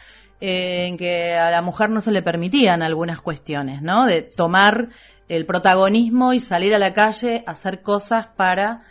eh, 0.41 0.87
en 0.87 0.97
que 0.97 1.35
a 1.35 1.51
la 1.51 1.63
mujer 1.63 1.91
no 1.91 2.01
se 2.01 2.13
le 2.13 2.23
permitían 2.23 2.83
algunas 2.83 3.21
cuestiones, 3.21 3.83
¿no? 3.83 4.07
De 4.07 4.23
tomar 4.23 4.89
el 5.29 5.47
protagonismo 5.47 6.33
y 6.33 6.41
salir 6.41 6.75
a 6.75 6.79
la 6.79 6.93
calle 6.93 7.45
a 7.47 7.53
hacer 7.53 7.83
cosas 7.83 8.27
para 8.27 8.83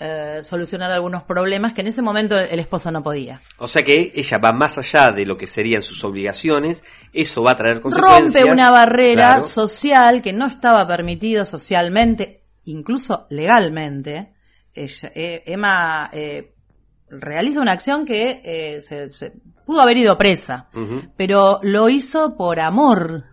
eh, 0.00 0.40
solucionar 0.42 0.90
algunos 0.90 1.22
problemas 1.22 1.72
que 1.72 1.80
en 1.80 1.86
ese 1.86 2.02
momento 2.02 2.38
el 2.38 2.58
esposo 2.60 2.90
no 2.90 3.02
podía. 3.02 3.40
O 3.58 3.66
sea 3.68 3.82
que 3.84 4.12
ella 4.14 4.38
va 4.38 4.52
más 4.52 4.78
allá 4.78 5.12
de 5.12 5.24
lo 5.26 5.36
que 5.38 5.46
serían 5.46 5.82
sus 5.82 6.04
obligaciones, 6.04 6.82
eso 7.12 7.42
va 7.42 7.52
a 7.52 7.56
traer 7.56 7.80
consecuencias. 7.80 8.34
Rompe 8.42 8.52
una 8.52 8.70
barrera 8.70 9.26
Claro. 9.28 9.42
social 9.42 10.22
que 10.22 10.32
no 10.32 10.46
estaba 10.46 10.86
permitido 10.86 11.44
socialmente, 11.44 12.42
incluso 12.64 13.26
legalmente. 13.30 14.32
Ella- 14.74 15.12
eh, 15.14 15.42
Emma 15.46 16.10
eh, 16.12 16.52
realiza 17.08 17.60
una 17.60 17.72
acción 17.72 18.04
que 18.04 18.78
se, 18.82 19.12
se 19.12 19.32
pudo 19.64 19.80
haber 19.80 19.96
ido 19.96 20.18
presa, 20.18 20.68
pero 21.16 21.58
lo 21.62 21.88
hizo 21.88 22.36
por 22.36 22.60
amor, 22.60 23.24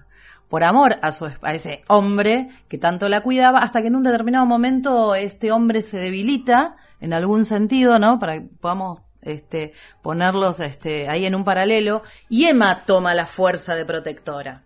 por 0.53 0.63
amor 0.63 0.99
a, 1.01 1.11
su, 1.11 1.25
a 1.41 1.55
ese 1.55 1.83
hombre 1.87 2.47
que 2.67 2.77
tanto 2.77 3.09
la 3.09 3.21
cuidaba, 3.21 3.63
hasta 3.63 3.81
que 3.81 3.87
en 3.87 3.95
un 3.95 4.03
determinado 4.03 4.45
momento 4.45 5.15
este 5.15 5.51
hombre 5.51 5.81
se 5.81 5.97
debilita 5.97 6.75
en 7.01 7.11
algún 7.13 7.43
sentido, 7.43 7.97
¿no? 7.97 8.19
Para 8.19 8.35
que 8.35 8.41
podamos 8.41 8.99
este, 9.23 9.73
ponerlos 10.03 10.59
este, 10.59 11.09
ahí 11.09 11.25
en 11.25 11.33
un 11.33 11.43
paralelo, 11.43 12.03
y 12.29 12.45
Emma 12.45 12.85
toma 12.85 13.15
la 13.15 13.25
fuerza 13.25 13.73
de 13.73 13.83
protectora, 13.83 14.61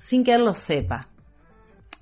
sin 0.00 0.22
que 0.22 0.34
él 0.34 0.44
lo 0.44 0.54
sepa, 0.54 1.08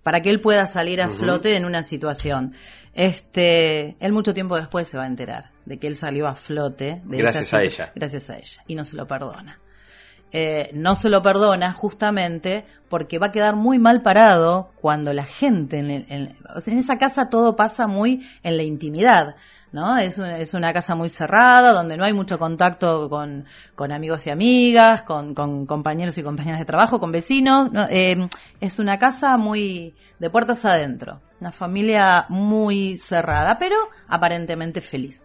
para 0.03 0.21
que 0.21 0.29
él 0.29 0.43
pueda 0.43 0.67
salir 0.67 1.01
a 1.01 1.09
flote 1.09 1.57
en 1.57 1.65
una 1.65 1.83
situación. 1.83 2.55
Este, 2.93 3.97
él 4.01 4.13
mucho 4.13 4.35
tiempo 4.35 4.55
después 4.55 4.87
se 4.87 4.99
va 4.99 5.05
a 5.05 5.07
enterar 5.07 5.51
de 5.65 5.79
que 5.79 5.87
él 5.87 5.97
salió 5.97 6.27
a 6.27 6.35
flote. 6.35 7.01
De 7.07 7.17
Gracias 7.17 7.45
esa 7.45 7.57
a 7.57 7.63
ella. 7.63 7.93
Gracias 7.95 8.29
a 8.29 8.37
ella. 8.37 8.65
Y 8.67 8.75
no 8.75 8.85
se 8.85 8.97
lo 8.97 9.07
perdona. 9.07 9.61
Eh, 10.33 10.71
no 10.75 10.95
se 10.95 11.09
lo 11.09 11.23
perdona 11.23 11.73
justamente 11.73 12.67
porque 12.89 13.19
va 13.19 13.27
a 13.29 13.33
quedar 13.33 13.57
muy 13.57 13.79
mal 13.79 14.03
parado 14.03 14.71
cuando 14.81 15.13
la 15.13 15.25
gente 15.25 15.79
en, 15.79 15.91
en- 15.91 16.37
esa 16.79 16.99
casa 16.99 17.31
todo 17.31 17.57
pasa 17.57 17.87
muy 17.87 18.27
en 18.43 18.57
la 18.57 18.63
intimidad. 18.63 19.37
¿No? 19.73 19.99
Es, 19.99 20.17
una, 20.17 20.39
es 20.39 20.55
una 20.55 20.73
casa 20.73 20.95
muy 20.95 21.11
cerrada, 21.11 21.73
donde 21.73 21.99
no 21.99 22.05
hay 22.05 22.15
mucho 22.15 22.39
contacto 22.39 23.11
con, 23.11 23.45
con 23.75 23.93
amigos 23.93 24.27
y 24.27 24.31
amigas, 24.31 25.03
con, 25.03 25.35
con 25.35 25.67
compañeros 25.67 26.17
y 26.17 26.23
compañeras 26.23 26.61
de 26.61 26.65
trabajo, 26.65 26.99
con 26.99 27.13
vecinos. 27.13 27.73
¿no? 27.73 27.87
Eh, 27.91 28.27
es 28.61 28.79
una 28.79 28.99
casa 28.99 29.37
muy 29.37 29.95
de 30.19 30.31
puertas 30.31 30.65
adentro, 30.65 31.21
una 31.41 31.53
familia 31.53 32.25
muy 32.31 32.97
cerrada, 32.97 33.59
pero 33.59 33.77
aparentemente 34.09 34.81
feliz. 34.81 35.23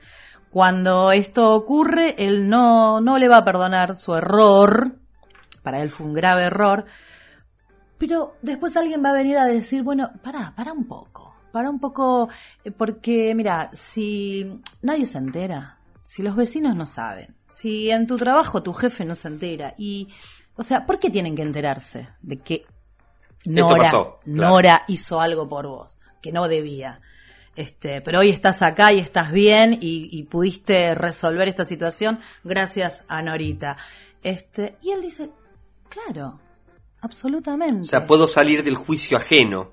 Cuando 0.52 1.14
esto 1.14 1.56
ocurre, 1.56 2.16
él 2.18 2.50
no, 2.50 3.00
no 3.00 3.18
le 3.18 3.30
va 3.30 3.38
a 3.38 3.46
perdonar 3.46 3.96
su 3.96 4.14
error, 4.14 4.98
para 5.64 5.82
él 5.82 5.90
fue 5.90 6.06
un 6.08 6.14
grave 6.14 6.44
error, 6.44 6.86
pero 7.98 8.36
después 8.42 8.76
alguien 8.76 9.04
va 9.04 9.12
a 9.12 9.14
venir 9.14 9.38
a 9.38 9.46
decir, 9.46 9.82
bueno, 9.82 10.12
para, 10.22 10.54
para 10.54 10.74
un 10.74 10.86
poco, 10.88 11.34
para 11.54 11.70
un 11.70 11.80
poco, 11.80 12.28
eh, 12.66 12.72
porque 12.72 13.34
mira, 13.34 13.70
si 13.72 14.60
nadie 14.82 15.06
se 15.06 15.20
entera, 15.20 15.78
si 16.04 16.22
los 16.22 16.36
vecinos 16.36 16.76
no 16.76 16.86
saben, 16.86 17.34
si 17.46 17.90
en 17.90 18.06
tu 18.06 18.18
trabajo 18.18 18.62
tu 18.62 18.74
jefe 18.74 19.06
no 19.06 19.16
se 19.16 19.30
entera, 19.30 19.74
y, 19.78 20.10
o 20.58 20.64
sea, 20.64 20.86
¿por 20.86 21.00
qué 21.00 21.10
tienen 21.10 21.34
que 21.36 21.44
enterarse 21.44 22.10
de 22.22 22.40
que 22.40 22.66
Nora, 23.46 23.84
pasó, 23.84 24.20
claro. 24.24 24.50
Nora 24.50 24.84
hizo 24.90 25.22
algo 25.22 25.48
por 25.48 25.68
vos, 25.68 26.00
que 26.22 26.34
no 26.34 26.50
debía? 26.50 27.00
Este, 27.56 28.02
pero 28.02 28.20
hoy 28.20 28.30
estás 28.30 28.62
acá 28.62 28.94
y 28.94 29.00
estás 29.00 29.32
bien 29.32 29.78
y, 29.82 30.10
y 30.12 30.24
pudiste 30.24 30.96
resolver 30.96 31.48
esta 31.48 31.66
situación 31.66 32.20
gracias 32.44 33.04
a 33.08 33.22
Norita. 33.22 33.78
Este, 34.24 34.78
y 34.82 34.92
él 34.92 35.02
dice, 35.02 35.30
claro, 35.90 36.40
absolutamente. 37.02 37.82
O 37.82 37.84
sea, 37.84 38.08
puedo 38.08 38.28
salir 38.28 38.64
del 38.64 38.76
juicio 38.76 39.18
ajeno. 39.18 39.72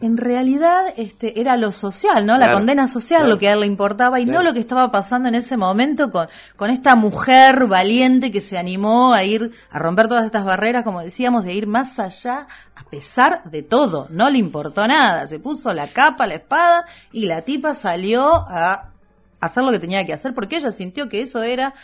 En 0.00 0.16
realidad 0.16 0.84
este 0.96 1.40
era 1.40 1.56
lo 1.56 1.72
social, 1.72 2.24
¿no? 2.24 2.34
La 2.38 2.46
Claro, 2.46 2.58
condena 2.58 2.86
social 2.86 3.20
claro. 3.20 3.34
lo 3.34 3.38
que 3.38 3.48
a 3.48 3.52
él 3.54 3.60
le 3.60 3.66
importaba 3.66 4.20
y 4.20 4.24
Claro. 4.24 4.38
no 4.38 4.44
lo 4.44 4.54
que 4.54 4.60
estaba 4.60 4.90
pasando 4.90 5.28
en 5.28 5.34
ese 5.34 5.56
momento 5.56 6.10
con, 6.10 6.28
con 6.56 6.70
esta 6.70 6.94
mujer 6.94 7.66
valiente 7.66 8.30
que 8.30 8.40
se 8.40 8.56
animó 8.58 9.12
a 9.12 9.24
ir 9.24 9.52
a 9.70 9.78
romper 9.78 10.08
todas 10.08 10.24
estas 10.24 10.44
barreras, 10.44 10.84
como 10.84 11.00
decíamos, 11.00 11.44
de 11.44 11.52
ir 11.54 11.66
más 11.66 11.98
allá 11.98 12.46
a 12.76 12.84
pesar 12.90 13.42
de 13.50 13.62
todo. 13.62 14.06
No 14.10 14.30
le 14.30 14.38
importó 14.38 14.86
nada. 14.86 15.26
Se 15.26 15.38
puso 15.40 15.72
la 15.74 15.88
capa, 15.88 16.26
la 16.26 16.34
espada 16.34 16.86
y 17.12 17.26
la 17.26 17.42
tipa 17.42 17.74
salió 17.74 18.34
a 18.48 18.90
hacer 19.40 19.62
lo 19.64 19.70
que 19.72 19.78
tenía 19.78 20.04
que 20.06 20.12
hacer 20.12 20.32
porque 20.34 20.56
ella 20.56 20.72
sintió 20.72 21.08
que 21.08 21.22
eso 21.22 21.42
era 21.42 21.74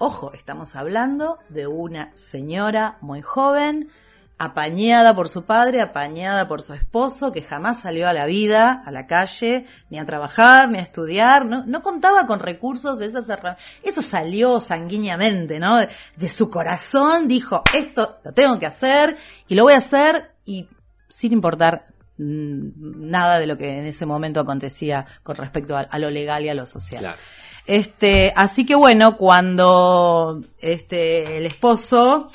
Ojo, 0.00 0.32
estamos 0.32 0.76
hablando 0.76 1.40
de 1.48 1.66
una 1.66 2.12
señora 2.14 2.98
muy 3.00 3.20
joven, 3.20 3.90
apañada 4.38 5.14
por 5.14 5.28
su 5.28 5.44
padre, 5.44 5.80
apañada 5.80 6.46
por 6.46 6.62
su 6.62 6.72
esposo, 6.72 7.32
que 7.32 7.42
jamás 7.42 7.80
salió 7.80 8.08
a 8.08 8.12
la 8.12 8.26
vida, 8.26 8.82
a 8.86 8.90
la 8.92 9.06
calle, 9.06 9.66
ni 9.90 9.98
a 9.98 10.06
trabajar, 10.06 10.68
ni 10.68 10.78
a 10.78 10.82
estudiar, 10.82 11.44
no, 11.44 11.64
no 11.66 11.82
contaba 11.82 12.26
con 12.26 12.38
recursos 12.38 13.00
de 13.00 13.06
esas 13.06 13.28
herramientas. 13.28 13.64
Eso 13.82 14.00
salió 14.00 14.60
sanguíneamente, 14.60 15.58
¿no? 15.58 15.78
De, 15.78 15.88
de 16.16 16.28
su 16.28 16.50
corazón, 16.50 17.26
dijo, 17.26 17.64
esto 17.74 18.16
lo 18.24 18.32
tengo 18.32 18.58
que 18.58 18.66
hacer 18.66 19.16
y 19.48 19.56
lo 19.56 19.64
voy 19.64 19.72
a 19.72 19.78
hacer 19.78 20.32
y 20.44 20.68
sin 21.08 21.32
importar 21.32 21.82
mm, 22.18 23.10
nada 23.10 23.40
de 23.40 23.46
lo 23.48 23.58
que 23.58 23.78
en 23.78 23.86
ese 23.86 24.06
momento 24.06 24.40
acontecía 24.40 25.04
con 25.22 25.36
respecto 25.36 25.76
a, 25.76 25.80
a 25.80 25.98
lo 25.98 26.10
legal 26.10 26.44
y 26.44 26.48
a 26.48 26.54
lo 26.54 26.64
social. 26.64 27.00
Claro. 27.00 27.18
Este, 27.66 28.32
así 28.34 28.64
que 28.64 28.74
bueno, 28.74 29.18
cuando 29.18 30.42
este 30.58 31.36
el 31.36 31.44
esposo 31.44 32.30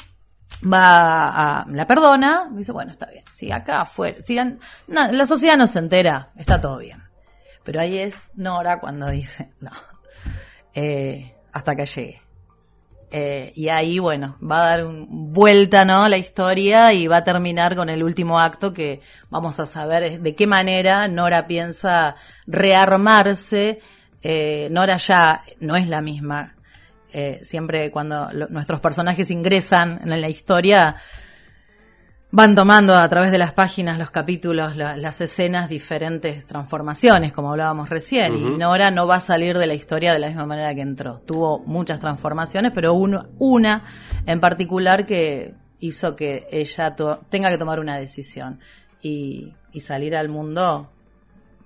va 0.72 1.60
a 1.62 1.66
la 1.70 1.86
perdona, 1.88 2.50
dice, 2.52 2.72
bueno, 2.72 2.92
está 2.92 3.06
bien, 3.08 3.24
si 3.32 3.52
acá 3.52 3.82
afuera, 3.82 4.18
si 4.22 4.38
an- 4.38 4.60
no, 4.88 5.12
la 5.12 5.26
sociedad 5.26 5.58
no 5.58 5.68
se 5.68 5.80
entera, 5.80 6.32
está 6.38 6.60
todo 6.62 6.78
bien. 6.78 7.04
Pero 7.64 7.80
ahí 7.80 7.98
es 7.98 8.32
Nora 8.36 8.80
cuando 8.80 9.08
dice, 9.10 9.52
no, 9.62 9.72
eh, 10.74 11.36
hasta 11.52 11.76
que 11.76 11.86
llegue. 11.86 12.22
Eh, 13.16 13.54
y 13.56 13.70
ahí, 13.70 14.00
bueno, 14.00 14.38
va 14.42 14.58
a 14.66 14.70
dar 14.70 14.86
un- 14.88 15.32
vuelta, 15.34 15.86
¿no? 15.86 16.08
La 16.10 16.18
historia 16.18 16.94
y 16.94 17.06
va 17.08 17.18
a 17.18 17.24
terminar 17.24 17.76
con 17.76 17.88
el 17.90 18.02
último 18.04 18.40
acto 18.40 18.74
que 18.74 19.02
vamos 19.30 19.60
a 19.60 19.68
saber 19.68 20.20
de 20.20 20.36
qué 20.36 20.48
manera 20.48 21.08
Nora 21.08 21.46
piensa 21.46 22.16
rearmarse. 22.48 23.80
Eh, 24.24 24.68
Nora 24.72 24.98
ya 24.98 25.44
no 25.60 25.76
es 25.76 25.88
la 25.88 26.02
misma. 26.02 26.53
Eh, 27.14 27.40
siempre 27.44 27.92
cuando 27.92 28.28
lo- 28.34 28.48
nuestros 28.50 28.80
personajes 28.80 29.30
ingresan 29.30 30.00
en 30.04 30.20
la 30.20 30.30
historia, 30.30 30.96
van 32.32 32.56
tomando 32.56 32.96
a 32.96 33.08
través 33.08 33.32
de 33.32 33.38
las 33.38 33.52
páginas, 33.54 34.00
los 34.00 34.10
capítulos, 34.10 34.76
la- 34.76 34.98
las 34.98 35.22
escenas, 35.22 35.70
diferentes 35.70 36.48
transformaciones, 36.48 37.32
como 37.32 37.52
hablábamos 37.52 37.90
recién. 37.90 38.34
Y 38.36 38.58
Nora 38.58 38.90
no 38.90 39.06
va 39.06 39.18
a 39.18 39.20
salir 39.20 39.60
de 39.60 39.68
la 39.68 39.76
historia 39.76 40.12
de 40.14 40.18
la 40.20 40.28
misma 40.28 40.48
manera 40.48 40.74
que 40.74 40.82
entró. 40.82 41.20
Tuvo 41.20 41.60
muchas 41.60 42.00
transformaciones, 42.00 42.72
pero 42.74 42.96
uno- 42.96 43.28
una 43.38 43.84
en 44.26 44.40
particular 44.40 45.06
que 45.06 45.54
hizo 45.80 46.16
que 46.16 46.48
ella 46.52 46.96
to- 46.96 47.22
tenga 47.30 47.52
que 47.52 47.60
tomar 47.60 47.80
una 47.80 47.98
decisión 47.98 48.60
y, 49.02 49.54
y 49.72 49.82
salir 49.82 50.16
al 50.16 50.30
mundo, 50.30 50.90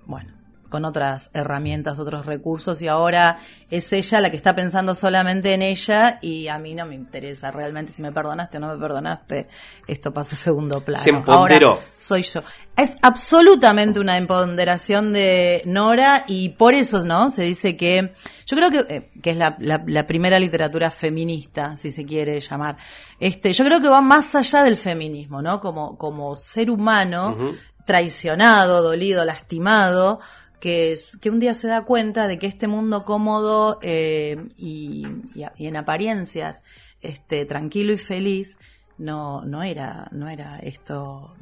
bueno, 0.04 0.32
con 0.68 0.84
otras 0.84 1.30
herramientas, 1.32 1.98
otros 1.98 2.26
recursos 2.26 2.82
y 2.82 2.88
ahora 2.88 3.38
es 3.70 3.92
ella 3.92 4.20
la 4.20 4.30
que 4.30 4.36
está 4.36 4.54
pensando 4.54 4.94
solamente 4.94 5.54
en 5.54 5.62
ella 5.62 6.18
y 6.20 6.48
a 6.48 6.58
mí 6.58 6.74
no 6.74 6.84
me 6.86 6.94
interesa 6.94 7.50
realmente 7.50 7.92
si 7.92 8.02
me 8.02 8.12
perdonaste 8.12 8.58
o 8.58 8.60
no 8.60 8.68
me 8.74 8.78
perdonaste, 8.80 9.48
esto 9.86 10.12
pasa 10.12 10.34
a 10.34 10.38
segundo 10.38 10.80
plano. 10.82 11.02
Se 11.02 11.10
empoderó. 11.10 11.70
Ahora 11.70 11.82
soy 11.96 12.22
yo. 12.22 12.42
Es 12.76 12.96
absolutamente 13.02 13.98
una 13.98 14.16
empoderación 14.18 15.12
de 15.12 15.62
Nora 15.64 16.24
y 16.28 16.50
por 16.50 16.74
eso, 16.74 17.02
¿no? 17.04 17.30
Se 17.30 17.42
dice 17.42 17.76
que, 17.76 18.12
yo 18.46 18.56
creo 18.56 18.70
que, 18.70 18.94
eh, 18.94 19.10
que 19.22 19.30
es 19.32 19.36
la, 19.36 19.56
la- 19.58 19.82
la 19.86 20.06
primera 20.06 20.38
literatura 20.38 20.90
feminista, 20.90 21.76
si 21.76 21.90
se 21.92 22.04
quiere 22.04 22.38
llamar. 22.40 22.76
Este, 23.18 23.52
yo 23.52 23.64
creo 23.64 23.80
que 23.80 23.88
va 23.88 24.00
más 24.00 24.34
allá 24.34 24.62
del 24.62 24.76
feminismo, 24.76 25.42
¿no? 25.42 25.60
Como, 25.60 25.96
como 25.98 26.36
ser 26.36 26.70
humano, 26.70 27.36
traicionado, 27.84 28.82
dolido, 28.82 29.24
lastimado, 29.24 30.20
que, 30.60 30.96
un 31.30 31.40
día 31.40 31.54
se 31.54 31.68
da 31.68 31.82
cuenta 31.84 32.26
de 32.28 32.38
que 32.38 32.46
este 32.46 32.66
mundo 32.66 33.04
cómodo 33.04 33.78
eh, 33.82 34.36
y, 34.56 35.06
y 35.34 35.42
a- 35.44 35.52
y 35.56 35.66
en 35.66 35.76
apariencias 35.76 36.62
este, 37.00 37.44
tranquilo 37.44 37.92
y 37.92 37.98
feliz 37.98 38.58
no, 38.98 39.44
no, 39.44 39.62
era, 39.62 40.08
no 40.12 40.28
era 40.28 40.58
esto 40.58 41.34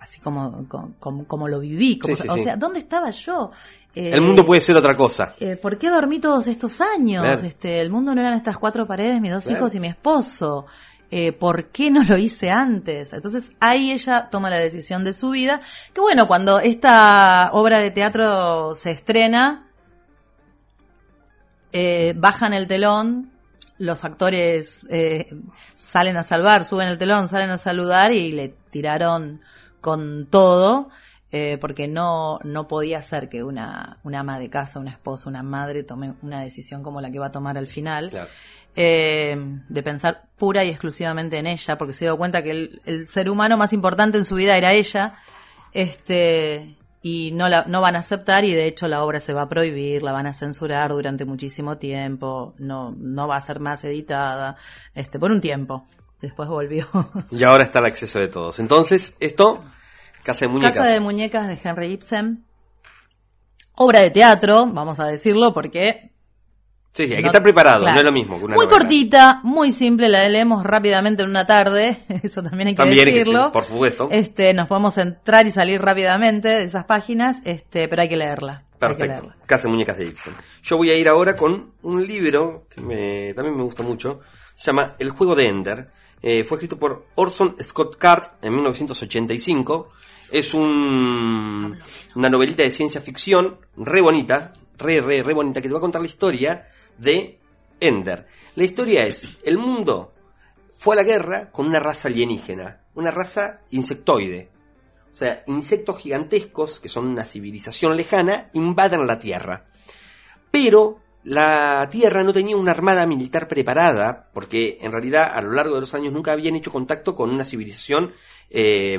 así 0.00 0.20
como, 0.20 0.66
como, 0.68 0.94
como- 0.98 1.24
como 1.26 1.48
lo 1.48 1.60
viví. 1.60 1.98
Como, 1.98 2.16
Sí, 2.16 2.22
sí, 2.22 2.28
o 2.28 2.34
sí. 2.34 2.42
sea, 2.42 2.56
¿dónde 2.56 2.78
estaba 2.78 3.10
yo? 3.10 3.50
Eh, 3.94 4.10
El 4.12 4.20
mundo 4.22 4.44
puede 4.46 4.60
ser 4.60 4.76
otra 4.76 4.96
cosa. 4.96 5.34
eh, 5.40 5.56
¿Por 5.56 5.76
qué 5.78 5.90
dormí 5.90 6.18
todos 6.20 6.46
estos 6.46 6.80
años? 6.80 7.22
Claro. 7.24 7.40
Este, 7.42 7.80
el 7.80 7.90
mundo 7.90 8.14
no 8.14 8.20
eran 8.20 8.34
estas 8.34 8.58
cuatro 8.58 8.86
paredes, 8.86 9.20
mis 9.20 9.32
dos 9.32 9.44
Claro. 9.44 9.58
hijos 9.58 9.74
y 9.74 9.80
mi 9.80 9.88
esposo. 9.88 10.66
Eh, 11.10 11.32
¿Por 11.32 11.68
qué 11.68 11.90
no 11.90 12.04
lo 12.04 12.18
hice 12.18 12.50
antes? 12.50 13.12
Entonces 13.12 13.52
ahí 13.60 13.92
ella 13.92 14.28
toma 14.30 14.50
la 14.50 14.58
decisión 14.58 15.04
de 15.04 15.12
su 15.12 15.30
vida. 15.30 15.60
Que 15.94 16.00
bueno, 16.00 16.28
cuando 16.28 16.60
esta 16.60 17.50
obra 17.52 17.78
de 17.78 17.90
teatro 17.90 18.74
se 18.74 18.90
estrena, 18.90 19.66
eh, 21.72 22.12
bajan 22.16 22.52
el 22.52 22.66
telón, 22.66 23.32
los 23.78 24.04
actores 24.04 24.86
eh, 24.90 25.28
salen 25.76 26.16
a 26.18 26.22
salvar, 26.22 26.64
suben 26.64 26.88
el 26.88 26.98
telón, 26.98 27.28
salen 27.28 27.50
a 27.50 27.56
saludar 27.56 28.12
y 28.12 28.32
le 28.32 28.54
tiraron 28.70 29.40
con 29.80 30.26
todo, 30.26 30.90
porque 31.60 31.88
no, 31.88 32.40
no 32.42 32.66
podía 32.66 33.00
ser 33.02 33.28
que 33.28 33.44
una, 33.44 33.98
una 34.02 34.20
ama 34.20 34.38
de 34.38 34.50
casa, 34.50 34.80
una 34.80 34.90
esposa, 34.90 35.28
una 35.28 35.42
madre 35.42 35.82
tome 35.82 36.14
una 36.22 36.40
decisión 36.40 36.82
como 36.82 37.00
la 37.00 37.10
que 37.10 37.18
va 37.18 37.26
a 37.26 37.32
tomar 37.32 37.56
al 37.56 37.66
final. 37.66 38.10
Claro. 38.10 38.30
Eh, 38.80 39.36
de 39.68 39.82
pensar 39.82 40.28
pura 40.36 40.62
y 40.62 40.70
exclusivamente 40.70 41.36
en 41.36 41.48
ella, 41.48 41.76
porque 41.76 41.92
se 41.92 42.04
dio 42.04 42.16
cuenta 42.16 42.44
que 42.44 42.52
el, 42.52 42.80
el 42.84 43.08
ser 43.08 43.28
humano 43.28 43.56
más 43.56 43.72
importante 43.72 44.18
en 44.18 44.24
su 44.24 44.36
vida 44.36 44.56
era 44.56 44.72
ella, 44.72 45.16
este, 45.72 46.76
y 47.02 47.32
no 47.32 47.48
la, 47.48 47.64
no 47.66 47.80
van 47.80 47.96
a 47.96 47.98
aceptar 47.98 48.44
y 48.44 48.54
de 48.54 48.66
hecho 48.66 48.86
la 48.86 49.02
obra 49.02 49.18
se 49.18 49.32
va 49.32 49.42
a 49.42 49.48
prohibir, 49.48 50.04
la 50.04 50.12
van 50.12 50.28
a 50.28 50.32
censurar 50.32 50.90
durante 50.90 51.24
muchísimo 51.24 51.76
tiempo, 51.76 52.54
no, 52.58 52.94
no 52.96 53.26
va 53.26 53.34
a 53.34 53.40
ser 53.40 53.58
más 53.58 53.82
editada, 53.82 54.54
este, 54.94 55.18
por 55.18 55.32
un 55.32 55.40
tiempo. 55.40 55.84
Después 56.20 56.48
volvió. 56.48 56.86
Y 57.32 57.42
ahora 57.42 57.64
está 57.64 57.80
al 57.80 57.86
acceso 57.86 58.20
de 58.20 58.28
todos. 58.28 58.60
Entonces, 58.60 59.16
esto, 59.18 59.64
Casa 60.22 60.44
de 60.44 60.52
Muñecas. 60.52 60.76
Casa 60.76 60.90
de 60.90 61.00
Muñecas 61.00 61.48
de 61.48 61.58
Henry 61.64 61.86
Ibsen. 61.94 62.44
Obra 63.74 63.98
de 63.98 64.10
teatro, 64.10 64.66
vamos 64.66 65.00
a 65.00 65.06
decirlo, 65.06 65.52
porque 65.52 66.12
Sí, 66.98 67.06
sí, 67.06 67.14
hay 67.14 67.22
que 67.22 67.26
estar 67.28 67.42
preparado, 67.42 67.86
no 67.88 67.98
es 67.98 68.04
lo 68.04 68.12
mismo 68.12 68.38
que 68.38 68.44
una 68.46 68.56
Muy 68.56 68.66
novela. 68.66 68.78
cortita, 68.80 69.40
muy 69.44 69.72
simple, 69.72 70.08
la 70.08 70.28
leemos 70.28 70.64
rápidamente 70.64 71.22
en 71.22 71.30
una 71.30 71.46
tarde, 71.46 71.98
eso 72.22 72.42
también 72.42 72.68
hay 72.68 72.74
que 72.74 72.78
También 72.78 72.98
hay 73.06 73.12
que 73.12 73.18
decirlo. 73.20 73.38
decir, 73.38 73.52
por 73.52 73.64
supuesto. 73.64 74.08
Este, 74.10 74.52
nos 74.52 74.66
podemos 74.68 74.98
entrar 74.98 75.46
y 75.46 75.50
salir 75.50 75.80
rápidamente 75.80 76.48
de 76.48 76.64
esas 76.64 76.84
páginas, 76.84 77.38
este, 77.44 77.86
pero 77.88 78.02
hay 78.02 78.08
que 78.08 78.16
leerla. 78.16 78.64
que 78.72 78.78
Perfecto. 78.78 79.32
Casa 79.46 79.68
de 79.68 79.72
Muñecas 79.72 79.96
de 79.96 80.06
Ibsen. 80.06 80.34
Yo 80.62 80.76
voy 80.76 80.90
a 80.90 80.96
ir 80.96 81.08
ahora 81.08 81.36
con 81.36 81.72
un 81.82 82.06
libro 82.06 82.66
que 82.68 82.80
me- 82.80 83.32
también 83.34 83.56
me 83.56 83.62
gusta 83.62 83.82
mucho. 83.82 84.20
Se 84.56 84.66
llama 84.66 84.94
El 84.98 85.10
juego 85.10 85.34
de 85.36 85.46
Ender. 85.48 85.90
Eh, 86.20 86.42
fue 86.42 86.56
escrito 86.56 86.78
por 86.78 87.06
Orson 87.14 87.56
Scott 87.62 87.96
Card 87.96 88.24
en 88.42 88.54
1985. 88.54 89.90
Es 90.32 90.52
un, 90.52 91.78
una 92.14 92.28
novelita 92.28 92.62
de 92.64 92.70
ciencia 92.70 93.00
ficción 93.00 93.56
re 93.76 94.00
bonita, 94.00 94.52
re, 94.78 95.00
re, 95.00 95.22
re 95.22 95.34
bonita, 95.34 95.60
que 95.60 95.68
te 95.68 95.74
va 95.74 95.78
a 95.78 95.82
contar 95.82 96.00
la 96.00 96.08
historia 96.08 96.68
de 96.96 97.38
Ender. 97.80 98.26
La 98.54 98.64
historia 98.64 99.06
es, 99.06 99.28
el 99.44 99.58
mundo 99.58 100.12
fue 100.76 100.94
a 100.94 100.96
la 100.96 101.04
guerra 101.04 101.50
con 101.50 101.66
una 101.66 101.80
raza 101.80 102.08
alienígena, 102.08 102.82
una 102.94 103.10
raza 103.10 103.60
insectoide. 103.70 104.50
O 105.10 105.14
sea, 105.14 105.42
insectos 105.46 105.98
gigantescos, 105.98 106.80
que 106.80 106.88
son 106.88 107.06
una 107.06 107.24
civilización 107.24 107.96
lejana, 107.96 108.46
invaden 108.52 109.06
la 109.06 109.18
Tierra. 109.18 109.66
Pero 110.50 111.00
la 111.24 111.88
Tierra 111.90 112.22
no 112.22 112.32
tenía 112.32 112.56
una 112.56 112.70
armada 112.70 113.06
militar 113.06 113.48
preparada, 113.48 114.28
porque 114.32 114.78
en 114.80 114.92
realidad 114.92 115.32
a 115.34 115.40
lo 115.40 115.52
largo 115.52 115.74
de 115.74 115.80
los 115.80 115.94
años 115.94 116.12
nunca 116.12 116.32
habían 116.32 116.56
hecho 116.56 116.70
contacto 116.70 117.14
con 117.14 117.30
una 117.30 117.44
civilización 117.44 118.12
eh, 118.50 118.98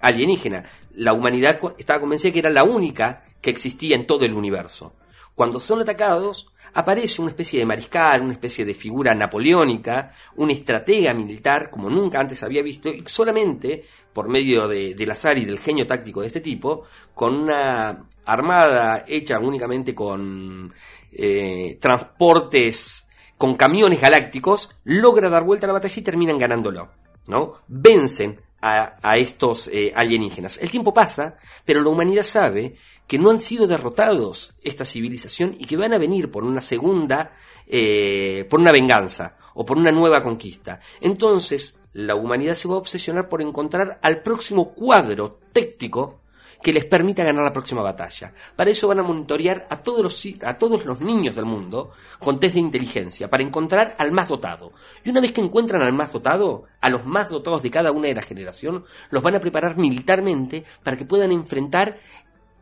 alienígena. 0.00 0.64
La 0.94 1.12
humanidad 1.12 1.58
estaba 1.78 2.00
convencida 2.00 2.32
que 2.32 2.38
era 2.40 2.50
la 2.50 2.64
única 2.64 3.24
que 3.40 3.50
existía 3.50 3.96
en 3.96 4.06
todo 4.06 4.24
el 4.24 4.34
universo. 4.34 4.94
Cuando 5.34 5.60
son 5.60 5.80
atacados, 5.80 6.48
aparece 6.74 7.20
una 7.22 7.30
especie 7.30 7.58
de 7.60 7.66
mariscal, 7.66 8.22
una 8.22 8.32
especie 8.32 8.64
de 8.64 8.74
figura 8.74 9.14
napoleónica, 9.14 10.12
un 10.36 10.50
estratega 10.50 11.14
militar 11.14 11.70
como 11.70 11.88
nunca 11.90 12.20
antes 12.20 12.42
había 12.42 12.62
visto, 12.62 12.88
y 12.88 13.02
solamente 13.06 13.84
por 14.12 14.28
medio 14.28 14.68
de- 14.68 14.94
del 14.94 15.10
azar 15.10 15.38
y 15.38 15.44
del 15.44 15.58
genio 15.58 15.86
táctico 15.86 16.20
de 16.20 16.28
este 16.28 16.40
tipo, 16.40 16.82
con 17.14 17.34
una 17.34 18.06
armada 18.24 19.04
hecha 19.06 19.38
únicamente 19.38 19.94
con 19.94 20.72
eh, 21.12 21.78
transportes, 21.80 23.08
con 23.36 23.54
camiones 23.56 24.00
galácticos, 24.00 24.70
logra 24.84 25.28
dar 25.28 25.44
vuelta 25.44 25.66
a 25.66 25.68
la 25.68 25.74
batalla 25.74 25.94
y 25.96 26.02
terminan 26.02 26.38
ganándolo. 26.38 26.90
¿no? 27.26 27.54
Vencen 27.68 28.40
a, 28.60 28.96
a 29.02 29.16
estos 29.18 29.68
eh, 29.72 29.92
alienígenas. 29.94 30.58
El 30.58 30.70
tiempo 30.70 30.92
pasa, 30.94 31.36
pero 31.64 31.82
la 31.82 31.88
humanidad 31.90 32.24
sabe 32.24 32.76
que 33.06 33.18
no 33.18 33.30
han 33.30 33.40
sido 33.40 33.66
derrotados 33.66 34.54
esta 34.62 34.84
civilización 34.84 35.56
y 35.58 35.66
que 35.66 35.76
van 35.76 35.92
a 35.92 35.98
venir 35.98 36.30
por 36.30 36.44
una 36.44 36.60
segunda, 36.60 37.32
eh, 37.66 38.46
por 38.48 38.60
una 38.60 38.72
venganza 38.72 39.36
o 39.54 39.64
por 39.64 39.76
una 39.76 39.92
nueva 39.92 40.22
conquista. 40.22 40.80
Entonces, 41.00 41.78
la 41.92 42.14
humanidad 42.14 42.54
se 42.54 42.68
va 42.68 42.74
a 42.74 42.78
obsesionar 42.78 43.28
por 43.28 43.42
encontrar 43.42 43.98
al 44.02 44.22
próximo 44.22 44.74
cuadro 44.74 45.38
téctico 45.52 46.20
que 46.64 46.72
les 46.72 46.86
permita 46.86 47.22
ganar 47.22 47.44
la 47.44 47.52
próxima 47.52 47.82
batalla. 47.82 48.32
Para 48.56 48.70
eso 48.70 48.88
van 48.88 48.98
a 48.98 49.02
monitorear 49.02 49.66
a 49.68 49.82
todos 49.82 50.02
los, 50.02 50.26
a 50.42 50.56
todos 50.56 50.86
los 50.86 50.98
niños 50.98 51.36
del 51.36 51.44
mundo 51.44 51.90
con 52.18 52.40
test 52.40 52.54
de 52.54 52.60
inteligencia, 52.60 53.28
para 53.28 53.42
encontrar 53.42 53.94
al 53.98 54.12
más 54.12 54.30
dotado. 54.30 54.72
Y 55.04 55.10
una 55.10 55.20
vez 55.20 55.32
que 55.32 55.42
encuentran 55.42 55.82
al 55.82 55.92
más 55.92 56.14
dotado, 56.14 56.64
a 56.80 56.88
los 56.88 57.04
más 57.04 57.28
dotados 57.28 57.62
de 57.62 57.70
cada 57.70 57.92
una 57.92 58.08
de 58.08 58.14
la 58.14 58.22
generación, 58.22 58.86
los 59.10 59.22
van 59.22 59.34
a 59.34 59.40
preparar 59.40 59.76
militarmente 59.76 60.64
para 60.82 60.96
que 60.96 61.04
puedan 61.04 61.32
enfrentar 61.32 61.98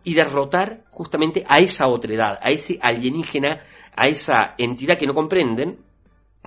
y 0.05 0.15
derrotar 0.15 0.85
justamente 0.91 1.45
a 1.49 1.61
esa 1.61 1.89
otredad, 1.89 2.39
a 2.43 2.51
ese 2.51 2.79
alienígena, 2.83 3.61
a 3.95 4.09
esa 4.09 4.55
entidad 4.59 4.99
que 4.99 5.07
no 5.07 5.15
comprenden, 5.15 5.79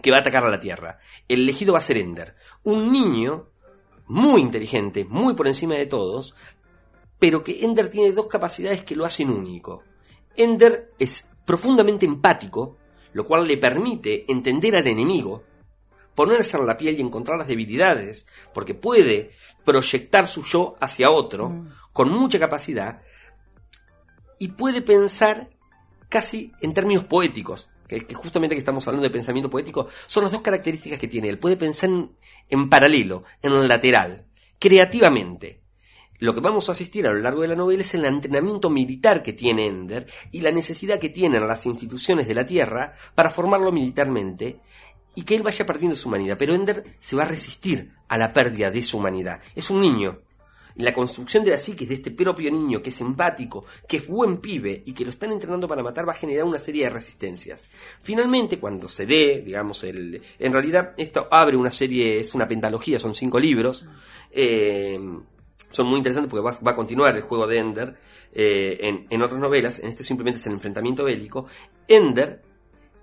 que 0.01 0.11
va 0.11 0.17
a 0.17 0.19
atacar 0.21 0.43
a 0.43 0.49
la 0.49 0.59
Tierra. 0.59 0.99
El 1.27 1.41
elegido 1.41 1.73
va 1.73 1.79
a 1.79 1.83
ser 1.83 1.97
Ender, 1.97 2.35
un 2.63 2.91
niño 2.91 3.47
muy 4.07 4.41
inteligente, 4.41 5.05
muy 5.05 5.33
por 5.33 5.47
encima 5.47 5.75
de 5.75 5.85
todos, 5.85 6.35
pero 7.17 7.43
que 7.43 7.63
Ender 7.63 7.89
tiene 7.89 8.11
dos 8.11 8.27
capacidades 8.27 8.83
que 8.83 8.95
lo 8.95 9.05
hacen 9.05 9.29
único. 9.29 9.83
Ender 10.35 10.91
es 10.99 11.29
profundamente 11.45 12.05
empático, 12.05 12.77
lo 13.13 13.25
cual 13.25 13.47
le 13.47 13.57
permite 13.57 14.29
entender 14.29 14.75
al 14.75 14.87
enemigo, 14.87 15.43
ponerse 16.13 16.57
en 16.57 16.65
la 16.65 16.77
piel 16.77 16.97
y 16.97 17.01
encontrar 17.01 17.37
las 17.37 17.47
debilidades, 17.47 18.25
porque 18.53 18.73
puede 18.73 19.31
proyectar 19.63 20.27
su 20.27 20.43
yo 20.43 20.75
hacia 20.79 21.11
otro 21.11 21.65
con 21.93 22.09
mucha 22.09 22.39
capacidad 22.39 23.01
y 24.39 24.49
puede 24.49 24.81
pensar 24.81 25.49
casi 26.09 26.51
en 26.61 26.73
términos 26.73 27.03
poéticos, 27.05 27.69
que, 27.87 28.05
que 28.05 28.15
justamente 28.15 28.55
que 28.55 28.59
estamos 28.59 28.87
hablando 28.87 29.03
de 29.03 29.11
pensamiento 29.11 29.49
poético, 29.49 29.87
son 30.07 30.23
las 30.23 30.31
dos 30.31 30.41
características 30.41 30.99
que 30.99 31.07
tiene 31.07 31.29
él. 31.29 31.39
Puede 31.39 31.57
pensar 31.57 31.89
en, 31.89 32.11
en 32.49 32.69
paralelo, 32.69 33.23
en 33.41 33.67
lateral, 33.67 34.25
creativamente. 34.59 35.61
Lo 36.19 36.33
que 36.33 36.39
vamos 36.39 36.69
a 36.69 36.71
asistir 36.71 37.05
a 37.05 37.11
lo 37.11 37.19
largo 37.19 37.41
de 37.41 37.49
la 37.49 37.55
novela 37.55 37.81
es 37.81 37.93
el 37.93 38.05
entrenamiento 38.05 38.69
militar 38.69 39.21
que 39.21 39.33
tiene 39.33 39.67
Ender 39.67 40.07
y 40.31 40.39
la 40.39 40.51
necesidad 40.51 40.99
que 40.99 41.09
tienen 41.09 41.45
las 41.45 41.65
instituciones 41.65 42.25
de 42.27 42.33
la 42.33 42.45
Tierra 42.45 42.93
para 43.15 43.29
formarlo 43.29 43.71
militarmente 43.73 44.61
y 45.13 45.23
que 45.23 45.35
él 45.35 45.43
vaya 45.43 45.65
perdiendo 45.65 45.97
su 45.97 46.07
humanidad. 46.07 46.37
Pero 46.37 46.55
Ender 46.55 46.85
se 46.99 47.17
va 47.17 47.23
a 47.23 47.27
resistir 47.27 47.93
a 48.07 48.17
la 48.17 48.31
pérdida 48.31 48.71
de 48.71 48.81
su 48.81 48.97
humanidad. 48.97 49.41
Es 49.55 49.69
un 49.69 49.81
niño. 49.81 50.21
La 50.77 50.93
construcción 50.93 51.45
de 51.45 51.51
la 51.51 51.57
psique 51.57 51.85
de 51.85 51.95
este 51.95 52.11
propio 52.11 52.51
niño 52.51 52.81
que 52.81 52.89
es 52.89 52.99
empático, 52.99 53.65
que 53.87 53.97
es 53.97 54.07
buen 54.07 54.37
pibe 54.37 54.83
y 54.85 54.93
que 54.93 55.05
lo 55.05 55.09
están 55.09 55.31
entrenando 55.31 55.67
para 55.67 55.83
matar 55.83 56.07
va 56.07 56.11
a 56.11 56.15
generar 56.15 56.43
una 56.43 56.59
serie 56.59 56.83
de 56.83 56.89
resistencias. 56.89 57.67
Finalmente, 58.01 58.59
cuando 58.59 58.89
se 58.89 59.05
dé, 59.05 59.41
digamos, 59.45 59.83
el, 59.83 60.21
en 60.37 60.53
realidad 60.53 60.93
esto 60.97 61.27
abre 61.31 61.55
una 61.55 61.71
serie, 61.71 62.19
es 62.19 62.33
una 62.33 62.47
pentalogía, 62.47 62.99
son 62.99 63.15
cinco 63.15 63.39
libros. 63.39 63.87
eh, 64.31 64.99
son 65.71 65.87
muy 65.87 65.97
interesantes 65.97 66.29
porque 66.29 66.57
va, 66.63 66.71
a 66.71 66.75
continuar 66.75 67.15
el 67.17 67.21
juego 67.21 67.47
de 67.47 67.57
Ender 67.57 67.95
eh, 68.31 68.77
en, 68.81 69.07
en 69.09 69.21
otras 69.21 69.41
novelas. 69.41 69.79
En 69.79 69.89
este 69.89 70.05
simplemente 70.05 70.39
es 70.39 70.47
el 70.47 70.53
enfrentamiento 70.53 71.03
bélico. 71.03 71.47
Ender 71.89 72.41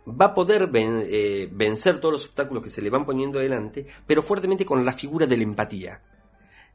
va 0.08 0.26
a 0.26 0.34
poder 0.34 0.70
eh, 0.74 1.48
vencer 1.52 1.98
todos 2.00 2.12
los 2.12 2.24
obstáculos 2.26 2.62
que 2.62 2.70
se 2.70 2.82
le 2.82 2.90
van 2.90 3.04
poniendo 3.04 3.38
delante, 3.38 3.86
pero 4.06 4.22
fuertemente 4.22 4.64
con 4.64 4.84
la 4.84 4.92
figura 4.92 5.26
de 5.26 5.36
la 5.36 5.42
empatía. 5.42 6.00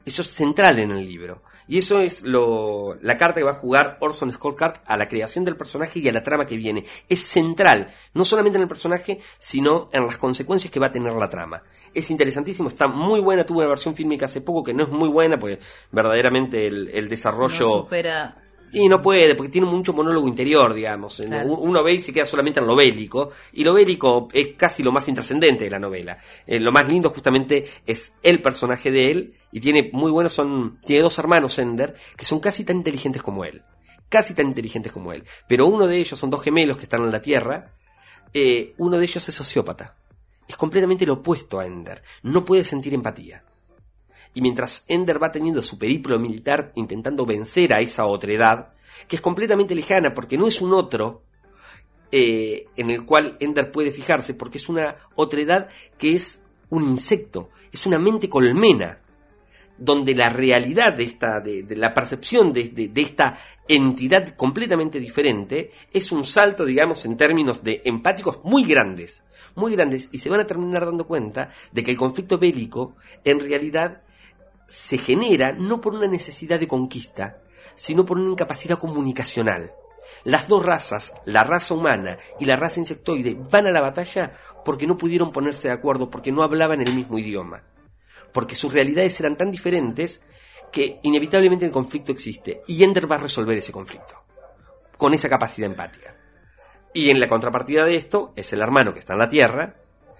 Eso 0.08 0.22
es 0.22 0.28
central 0.28 0.78
en 0.78 0.90
el 0.90 1.04
libro. 1.04 1.42
Y 1.66 1.76
eso 1.76 2.00
es 2.00 2.22
lo, 2.22 2.96
la 3.02 3.18
carta 3.18 3.40
que 3.40 3.44
va 3.44 3.50
a 3.50 3.54
jugar 3.54 3.98
Orson 4.00 4.32
Scott 4.32 4.56
Card 4.56 4.76
a 4.86 4.96
la 4.96 5.06
creación 5.06 5.44
del 5.44 5.56
personaje 5.56 5.98
y 5.98 6.08
a 6.08 6.12
la 6.12 6.22
trama 6.22 6.46
que 6.46 6.56
viene. 6.56 6.84
Es 7.08 7.20
central, 7.20 7.88
no 8.14 8.24
solamente 8.24 8.56
en 8.56 8.62
el 8.62 8.68
personaje, 8.68 9.20
sino 9.38 9.90
en 9.92 10.06
las 10.06 10.16
consecuencias 10.16 10.72
que 10.72 10.80
va 10.80 10.86
a 10.86 10.92
tener 10.92 11.12
la 11.12 11.28
trama. 11.28 11.62
Es 11.92 12.10
interesantísimo, 12.10 12.70
está 12.70 12.88
muy 12.88 13.20
buena. 13.20 13.44
Tuve 13.44 13.58
una 13.58 13.68
versión 13.68 13.94
fílmica 13.94 14.24
hace 14.26 14.40
poco 14.40 14.64
que 14.64 14.72
no 14.72 14.84
es 14.84 14.88
muy 14.88 15.10
buena, 15.10 15.38
porque 15.38 15.58
verdaderamente 15.92 16.66
el, 16.66 16.88
el 16.88 17.08
desarrollo... 17.10 17.68
Supera. 17.68 18.47
Y 18.72 18.88
no 18.88 19.00
puede, 19.00 19.34
porque 19.34 19.50
tiene 19.50 19.66
mucho 19.66 19.92
monólogo 19.92 20.28
interior, 20.28 20.74
digamos. 20.74 21.22
Claro. 21.24 21.54
Uno 21.54 21.82
ve 21.82 21.94
y 21.94 22.00
se 22.00 22.12
queda 22.12 22.24
solamente 22.24 22.60
en 22.60 22.66
lo 22.66 22.76
bélico, 22.76 23.30
y 23.52 23.64
lo 23.64 23.74
bélico 23.74 24.28
es 24.32 24.48
casi 24.56 24.82
lo 24.82 24.92
más 24.92 25.08
intrascendente 25.08 25.64
de 25.64 25.70
la 25.70 25.78
novela. 25.78 26.18
Eh, 26.46 26.60
lo 26.60 26.72
más 26.72 26.88
lindo 26.88 27.10
justamente 27.10 27.66
es 27.86 28.16
el 28.22 28.42
personaje 28.42 28.90
de 28.90 29.10
él, 29.10 29.34
y 29.52 29.60
tiene 29.60 29.90
muy 29.92 30.10
buenos, 30.10 30.32
son, 30.32 30.78
tiene 30.84 31.02
dos 31.02 31.18
hermanos 31.18 31.58
Ender, 31.58 31.96
que 32.16 32.24
son 32.24 32.40
casi 32.40 32.64
tan 32.64 32.76
inteligentes 32.76 33.22
como 33.22 33.44
él. 33.44 33.62
Casi 34.08 34.34
tan 34.34 34.46
inteligentes 34.46 34.92
como 34.92 35.12
él. 35.12 35.24
Pero 35.46 35.66
uno 35.66 35.86
de 35.86 35.98
ellos 35.98 36.18
son 36.18 36.30
dos 36.30 36.42
gemelos 36.42 36.76
que 36.76 36.84
están 36.84 37.02
en 37.02 37.12
la 37.12 37.22
Tierra, 37.22 37.72
eh, 38.34 38.74
uno 38.78 38.98
de 38.98 39.04
ellos 39.04 39.28
es 39.28 39.34
sociópata. 39.34 39.94
Es 40.46 40.56
completamente 40.56 41.06
lo 41.06 41.14
opuesto 41.14 41.60
a 41.60 41.66
Ender. 41.66 42.02
No 42.22 42.44
puede 42.44 42.64
sentir 42.64 42.94
empatía. 42.94 43.42
Y 44.34 44.40
mientras 44.42 44.84
Ender 44.88 45.22
va 45.22 45.32
teniendo 45.32 45.62
su 45.62 45.78
periplo 45.78 46.18
militar 46.18 46.72
intentando 46.76 47.26
vencer 47.26 47.72
a 47.72 47.80
esa 47.80 48.06
otredad, 48.06 48.72
que 49.08 49.16
es 49.16 49.22
completamente 49.22 49.74
lejana 49.74 50.14
porque 50.14 50.36
no 50.38 50.46
es 50.46 50.60
un 50.60 50.74
otro 50.74 51.22
eh, 52.12 52.66
en 52.76 52.90
el 52.90 53.04
cual 53.04 53.36
Ender 53.40 53.70
puede 53.70 53.90
fijarse, 53.90 54.34
porque 54.34 54.58
es 54.58 54.68
una 54.68 54.96
otredad 55.14 55.68
que 55.98 56.14
es 56.16 56.44
un 56.70 56.84
insecto, 56.84 57.50
es 57.72 57.84
una 57.86 57.98
mente 57.98 58.28
colmena, 58.28 59.00
donde 59.76 60.14
la 60.14 60.28
realidad 60.28 60.94
de 60.94 61.04
esta, 61.04 61.40
de, 61.40 61.62
de 61.62 61.76
la 61.76 61.94
percepción 61.94 62.52
de, 62.52 62.68
de- 62.70 62.88
de 62.88 63.00
esta 63.00 63.38
entidad 63.68 64.34
completamente 64.34 64.98
diferente 64.98 65.70
es 65.92 66.10
un 66.10 66.24
salto, 66.24 66.64
digamos, 66.64 67.04
en 67.04 67.16
términos 67.16 67.62
de 67.62 67.82
empáticos 67.84 68.40
muy 68.42 68.64
grandes, 68.64 69.24
muy 69.54 69.72
grandes, 69.76 70.08
y 70.10 70.18
se 70.18 70.30
van 70.30 70.40
a 70.40 70.46
terminar 70.46 70.84
dando 70.84 71.06
cuenta 71.06 71.50
de 71.72 71.84
que 71.84 71.90
el 71.92 71.96
conflicto 71.96 72.38
bélico 72.38 72.96
en 73.24 73.38
realidad 73.38 74.02
se 74.68 74.98
genera 74.98 75.52
no 75.52 75.80
por 75.80 75.94
una 75.94 76.06
necesidad 76.06 76.60
de 76.60 76.68
conquista, 76.68 77.42
sino 77.74 78.04
por 78.04 78.18
una 78.18 78.30
incapacidad 78.30 78.78
comunicacional. 78.78 79.72
Las 80.24 80.48
dos 80.48 80.64
razas, 80.64 81.14
la 81.24 81.42
raza 81.42 81.74
humana 81.74 82.18
y 82.38 82.44
la 82.44 82.56
raza 82.56 82.80
insectoide, 82.80 83.36
van 83.50 83.66
a 83.66 83.70
la 83.70 83.80
batalla 83.80 84.34
porque 84.64 84.86
no 84.86 84.98
pudieron 84.98 85.32
ponerse 85.32 85.68
de 85.68 85.74
acuerdo, 85.74 86.10
porque 86.10 86.32
no 86.32 86.42
hablaban 86.42 86.80
el 86.80 86.92
mismo 86.92 87.18
idioma, 87.18 87.64
porque 88.32 88.56
sus 88.56 88.72
realidades 88.72 89.18
eran 89.20 89.36
tan 89.36 89.50
diferentes 89.50 90.26
que 90.70 91.00
inevitablemente 91.02 91.64
el 91.64 91.70
conflicto 91.70 92.12
existe 92.12 92.62
y 92.66 92.84
Ender 92.84 93.10
va 93.10 93.16
a 93.16 93.20
resolver 93.20 93.56
ese 93.56 93.72
conflicto 93.72 94.22
con 94.98 95.14
esa 95.14 95.28
capacidad 95.28 95.70
empática. 95.70 96.14
Y 96.92 97.10
en 97.10 97.20
la 97.20 97.28
contrapartida 97.28 97.84
de 97.84 97.96
esto 97.96 98.32
es 98.36 98.52
el 98.52 98.60
hermano 98.60 98.92
que 98.92 99.00
está 99.00 99.14
en 99.14 99.20
la 99.20 99.28
Tierra, 99.28 99.76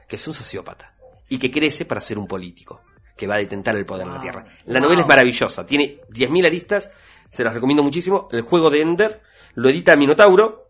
que 0.07 0.17
es 0.17 0.27
un 0.27 0.35
sociópata 0.35 0.95
y 1.29 1.39
que 1.39 1.51
crece 1.51 1.85
para 1.85 2.01
ser 2.01 2.19
un 2.19 2.27
político 2.27 2.81
que 3.19 3.27
va 3.27 3.35
a 3.35 3.39
detentar 3.39 3.77
el 3.77 3.85
poder 3.85 4.07
en 4.07 4.15
la 4.15 4.21
Tierra. 4.21 4.47
La 4.65 4.81
novela 4.81 5.03
es 5.03 5.07
maravillosa, 5.09 5.67
tiene 5.67 6.01
10.000 6.11 6.47
aristas, 6.47 6.91
se 7.29 7.45
las 7.45 7.53
recomiendo 7.53 7.83
muchísimo. 7.83 8.29
El 8.33 8.41
juego 8.43 8.71
de 8.71 8.81
Ender 8.81 9.21
lo 9.55 9.69
edita 9.69 9.95
Minotauro. 9.97 10.65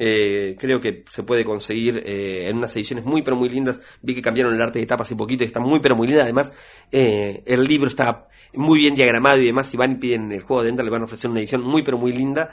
eh, 0.00 0.56
creo 0.60 0.80
que 0.80 1.04
se 1.10 1.24
puede 1.24 1.44
conseguir 1.44 2.00
eh, 2.06 2.48
en 2.48 2.56
unas 2.58 2.74
ediciones 2.76 3.04
muy 3.04 3.22
pero 3.22 3.36
muy 3.36 3.48
lindas. 3.48 3.80
Vi 4.00 4.14
que 4.14 4.22
cambiaron 4.22 4.54
el 4.54 4.62
arte 4.62 4.78
de 4.78 4.86
tapa 4.86 5.02
hace 5.02 5.16
poquito 5.16 5.42
y 5.42 5.48
está 5.48 5.58
muy 5.58 5.80
pero 5.80 5.96
muy 5.96 6.06
linda. 6.06 6.22
Además, 6.22 6.52
eh, 6.92 7.42
el 7.44 7.64
libro 7.64 7.88
está 7.88 8.28
muy 8.54 8.78
bien 8.78 8.94
diagramado 8.94 9.38
y 9.40 9.46
demás. 9.46 9.66
Si 9.66 9.76
van 9.76 9.92
y 9.92 9.94
piden 9.96 10.30
el 10.30 10.42
juego 10.42 10.62
de 10.62 10.68
Ender, 10.70 10.84
le 10.84 10.90
van 10.92 11.02
a 11.02 11.04
ofrecer 11.06 11.28
una 11.28 11.40
edición 11.40 11.62
muy 11.62 11.82
pero 11.82 11.98
muy 11.98 12.12
linda, 12.12 12.48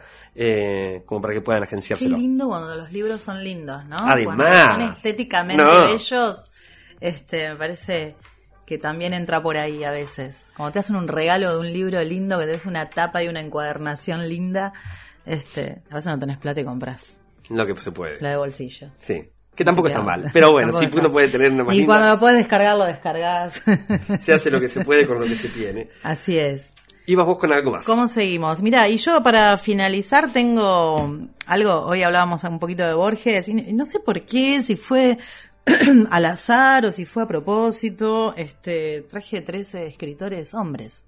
como 1.05 1.21
para 1.21 1.35
que 1.35 1.41
puedan 1.41 1.61
Qué 1.61 1.67
agenciárselo. 1.67 2.17
lindo 2.17 2.47
cuando 2.47 2.75
los 2.75 2.91
libros 2.91 3.21
son 3.21 3.43
lindos, 3.43 3.85
¿no? 3.85 3.97
Además. 3.99 4.35
Cuando 4.67 4.83
son 4.85 4.93
estéticamente 4.95 5.63
No. 5.63 5.85
bellos, 5.85 6.49
este, 6.99 7.49
me 7.49 7.55
parece 7.57 8.15
que 8.65 8.77
también 8.77 9.13
entra 9.13 9.41
por 9.41 9.57
ahí 9.57 9.83
a 9.83 9.91
veces. 9.91 10.43
Cuando 10.55 10.73
te 10.73 10.79
hacen 10.79 10.95
un 10.95 11.07
regalo 11.07 11.51
de 11.53 11.59
un 11.59 11.71
libro 11.71 12.01
lindo, 12.03 12.39
que 12.39 12.45
te 12.45 12.51
ves 12.53 12.65
una 12.65 12.89
tapa 12.89 13.23
y 13.23 13.27
una 13.27 13.39
encuadernación 13.41 14.27
linda, 14.27 14.73
este, 15.25 15.83
a 15.89 15.95
veces 15.95 16.11
no 16.11 16.19
tenés 16.19 16.37
plata 16.37 16.61
y 16.61 16.65
compras 16.65 17.17
Lo 17.49 17.65
que 17.65 17.75
se 17.77 17.91
puede. 17.91 18.19
la 18.21 18.29
de 18.31 18.37
bolsillo. 18.37 18.89
Sí. 18.99 19.29
Que 19.55 19.63
tampoco 19.63 19.87
está 19.87 20.01
mal. 20.01 20.29
Pero 20.33 20.51
bueno, 20.51 20.77
si 20.77 20.85
está 20.85 20.99
uno 20.99 21.11
puede 21.11 21.29
tener 21.29 21.51
una 21.51 21.63
más 21.63 21.73
Y 21.73 21.77
linda, 21.79 21.93
cuando 21.93 22.09
lo 22.13 22.19
puedes 22.19 22.37
descargar, 22.37 22.77
lo 22.77 22.85
descargas. 22.85 23.61
se 24.19 24.33
hace 24.33 24.51
lo 24.51 24.59
que 24.59 24.67
se 24.67 24.83
puede 24.83 25.07
con 25.07 25.19
lo 25.19 25.25
que 25.25 25.35
se 25.35 25.47
tiene. 25.49 25.89
Así 26.03 26.37
es. 26.37 26.73
Ibas 27.07 27.27
vos 27.27 27.37
con 27.37 27.53
algo 27.53 27.71
más. 27.71 27.85
¿Cómo 27.85 28.07
seguimos? 28.07 28.63
Mira, 28.63 28.89
y 28.89 28.97
yo 28.97 29.21
para 29.21 29.57
finalizar 29.57 30.31
tengo 30.31 31.19
algo, 31.45 31.81
hoy 31.85 32.01
hablábamos 32.01 32.43
un 32.43 32.57
poquito 32.59 32.83
de 32.83 32.95
Borges, 32.95 33.47
y 33.47 33.53
no 33.53 33.85
sé 33.85 33.99
por 33.99 34.23
qué, 34.23 34.61
si 34.63 34.75
fue 34.75 35.19
al 36.11 36.25
azar 36.25 36.85
o 36.85 36.91
si 36.91 37.05
fue 37.05 37.23
a 37.23 37.27
propósito, 37.27 38.33
este, 38.37 39.01
traje 39.09 39.41
13 39.41 39.87
escritores 39.87 40.53
hombres. 40.53 41.05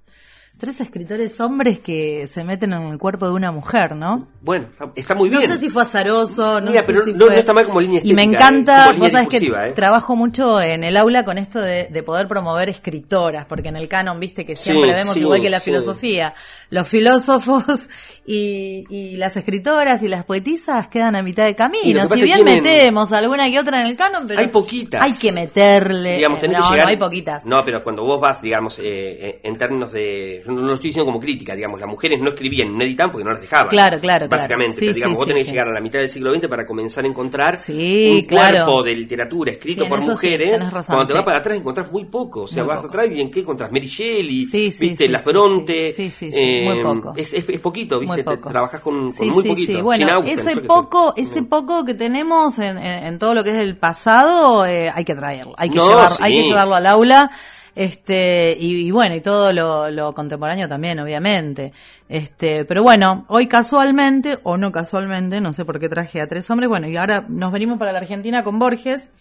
Tres 0.59 0.81
escritores 0.81 1.39
hombres 1.39 1.77
que 1.79 2.25
se 2.25 2.43
meten 2.43 2.73
en 2.73 2.81
el 2.83 2.97
cuerpo 2.97 3.27
de 3.27 3.33
una 3.33 3.51
mujer, 3.51 3.95
¿no? 3.95 4.27
Bueno, 4.41 4.65
está- 4.71 4.91
está 4.95 5.13
muy 5.15 5.29
bien. 5.29 5.41
No 5.43 5.47
sé 5.47 5.59
si 5.59 5.69
fue 5.69 5.83
azaroso, 5.83 6.59
no 6.61 6.71
Mira, 6.71 6.81
sé 6.81 6.87
pero 6.87 7.03
si 7.03 7.13
no- 7.13 7.25
fue- 7.27 7.35
no 7.35 7.39
está 7.39 7.53
mal 7.53 7.65
como 7.67 7.79
línea 7.79 8.01
Y 8.03 8.13
me 8.13 8.23
estética, 8.23 8.43
¿eh? 8.43 8.47
encanta, 8.49 8.85
línea 8.93 8.99
vos 8.99 9.11
sabés 9.11 9.27
que 9.27 9.37
¿eh? 9.37 9.71
trabajo 9.75 10.15
mucho 10.15 10.59
en 10.59 10.83
el 10.83 10.97
aula 10.97 11.23
con 11.25 11.37
esto 11.37 11.61
de, 11.61 11.89
de 11.91 12.01
poder 12.01 12.27
promover 12.27 12.69
escritoras, 12.69 13.45
porque 13.45 13.69
en 13.69 13.75
el 13.75 13.87
canon, 13.87 14.19
viste 14.19 14.47
que 14.47 14.55
siempre 14.55 14.89
Sí, 14.89 14.95
vemos 14.95 15.13
sí, 15.13 15.19
igual 15.19 15.41
que 15.41 15.49
la 15.51 15.59
sí. 15.59 15.65
filosofía, 15.65 16.33
los 16.71 16.87
filósofos 16.87 17.63
y, 18.25 18.85
y 18.89 19.15
las 19.17 19.37
escritoras 19.37 20.01
y 20.01 20.07
las 20.07 20.23
poetisas 20.25 20.87
quedan 20.87 21.15
a 21.15 21.21
mitad 21.21 21.45
de 21.45 21.55
camino. 21.55 22.07
Si 22.07 22.23
bien 22.23 22.37
tienen- 22.43 22.63
metemos 22.63 23.11
alguna 23.11 23.47
que 23.51 23.59
otra 23.59 23.81
en 23.81 23.87
el 23.87 23.95
canon, 23.95 24.25
pero 24.27 24.39
Hay 24.39 24.47
poquitas. 24.47 25.03
hay 25.03 25.13
que 25.13 25.31
meterle. 25.31 26.15
digamos, 26.15 26.39
no, 26.39 26.41
que 26.41 26.47
llegar. 26.47 26.77
no 26.79 26.87
hay 26.87 26.97
poquitas. 26.97 27.45
No, 27.45 27.63
pero 27.63 27.83
cuando 27.83 28.03
vos 28.03 28.19
vas, 28.19 28.41
digamos, 28.41 28.79
eh, 28.79 28.83
eh, 28.85 29.39
en 29.43 29.55
términos 29.55 29.91
de. 29.91 30.41
No 30.47 30.61
lo 30.61 30.73
estoy 30.73 30.89
diciendo 30.89 31.05
como 31.05 31.19
crítica, 31.19 31.55
digamos, 31.55 31.79
las 31.79 31.89
mujeres 31.89 32.19
no 32.19 32.29
escribían, 32.29 32.77
no 32.77 32.83
editaban 32.83 33.11
porque 33.11 33.25
no 33.25 33.31
las 33.31 33.41
dejaban. 33.41 33.69
Claro, 33.69 33.99
claro, 33.99 34.27
claro. 34.27 34.41
Básicamente, 34.41 34.73
Sí, 34.79 34.85
pero 34.85 34.93
digamos, 34.93 35.15
sí, 35.15 35.17
vos 35.17 35.25
sí, 35.25 35.29
tenés 35.29 35.43
sí. 35.43 35.45
que 35.47 35.51
llegar 35.51 35.67
a 35.67 35.73
la 35.73 35.81
mitad 35.81 35.99
del 35.99 36.09
siglo 36.09 36.33
XX 36.33 36.47
para 36.47 36.65
comenzar 36.65 37.03
a 37.03 37.07
encontrar 37.07 37.57
Sí, 37.57 38.11
un 38.15 38.21
claro. 38.27 38.65
cuerpo 38.65 38.83
de 38.83 38.95
literatura 38.95 39.51
escrito 39.51 39.83
Sí, 39.83 39.89
por 39.89 40.01
sí, 40.01 40.07
mujeres. 40.09 40.71
razón, 40.71 40.95
cuando 40.95 41.05
te 41.05 41.11
sí. 41.13 41.15
vas 41.15 41.23
para 41.25 41.37
atrás 41.39 41.57
encontrás 41.57 41.91
muy 41.91 42.05
poco. 42.05 42.41
O 42.43 42.47
sea, 42.47 42.63
Muy 42.63 42.69
vas 42.69 42.77
poco. 42.77 42.89
atrás 42.89 43.07
y 43.13 43.21
en 43.21 43.31
qué 43.31 43.39
encontrás 43.41 43.71
Mary 43.71 43.87
Shelley, 43.87 44.45
Sí, 44.45 44.71
sí, 44.71 44.85
viste, 44.89 45.05
sí, 45.05 45.11
La 45.11 45.19
sí, 45.19 45.29
Fronte. 45.29 45.91
sí, 45.91 46.09
sí, 46.11 46.31
sí, 46.31 46.33
sí, 46.33 46.61
muy 46.65 46.83
poco. 46.83 47.13
Es, 47.17 47.33
es, 47.33 47.47
es 47.47 47.59
poquito, 47.59 47.99
viste, 47.99 48.23
te- 48.23 48.37
trabajás 48.37 48.81
con, 48.81 49.01
con 49.01 49.11
Sí, 49.13 49.29
muy 49.29 49.43
sí, 49.43 49.49
poquito. 49.49 49.73
sí. 49.73 49.81
Bueno, 49.81 50.23
ese 50.25 50.57
poco, 50.61 51.13
ese 51.17 51.43
poco 51.43 51.83
que 51.85 51.93
tenemos 51.93 52.57
en, 52.59 52.77
en- 52.77 53.03
en 53.05 53.19
todo 53.19 53.33
lo 53.33 53.43
que 53.43 53.49
es 53.51 53.57
el 53.57 53.75
pasado, 53.77 54.65
eh, 54.65 54.89
hay 54.93 55.03
que 55.05 55.15
traerlo, 55.15 55.53
hay 55.57 55.69
que 55.69 55.77
No, 55.77 55.87
llevarlo, 55.89 56.15
sí. 56.15 56.23
hay 56.23 56.35
que 56.35 56.43
llevarlo 56.43 56.75
al 56.75 56.85
aula. 56.85 57.31
Este, 57.79 58.57
y, 58.59 58.87
y 58.87 58.91
bueno, 58.91 59.13
y 59.13 59.21
todo 59.21 59.53
lo, 59.53 59.91
lo 59.91 60.13
contemporáneo 60.15 60.67
también, 60.67 60.99
obviamente. 60.99 61.73
Este, 62.09 62.65
pero 62.65 62.81
bueno, 62.81 63.25
hoy 63.27 63.45
casualmente, 63.47 64.39
o 64.41 64.57
no 64.57 64.71
casualmente, 64.71 65.39
no 65.41 65.53
sé 65.53 65.63
por 65.63 65.79
qué 65.79 65.87
traje 65.87 66.19
a 66.19 66.27
tres 66.27 66.49
hombres, 66.49 66.69
bueno, 66.69 66.87
y 66.87 66.97
ahora 66.97 67.25
nos 67.27 67.51
venimos 67.51 67.77
para 67.77 67.91
la 67.91 67.99
Argentina 67.99 68.43
con 68.43 68.57
Borges. 68.57 69.11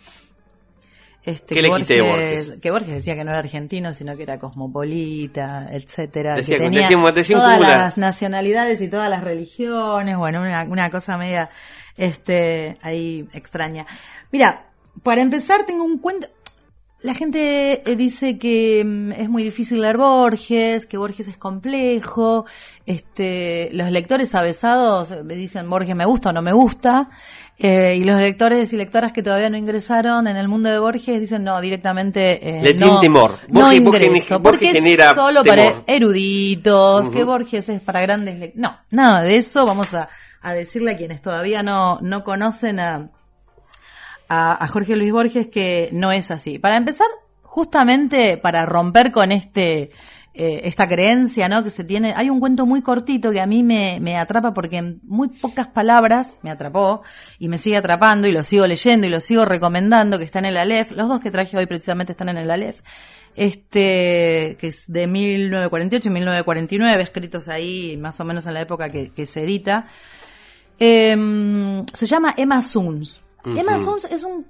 Este, 1.23 1.55
¿Qué 1.57 1.61
que 1.61 1.69
de 1.97 2.01
Borges? 2.03 2.53
Que 2.63 2.71
Borges 2.71 2.95
decía 2.95 3.15
que 3.15 3.25
no 3.25 3.31
era 3.33 3.41
argentino, 3.41 3.93
sino 3.93 4.17
que 4.17 4.23
era 4.23 4.39
cosmopolita, 4.39 5.67
etcétera. 5.73 6.37
Decía- 6.37 6.57
que 6.59 6.65
tenía 6.65 6.83
todas 7.43 7.59
las 7.77 7.99
nacionalidades 7.99 8.81
y 8.81 8.89
todas 8.89 9.11
las 9.11 9.23
religiones, 9.23 10.17
bueno, 10.17 10.41
una, 10.41 10.63
una 10.63 10.89
cosa 10.91 11.19
media, 11.19 11.51
este, 11.99 12.79
ahí 12.81 13.29
extraña. 13.35 13.87
Mira, 14.33 14.67
para 15.03 15.21
empezar 15.21 15.67
tengo 15.67 15.85
un 15.85 15.99
cuento, 15.99 16.29
la 17.07 17.15
gente 17.15 17.83
eh, 17.91 17.97
dice 17.97 18.37
que 18.39 18.83
mm, 18.85 19.13
es 19.13 19.29
muy 19.29 19.43
difícil 19.43 19.81
leer 19.81 19.97
Borges, 19.97 20.87
que 20.87 20.97
Borges 20.99 21.29
es 21.29 21.39
complejo, 21.39 22.45
este, 22.85 23.71
los 23.73 23.91
lectores 23.91 24.35
avesados 24.35 25.15
me 25.25 25.35
dicen 25.35 25.69
Borges 25.71 25.95
me 25.97 26.05
gusta 26.05 26.31
o 26.31 26.33
no 26.33 26.43
me 26.43 26.53
gusta, 26.53 27.09
eh, 27.59 27.97
y 27.99 28.05
los 28.05 28.21
lectores 28.21 28.73
y 28.73 28.77
lectoras 28.77 29.13
que 29.13 29.23
todavía 29.23 29.49
no 29.49 29.57
ingresaron 29.57 30.27
en 30.27 30.37
el 30.37 30.47
mundo 30.49 30.69
de 30.69 30.79
Borges 30.79 31.19
dicen 31.21 31.43
no, 31.45 31.61
directamente 31.61 32.59
eh, 32.59 32.63
Le 32.63 32.75
no, 32.75 32.79
tienen 32.85 33.01
temor. 33.01 33.39
no 33.49 33.61
Borges- 33.61 33.83
Borges- 33.83 34.03
ingreso, 34.07 34.39
Borges 34.41 34.61
porque 34.69 34.79
genera 34.81 35.11
es 35.11 35.17
solo 35.17 35.43
temor. 35.43 35.59
para 35.73 35.83
eruditos, 35.87 37.11
que 37.11 37.25
Borges 37.25 37.69
es 37.69 37.81
para 37.81 38.01
grandes 38.03 38.37
lec- 38.39 38.53
No, 38.57 38.77
nada 38.91 39.23
de 39.23 39.37
eso. 39.39 39.65
Vamos 39.65 39.95
a, 39.95 40.09
a 40.43 40.53
decirle 40.55 40.93
a 40.93 40.97
quienes 40.97 41.23
todavía 41.23 41.63
no, 41.63 41.99
no 42.03 42.23
conocen 42.25 42.79
a, 42.81 43.09
a, 44.29 44.63
a 44.65 44.69
Jorge 44.69 44.97
Luis 44.97 45.13
Borges 45.13 45.49
que 45.49 45.91
no 45.93 46.13
es 46.13 46.31
así. 46.31 46.59
Para 46.59 46.77
empezar, 46.77 47.07
justamente 47.43 48.37
para 48.37 48.67
romper 48.67 49.13
con 49.13 49.33
este 49.33 49.91
eh, 50.39 50.69
esta 50.69 50.87
creencia 50.87 51.49
¿no? 51.49 51.65
que 51.65 51.71
se 51.71 51.83
tiene, 51.83 52.13
hay 52.15 52.29
un 52.29 52.41
cuento 52.41 52.67
muy 52.67 52.83
cortito 52.83 53.33
que 53.33 53.41
a 53.41 53.47
mí 53.47 53.63
me, 53.63 53.99
me 54.03 54.19
atrapa 54.19 54.53
porque 54.53 54.77
en 54.77 55.01
muy 55.05 55.29
pocas 55.29 55.67
palabras 55.69 56.37
me 56.43 56.51
atrapó 56.51 57.01
y 57.39 57.49
me 57.49 57.57
sigue 57.57 57.79
atrapando 57.79 58.29
y 58.29 58.33
lo 58.33 58.45
sigo 58.45 58.67
leyendo 58.67 59.07
y 59.07 59.11
lo 59.11 59.21
sigo 59.21 59.47
recomendando 59.47 60.19
que 60.19 60.25
está 60.25 60.41
en 60.41 60.45
el 60.45 60.59
Aleph. 60.59 60.91
Los 60.91 61.09
dos 61.09 61.21
que 61.21 61.31
traje 61.31 61.57
hoy 61.57 61.65
precisamente 61.65 62.13
están 62.13 62.29
en 62.29 62.37
el 62.37 62.51
Aleph 62.51 62.83
este 63.35 64.57
que 64.59 64.67
es 64.67 64.85
de 64.91 65.07
1948 65.07 66.09
y 66.09 66.13
1949, 66.13 67.03
escritos 67.03 67.49
ahí 67.49 67.97
más 67.97 68.19
o 68.21 68.25
menos 68.25 68.47
en 68.47 68.55
la 68.55 68.61
época 68.61 68.91
que, 68.91 69.11
que 69.11 69.25
se 69.25 69.45
edita. 69.45 69.87
Em, 70.79 71.87
se 71.95 72.05
llama 72.05 72.35
Emma 72.37 72.61
Suns. 72.61 73.23
Emma 73.47 73.79
Suns 73.79 74.05
es 74.07 74.23
un 74.25 74.47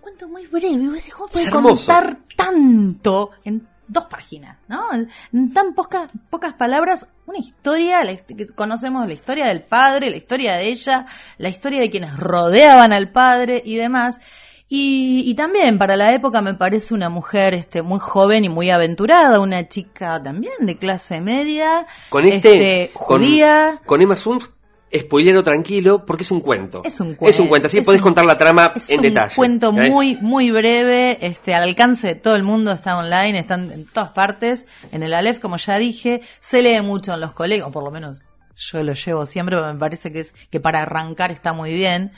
cuento 0.00 0.28
muy 0.28 0.46
breve. 0.46 0.86
vos 0.86 0.94
decís, 0.96 1.14
¿Cómo 1.14 1.28
puede 1.28 1.50
contar 1.50 2.18
tanto 2.36 3.30
en 3.44 3.66
dos 3.88 4.04
páginas? 4.06 4.56
¿no? 4.68 4.84
En 5.32 5.52
tan 5.52 5.74
poca- 5.74 6.08
pocas 6.30 6.54
palabras, 6.54 7.06
una 7.26 7.38
historia, 7.38 8.04
la 8.04 8.16
conocemos 8.54 9.06
la 9.06 9.12
historia 9.14 9.46
del 9.46 9.62
padre, 9.62 10.10
la 10.10 10.16
historia 10.16 10.54
de 10.56 10.66
ella, 10.68 11.06
la 11.38 11.48
historia 11.48 11.80
de 11.80 11.90
quienes 11.90 12.16
rodeaban 12.16 12.92
al 12.92 13.10
padre 13.10 13.62
y 13.64 13.76
demás. 13.76 14.20
Y, 14.68 15.22
y 15.24 15.34
también 15.36 15.78
para 15.78 15.94
la 15.94 16.12
época 16.12 16.42
me 16.42 16.54
parece 16.54 16.92
una 16.92 17.08
mujer 17.08 17.54
este, 17.54 17.82
muy 17.82 18.00
joven 18.00 18.44
y 18.44 18.48
muy 18.48 18.68
aventurada, 18.70 19.38
una 19.38 19.68
chica 19.68 20.20
también 20.20 20.54
de 20.60 20.76
clase 20.76 21.20
media, 21.20 21.86
Con 22.08 22.26
este, 22.26 22.90
con, 22.92 23.22
judía. 23.22 23.80
con 23.86 24.02
Emma 24.02 24.16
Suns, 24.16 24.50
spoilero 24.94 25.42
tranquilo, 25.42 26.04
porque 26.06 26.22
es 26.22 26.30
un 26.30 26.40
cuento. 26.40 26.82
Es 26.84 27.00
un 27.00 27.14
cuento. 27.14 27.30
Es 27.30 27.40
un 27.40 27.48
cuento, 27.48 27.66
así 27.68 27.78
es 27.78 27.84
podés 27.84 28.00
un- 28.00 28.04
contar 28.04 28.24
la 28.24 28.38
trama 28.38 28.72
es 28.76 28.90
en 28.90 28.98
un 28.98 29.02
detalle. 29.02 29.34
cuento 29.34 29.68
¿eh? 29.78 29.90
muy, 29.90 30.16
muy 30.20 30.50
breve, 30.50 31.18
este, 31.20 31.54
al 31.54 31.62
alcance 31.64 32.06
de 32.08 32.14
todo 32.14 32.36
el 32.36 32.42
mundo, 32.42 32.72
está 32.72 32.96
online, 32.96 33.38
están 33.38 33.70
en 33.72 33.84
todas 33.86 34.10
partes, 34.10 34.66
en 34.92 35.02
el 35.02 35.12
Aleph, 35.12 35.38
como 35.40 35.56
ya 35.56 35.78
dije, 35.78 36.20
se 36.40 36.62
lee 36.62 36.80
mucho 36.82 37.14
en 37.14 37.20
los 37.20 37.32
colegios, 37.32 37.68
o 37.68 37.70
por 37.72 37.82
lo 37.82 37.90
menos 37.90 38.20
yo 38.56 38.82
lo 38.82 38.94
llevo 38.94 39.26
siempre, 39.26 39.56
porque 39.56 39.72
me 39.74 39.78
parece 39.78 40.12
que 40.12 40.20
es, 40.20 40.32
que 40.50 40.60
para 40.60 40.82
arrancar 40.82 41.30
está 41.30 41.52
muy 41.52 41.74
bien. 41.74 42.12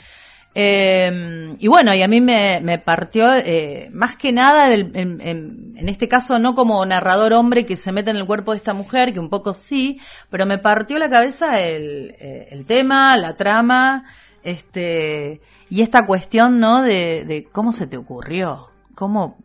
Eh, 0.61 1.54
y 1.61 1.68
bueno, 1.68 1.94
y 1.94 2.02
a 2.02 2.09
mí 2.09 2.20
me, 2.20 2.82
partió 2.84 3.32
eh, 3.32 3.90
más 3.92 4.16
que 4.16 4.32
nada, 4.32 4.74
en, 4.74 5.76
este 5.76 6.09
caso 6.09 6.40
no 6.40 6.56
como 6.56 6.84
narrador 6.84 7.32
hombre 7.34 7.64
que 7.64 7.76
se 7.76 7.92
mete 7.92 8.11
en 8.11 8.16
el 8.16 8.26
cuerpo 8.26 8.50
de 8.50 8.56
esta 8.56 8.74
mujer, 8.74 9.12
que 9.12 9.20
un 9.20 9.30
poco 9.30 9.54
sí, 9.54 10.00
pero 10.30 10.46
me 10.46 10.59
partió 10.59 10.98
la 10.98 11.09
cabeza 11.09 11.61
el, 11.61 12.12
eh, 12.18 12.64
tema, 12.66 13.16
la 13.16 13.36
trama, 13.36 14.04
este 14.42 15.40
y 15.70 15.82
esta 15.82 16.06
cuestión, 16.06 16.59
¿no? 16.59 16.82
De, 16.82 17.24
de 17.24 17.44
cómo 17.44 17.72
se 17.72 17.86
te 17.86 17.96
ocurrió, 17.96 18.70
cómo 18.96 19.38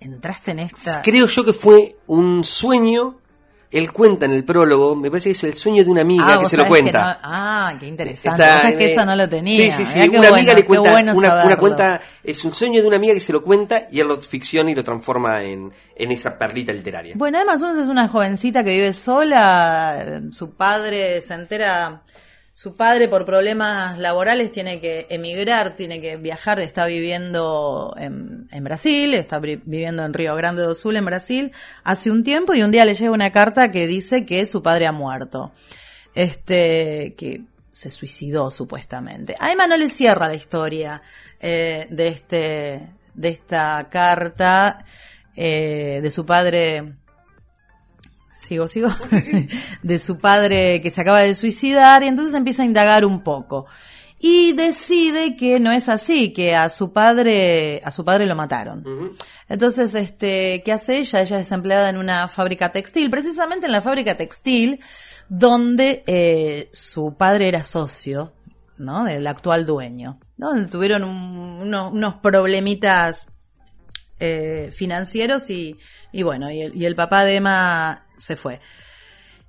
entraste 0.00 0.52
en 0.52 0.60
esta... 0.60 1.02
Creo 1.02 1.26
yo 1.26 1.44
que 1.44 1.52
fue 1.52 1.98
un 2.06 2.42
sueño. 2.42 3.19
Él 3.72 3.92
cuenta 3.92 4.24
en 4.24 4.32
el 4.32 4.42
prólogo, 4.42 4.96
me 4.96 5.10
parece 5.10 5.28
que 5.28 5.32
es 5.36 5.44
el 5.44 5.54
sueño 5.54 5.84
de 5.84 5.90
una 5.90 6.00
amiga 6.00 6.24
Ah, 6.26 6.38
que 6.40 6.46
se 6.46 6.56
lo 6.56 6.64
que 6.64 6.68
cuenta. 6.70 7.02
no- 7.02 7.16
ah, 7.22 7.74
qué 7.78 7.86
interesante. 7.86 8.42
Está, 8.42 8.60
sabés 8.62 8.76
que 8.76 8.84
eh, 8.86 8.92
eso 8.92 9.04
no 9.06 9.14
lo 9.14 9.28
tenía. 9.28 9.72
Sí, 9.72 9.86
sí, 9.86 9.86
sí. 9.86 10.08
Una 10.08 10.28
amiga 10.28 10.54
le 10.54 10.64
cuenta, 10.64 10.90
bueno 10.90 11.12
una, 11.14 11.44
una 11.44 11.56
cuenta, 11.56 12.00
es 12.24 12.44
un 12.44 12.52
sueño 12.52 12.82
de 12.82 12.88
una 12.88 12.96
amiga 12.96 13.14
que 13.14 13.20
se 13.20 13.32
lo 13.32 13.44
cuenta 13.44 13.86
y 13.92 14.00
él 14.00 14.08
lo 14.08 14.20
ficciona 14.20 14.72
y 14.72 14.74
lo 14.74 14.82
transforma 14.82 15.44
en, 15.44 15.72
en 15.94 16.10
esa 16.10 16.36
perlita 16.36 16.72
literaria. 16.72 17.14
Bueno, 17.16 17.38
además 17.38 17.60
Suns 17.60 17.78
es 17.78 17.86
una 17.86 18.08
jovencita 18.08 18.64
que 18.64 18.72
vive 18.72 18.92
sola, 18.92 20.20
su 20.32 20.54
padre 20.54 21.20
se 21.20 21.34
entera, 21.34 22.02
su 22.60 22.76
padre 22.76 23.08
por 23.08 23.24
problemas 23.24 23.98
laborales 23.98 24.52
tiene 24.52 24.80
que 24.80 25.06
emigrar, 25.08 25.76
tiene 25.76 25.98
que 26.02 26.18
viajar, 26.18 26.60
está 26.60 26.84
viviendo 26.84 27.94
en, 27.96 28.48
en 28.50 28.64
Brasil, 28.64 29.14
está 29.14 29.38
viviendo 29.38 30.04
en 30.04 30.12
Río 30.12 30.36
Grande 30.36 30.60
do 30.60 30.74
Sul, 30.74 30.96
en 30.96 31.06
Brasil, 31.06 31.52
hace 31.84 32.10
un 32.10 32.22
tiempo 32.22 32.52
y 32.52 32.62
un 32.62 32.70
día 32.70 32.84
le 32.84 32.92
llega 32.92 33.12
una 33.12 33.32
carta 33.32 33.70
que 33.70 33.86
dice 33.86 34.26
que 34.26 34.44
su 34.44 34.62
padre 34.62 34.86
ha 34.86 34.92
muerto. 34.92 35.52
Este, 36.14 37.14
que 37.16 37.44
se 37.72 37.90
suicidó 37.90 38.50
supuestamente. 38.50 39.36
A 39.40 39.50
Emma 39.50 39.66
no 39.66 39.78
le 39.78 39.88
cierra 39.88 40.28
la 40.28 40.34
historia 40.34 41.00
eh, 41.40 41.86
de 41.88 42.08
este, 42.08 42.90
de 43.14 43.28
esta 43.30 43.88
carta 43.88 44.84
eh, 45.34 46.00
de 46.02 46.10
su 46.10 46.26
padre 46.26 46.96
sigo, 48.50 48.66
sigo, 48.66 48.88
de 49.84 49.98
su 50.00 50.18
padre 50.18 50.80
que 50.80 50.90
se 50.90 51.00
acaba 51.00 51.20
de 51.20 51.36
suicidar 51.36 52.02
y 52.02 52.08
entonces 52.08 52.34
empieza 52.34 52.62
a 52.62 52.66
indagar 52.66 53.04
un 53.04 53.22
poco. 53.22 53.66
Y 54.18 54.52
decide 54.54 55.36
que 55.36 55.60
no 55.60 55.70
es 55.70 55.88
así, 55.88 56.32
que 56.32 56.56
a 56.56 56.68
su 56.68 56.92
padre, 56.92 57.80
a 57.84 57.92
su 57.92 58.04
padre 58.04 58.26
lo 58.26 58.34
mataron. 58.34 59.14
Entonces, 59.48 59.94
este, 59.94 60.62
¿qué 60.64 60.72
hace 60.72 60.98
ella? 60.98 61.22
Ella 61.22 61.38
es 61.38 61.52
empleada 61.52 61.88
en 61.88 61.96
una 61.96 62.26
fábrica 62.26 62.72
textil, 62.72 63.08
precisamente 63.08 63.66
en 63.66 63.72
la 63.72 63.80
fábrica 63.80 64.16
textil 64.16 64.80
donde 65.28 66.02
eh, 66.08 66.70
su 66.72 67.14
padre 67.14 67.46
era 67.46 67.64
socio, 67.64 68.32
¿no? 68.78 69.04
Del 69.04 69.26
actual 69.28 69.64
dueño, 69.64 70.18
Donde 70.36 70.66
tuvieron 70.66 71.04
unos 71.04 72.14
problemitas 72.16 73.28
eh, 74.20 74.70
financieros 74.72 75.50
y, 75.50 75.78
y 76.12 76.22
bueno, 76.22 76.50
y 76.50 76.62
el, 76.62 76.76
y 76.76 76.84
el, 76.84 76.94
papá 76.94 77.24
de 77.24 77.36
Emma 77.36 78.04
se 78.18 78.36
fue. 78.36 78.60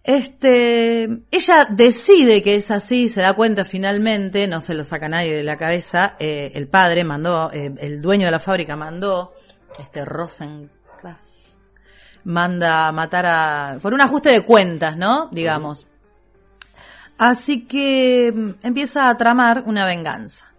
Este, 0.04 1.04
ella 1.30 1.68
decide 1.70 2.42
que 2.42 2.56
es 2.56 2.72
así, 2.72 3.08
se 3.08 3.22
da 3.22 3.34
cuenta 3.34 3.66
finalmente, 3.66 4.48
no 4.48 4.60
se 4.60 4.74
lo 4.74 4.84
saca 4.84 5.08
nadie 5.08 5.36
de 5.36 5.44
la 5.44 5.58
cabeza, 5.58 6.16
eh, 6.20 6.52
el 6.56 6.68
padre 6.68 7.04
mandó, 7.04 7.52
eh, 7.54 7.72
el 7.78 8.02
dueño 8.02 8.26
de 8.26 8.32
la 8.32 8.40
fábrica 8.40 8.76
mandó, 8.76 9.36
este 9.78 10.04
Rosencraft, 10.04 11.22
manda 12.24 12.92
matar 12.92 13.26
a, 13.28 13.80
por 13.80 13.94
un 13.94 14.02
ajuste 14.02 14.30
de 14.30 14.42
cuentas, 14.42 14.98
¿no? 14.98 15.30
Digamos. 15.32 15.86
Así 17.20 17.68
que 17.68 18.34
mm, 18.36 18.66
empieza 18.66 19.08
a 19.08 19.18
tramar 19.18 19.64
una 19.68 19.86
venganza. 19.86 20.51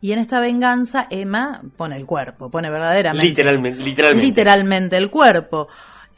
Y 0.00 0.12
en 0.12 0.20
esta 0.20 0.40
venganza 0.40 1.06
Emma 1.10 1.60
pone 1.76 1.96
el 1.96 2.06
cuerpo, 2.06 2.50
pone 2.50 2.70
verdaderamente. 2.70 3.26
Literalmente. 3.26 3.82
Literalmente, 3.82 4.26
literalmente 4.26 4.96
el 4.96 5.10
cuerpo. 5.10 5.68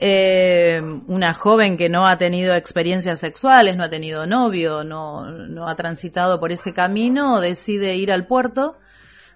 Eh, 0.03 0.83
una 1.09 1.35
joven 1.35 1.77
que 1.77 1.91
no 1.91 2.07
ha 2.07 2.17
tenido 2.17 2.55
experiencias 2.55 3.21
sexuales, 3.21 3.77
no 3.77 3.85
ha 3.85 3.91
tenido 3.91 4.27
novio, 4.27 4.83
no, 4.83 5.31
no 5.31 5.69
ha 5.69 5.77
transitado 5.77 6.41
por 6.41 6.53
ese 6.53 6.73
camino, 6.73 7.41
decide 7.41 7.97
ir 7.97 8.11
al 8.11 8.27
puerto 8.27 8.79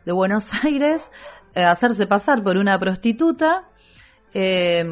de 0.06 0.12
Buenos 0.12 0.52
Aires, 0.64 1.10
eh, 1.54 1.62
hacerse 1.62 2.06
pasar 2.06 2.42
por 2.42 2.56
una 2.56 2.78
prostituta, 2.78 3.68
eh, 4.32 4.86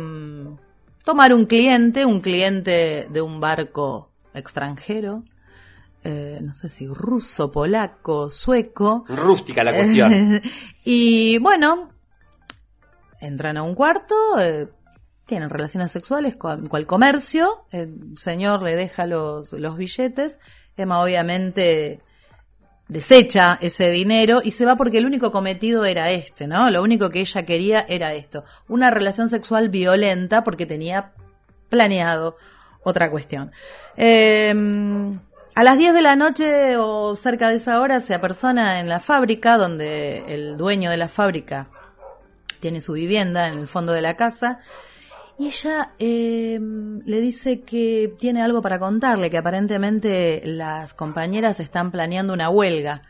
tomar 1.05 1.33
un 1.33 1.47
cliente, 1.47 2.05
un 2.05 2.21
cliente 2.21 3.09
de 3.11 3.23
un 3.23 3.41
barco 3.41 4.11
extranjero, 4.35 5.25
eh, 6.05 6.41
no 6.43 6.55
sé 6.55 6.69
si 6.69 6.87
ruso, 6.89 7.53
polaco, 7.53 8.29
sueco. 8.31 9.05
Rústica 9.09 9.63
la 9.63 9.73
cuestión. 9.73 10.41
y 10.85 11.39
bueno, 11.39 11.91
entran 13.21 13.57
a 13.57 13.63
un 13.63 13.75
cuarto, 13.75 14.15
eh, 14.41 14.69
tienen 15.27 15.49
relaciones 15.49 15.93
sexuales 15.93 16.35
con, 16.35 16.69
el 16.73 16.87
comercio, 16.87 17.67
el 17.71 18.19
señor 18.19 18.63
le 18.63 18.75
deja 18.75 19.07
los, 19.07 19.53
los 19.53 19.77
billetes, 19.77 20.41
Emma 20.77 21.01
obviamente 21.01 22.01
desecha 22.89 23.59
ese 23.61 23.91
dinero 23.91 24.43
y 24.45 24.51
se 24.51 24.67
va 24.67 24.77
porque 24.77 24.99
el 24.99 25.07
único 25.07 25.31
cometido 25.31 25.85
era 25.85 26.11
este, 26.11 26.47
¿no? 26.47 26.69
Lo 26.71 26.83
único 26.83 27.11
que 27.11 27.21
ella 27.21 27.47
quería 27.47 27.87
era 27.89 28.13
esto, 28.13 28.45
una 28.69 28.91
relación 28.91 29.29
sexual 29.29 29.69
violenta 29.69 30.43
porque 30.43 30.67
tenía 30.67 31.13
planeado 31.69 32.37
otra 32.83 33.09
cuestión. 33.11 33.53
Eh, 33.97 34.53
a 35.55 35.65
las 35.65 35.79
10 35.79 35.95
de 35.95 36.03
la 36.03 36.17
noche 36.17 36.77
o 36.77 37.15
cerca 37.17 37.51
de 37.51 37.57
esa 37.57 37.81
hora 37.81 38.01
se 38.01 38.15
apersona 38.15 38.81
en 38.81 38.89
la 38.89 39.01
fábrica 39.01 39.59
donde 39.59 40.25
el 40.29 40.57
dueño 40.57 40.91
de 40.91 40.97
la 40.97 41.09
fábrica 41.09 41.69
tiene 42.61 42.81
su 42.81 42.95
vivienda 42.95 43.49
en 43.49 43.59
el 43.59 43.69
fondo 43.69 43.93
de 43.93 44.01
la 44.01 44.17
casa 44.17 44.61
y 45.39 45.49
ella 45.49 45.91
eh, 45.99 46.59
le 46.61 47.21
dice 47.21 47.63
que 47.63 48.15
tiene 48.19 48.43
algo 48.43 48.63
para 48.63 48.79
contarle, 48.79 49.31
que 49.31 49.39
aparentemente 49.39 50.43
las 50.45 50.95
compañeras 50.95 51.59
están 51.59 51.91
planeando 51.91 52.33
una 52.33 52.49
huelga. 52.49 53.03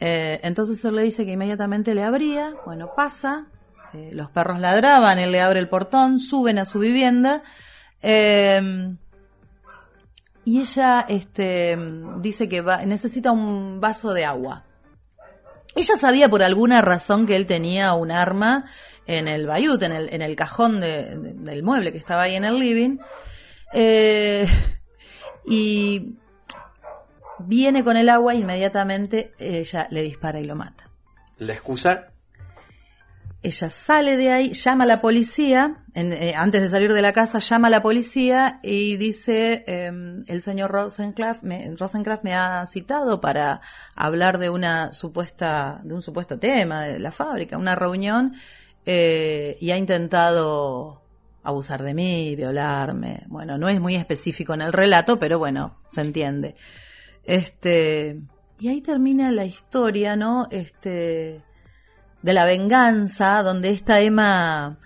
Eh, 0.00 0.40
entonces 0.44 0.84
él 0.84 0.96
le 0.96 1.02
dice 1.02 1.26
que 1.26 1.32
inmediatamente 1.32 1.94
le 1.94 2.04
abría, 2.04 2.54
bueno, 2.64 2.92
pasa, 2.96 3.46
eh, 3.92 4.10
los 4.12 4.30
perros 4.30 4.60
ladraban, 4.60 5.18
él 5.18 5.30
le 5.30 5.42
abre 5.42 5.60
el 5.60 5.68
portón, 5.68 6.20
suben 6.20 6.58
a 6.58 6.64
su 6.64 6.78
vivienda. 6.78 7.42
Eh, 8.02 8.94
y 10.44 10.60
ella 10.60 11.06
este, 11.08 11.78
dice 12.20 12.48
que 12.48 12.60
va, 12.60 12.84
necesita 12.84 13.32
un 13.32 13.80
vaso 13.80 14.12
de 14.12 14.24
agua. 14.24 14.64
Ella 15.74 15.96
sabía 15.96 16.28
por 16.28 16.42
alguna 16.42 16.82
razón 16.82 17.26
que 17.26 17.36
él 17.36 17.46
tenía 17.46 17.94
un 17.94 18.10
arma 18.10 18.66
en 19.06 19.28
el 19.28 19.46
bayut, 19.46 19.82
en 19.82 19.92
el, 19.92 20.12
en 20.12 20.22
el 20.22 20.36
cajón 20.36 20.80
del 20.80 21.62
mueble 21.62 21.92
que 21.92 21.98
estaba 21.98 22.22
ahí 22.22 22.34
en 22.34 22.44
el 22.44 22.58
living. 22.58 22.98
Eh, 23.72 24.46
y 25.46 26.18
viene 27.38 27.82
con 27.84 27.96
el 27.96 28.08
agua 28.08 28.34
e 28.34 28.36
inmediatamente 28.36 29.32
ella 29.38 29.86
le 29.90 30.02
dispara 30.02 30.40
y 30.40 30.44
lo 30.44 30.56
mata. 30.56 30.90
¿La 31.38 31.54
excusa? 31.54 32.11
Ella 33.44 33.70
sale 33.70 34.16
de 34.16 34.30
ahí, 34.30 34.52
llama 34.52 34.84
a 34.84 34.86
la 34.86 35.00
policía, 35.00 35.84
eh, 35.94 36.32
antes 36.36 36.62
de 36.62 36.68
salir 36.68 36.92
de 36.92 37.02
la 37.02 37.12
casa, 37.12 37.40
llama 37.40 37.66
a 37.66 37.70
la 37.70 37.82
policía 37.82 38.60
y 38.62 38.96
dice, 38.98 39.64
em, 39.66 40.22
el 40.28 40.42
señor 40.42 40.70
Rosencraft 40.70 41.42
me, 41.42 41.74
Rosencraft 41.76 42.22
me 42.22 42.34
ha 42.34 42.64
citado 42.66 43.20
para 43.20 43.60
hablar 43.96 44.38
de 44.38 44.48
una 44.48 44.92
supuesta, 44.92 45.80
de 45.82 45.92
un 45.92 46.02
supuesto 46.02 46.38
tema 46.38 46.82
de 46.82 47.00
la 47.00 47.10
fábrica, 47.10 47.58
una 47.58 47.74
reunión, 47.74 48.34
eh, 48.86 49.56
y 49.60 49.72
ha 49.72 49.76
intentado 49.76 51.02
abusar 51.42 51.82
de 51.82 51.94
mí, 51.94 52.36
violarme. 52.36 53.24
Bueno, 53.26 53.58
no 53.58 53.68
es 53.68 53.80
muy 53.80 53.96
específico 53.96 54.54
en 54.54 54.62
el 54.62 54.72
relato, 54.72 55.18
pero 55.18 55.40
bueno, 55.40 55.78
se 55.88 56.02
entiende. 56.02 56.54
Este, 57.24 58.20
y 58.60 58.68
ahí 58.68 58.80
termina 58.80 59.32
la 59.32 59.44
historia, 59.44 60.14
¿no? 60.14 60.46
Este, 60.52 61.42
de 62.22 62.32
la 62.32 62.44
venganza, 62.44 63.42
donde 63.42 63.70
esta 63.70 64.00
Emma 64.00 64.76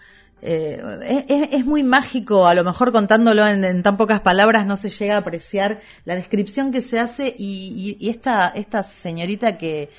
eh, 0.43 1.49
es, 1.53 1.65
muy 1.65 1.83
mágico, 1.83 2.47
a 2.47 2.55
lo 2.55 2.63
mejor 2.63 2.93
contándolo 2.93 3.47
en, 3.47 3.83
tan 3.83 3.97
pocas 3.97 4.21
palabras 4.21 4.67
no 4.67 4.77
se 4.77 4.91
llega 4.91 5.17
a 5.17 5.19
apreciar 5.19 5.81
la 6.05 6.15
descripción 6.15 6.73
que 6.73 6.81
se 6.81 7.01
hace 7.01 7.35
y, 7.39 8.09
esta, 8.09 8.49
esta 8.49 8.83
señorita 8.83 9.59
que 9.59 9.91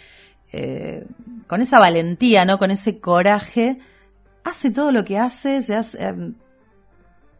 eh, 0.53 1.05
con 1.47 1.61
esa 1.61 1.79
valentía, 1.79 2.45
¿no? 2.45 2.57
Con 2.57 2.71
ese 2.71 2.99
coraje, 2.99 3.79
hace 4.43 4.71
todo 4.71 4.91
lo 4.91 5.03
que 5.03 5.17
hace, 5.17 5.61
se 5.61 5.75
hace, 5.75 6.01
em, 6.03 6.35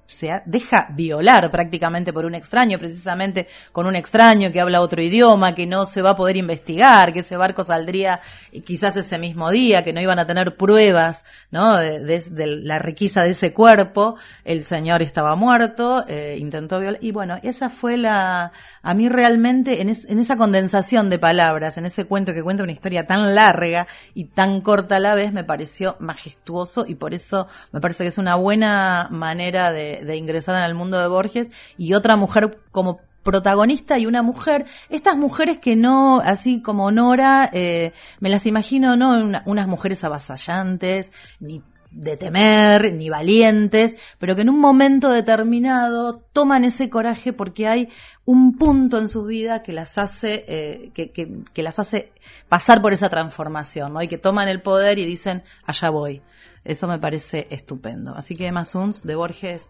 se 0.07 0.41
deja 0.45 0.87
violar 0.91 1.51
prácticamente 1.51 2.13
por 2.13 2.25
un 2.25 2.33
extraño, 2.33 2.79
precisamente 2.79 3.47
con 3.73 3.85
un 3.85 3.95
extraño 3.95 4.51
que 4.51 4.61
habla 4.61 4.81
otro 4.81 5.01
idioma, 5.01 5.53
que 5.53 5.65
no 5.67 5.85
se 5.85 6.01
va 6.01 6.11
a 6.11 6.15
poder 6.15 6.37
investigar, 6.37 7.11
que 7.11 7.19
ese 7.19 7.35
barco 7.35 7.63
saldría 7.63 8.21
quizás 8.65 8.95
ese 8.95 9.19
mismo 9.19 9.51
día, 9.51 9.83
que 9.83 9.91
no 9.91 9.99
iban 10.01 10.17
a 10.17 10.25
tener 10.25 10.55
pruebas, 10.55 11.25
¿no? 11.51 11.77
De, 11.77 12.23
la 12.63 12.79
riqueza 12.79 13.23
de 13.23 13.31
ese 13.31 13.53
cuerpo, 13.53 14.15
el 14.45 14.63
señor 14.63 15.01
estaba 15.01 15.35
muerto, 15.35 16.05
eh, 16.07 16.37
intentó 16.39 16.79
violar, 16.79 17.03
y 17.03 17.11
bueno, 17.11 17.37
esa 17.43 17.69
fue 17.69 17.97
la, 17.97 18.53
a 18.81 18.93
mí 18.93 19.09
realmente 19.09 19.81
en, 19.81 19.89
en 19.89 20.19
esa 20.19 20.37
condensación 20.37 21.09
de 21.09 21.19
palabras, 21.19 21.77
en 21.77 21.85
ese 21.85 22.05
cuento 22.05 22.33
que 22.33 22.43
cuenta 22.43 22.63
una 22.63 22.71
historia 22.71 23.05
tan 23.05 23.35
larga 23.35 23.87
y 24.13 24.25
tan 24.25 24.61
corta 24.61 24.95
a 24.95 24.99
la 24.99 25.15
vez, 25.15 25.33
me 25.33 25.43
pareció 25.43 25.97
majestuoso 25.99 26.85
y 26.87 26.95
por 26.95 27.13
eso 27.13 27.47
me 27.71 27.81
parece 27.81 28.05
que 28.05 28.09
es 28.09 28.17
una 28.17 28.35
buena 28.35 29.09
manera 29.11 29.71
de 29.71 29.96
de, 30.03 30.15
ingresar 30.15 30.55
en 30.55 30.63
el 30.63 30.75
mundo 30.75 30.99
de 30.99 31.07
Borges 31.07 31.51
y 31.77 31.93
otra 31.93 32.15
mujer 32.15 32.59
como 32.71 32.99
protagonista 33.23 33.99
y 33.99 34.05
una 34.05 34.23
mujer, 34.23 34.65
estas 34.89 35.17
mujeres 35.17 35.57
que 35.57 35.75
no, 35.75 36.21
así 36.23 36.61
como 36.61 36.91
Nora, 36.91 37.49
eh, 37.51 37.91
me 38.21 38.29
las 38.29 38.45
imagino, 38.45 38.95
no 38.95 39.41
unas 39.45 39.67
mujeres 39.67 40.03
avasallantes, 40.05 41.11
ni 41.41 41.61
de 41.91 42.17
temer, 42.17 42.93
ni 42.93 43.09
valientes, 43.09 43.95
pero 44.19 44.35
que 44.35 44.41
en 44.41 44.49
un 44.49 44.59
momento 44.59 45.09
determinado 45.09 46.19
toman 46.31 46.63
ese 46.63 46.89
coraje 46.89 47.33
porque 47.33 47.67
hay 47.67 47.89
un 48.25 48.57
punto 48.57 48.97
en 48.97 49.09
su 49.09 49.25
vida 49.25 49.63
que 49.63 49.73
las 49.73 49.97
hace, 49.97 50.45
eh, 50.47 50.91
que, 50.93 51.11
que, 51.11 51.63
las 51.63 51.79
hace 51.79 52.11
pasar 52.49 52.81
por 52.81 52.93
esa 52.93 53.09
transformación, 53.09 53.93
¿no? 53.93 54.01
Y 54.01 54.07
que 54.07 54.17
toman 54.17 54.47
el 54.47 54.61
poder 54.61 54.99
y 54.99 55.05
dicen, 55.05 55.43
allá 55.65 55.89
voy. 55.89 56.21
Eso 56.63 56.87
me 56.87 56.99
parece 56.99 57.47
estupendo. 57.49 58.13
Así 58.15 58.35
que 58.35 58.47
Emma 58.47 58.65
Suns 58.65 59.03
de 59.03 59.15
Borges 59.15 59.69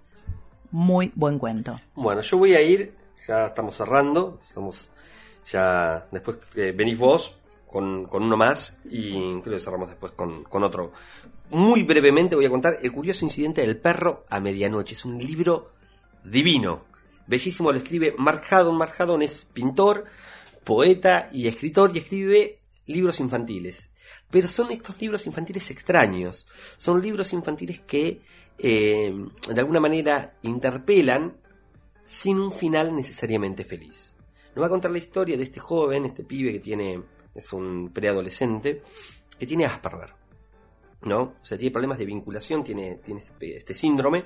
muy 0.72 1.12
buen 1.16 1.40
cuento. 1.40 1.80
Bueno, 1.96 2.22
yo 2.22 2.38
voy 2.38 2.54
a 2.54 2.62
ir, 2.62 2.96
ya 3.28 3.48
estamos 3.48 3.76
cerrando, 3.76 4.40
estamos 4.46 4.90
Ya 5.52 6.08
después 6.12 6.38
eh, 6.56 6.74
venís 6.76 6.98
vos 6.98 7.38
con, 7.66 8.06
con 8.06 8.24
uno 8.24 8.38
más 8.38 8.80
y 8.86 9.40
creo 9.42 9.56
que 9.56 9.60
cerramos 9.60 9.90
después 9.90 10.12
con, 10.14 10.44
con 10.44 10.64
otro. 10.64 10.92
Muy 11.52 11.84
brevemente 11.84 12.36
voy 12.36 12.46
a 12.46 12.50
contar 12.50 12.78
El 12.82 12.92
curioso 12.92 13.24
incidente 13.24 13.62
del 13.62 13.78
perro 13.78 14.26
a 14.30 14.40
medianoche. 14.40 14.94
Es 14.94 15.06
un 15.06 15.18
libro 15.18 15.72
divino. 16.24 16.86
Bellísimo, 17.26 17.72
lo 17.72 17.78
escribe 17.78 18.14
Mark 18.18 18.44
Haddon. 18.50 18.78
Mark 18.78 18.94
Haddon 18.98 19.22
es 19.22 19.42
pintor, 19.42 20.06
poeta 20.64 21.30
y 21.32 21.48
escritor 21.48 21.92
y 21.94 22.00
escribe 22.00 22.60
libros 22.86 23.20
infantiles. 23.20 23.92
Pero 24.30 24.48
son 24.48 24.72
estos 24.72 25.00
libros 25.02 25.26
infantiles 25.28 25.72
extraños. 25.72 26.48
Son 26.78 27.02
libros 27.02 27.34
infantiles 27.34 27.80
que 27.82 28.22
eh, 28.58 29.14
de 29.50 29.60
alguna 29.60 29.80
manera 29.80 30.38
interpelan 30.42 31.38
sin 32.06 32.40
un 32.40 32.52
final 32.52 32.96
necesariamente 32.96 33.64
feliz. 33.64 34.16
Nos 34.56 34.64
va 34.64 34.68
a 34.68 34.72
contar 34.72 34.92
la 34.92 34.98
historia 34.98 35.38
de 35.38 35.44
este 35.44 35.60
joven, 35.60 36.06
este 36.06 36.24
pibe 36.24 36.52
que 36.52 36.60
tiene, 36.60 37.04
es 37.36 37.54
un 37.54 37.92
preadolescente, 37.94 38.82
que 39.38 39.46
tiene 39.46 39.66
Asperger. 39.66 40.16
¿No? 41.02 41.22
O 41.22 41.46
sea, 41.46 41.58
tiene 41.58 41.72
problemas 41.72 42.00
de 42.00 42.06
vinculación, 42.06 42.64
tiene, 42.64 42.96
tiene 42.96 43.20
este, 43.22 43.58
este 43.58 43.76
síndrome. 43.76 44.26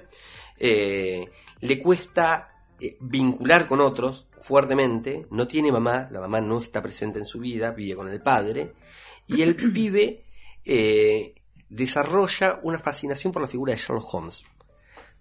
Eh, 0.58 1.30
le 1.60 1.80
cuesta 1.82 2.66
eh, 2.80 2.98
vincular 3.00 3.68
con 3.68 3.82
otros 3.82 4.28
fuertemente, 4.42 5.28
no 5.30 5.48
tiene 5.48 5.72
mamá, 5.72 6.08
la 6.12 6.20
mamá 6.20 6.42
no 6.42 6.60
está 6.60 6.82
presente 6.82 7.20
en 7.20 7.26
su 7.26 7.40
vida, 7.40 7.72
vive 7.72 7.96
con 7.96 8.08
el 8.08 8.22
padre, 8.22 8.74
y 9.28 9.42
el 9.42 9.56
pibe 9.56 10.24
eh, 10.66 11.36
desarrolla 11.70 12.60
una 12.64 12.80
fascinación 12.80 13.32
por 13.32 13.42
la 13.42 13.48
figura 13.48 13.74
de 13.74 13.80
Sherlock 13.80 14.14
Holmes, 14.14 14.44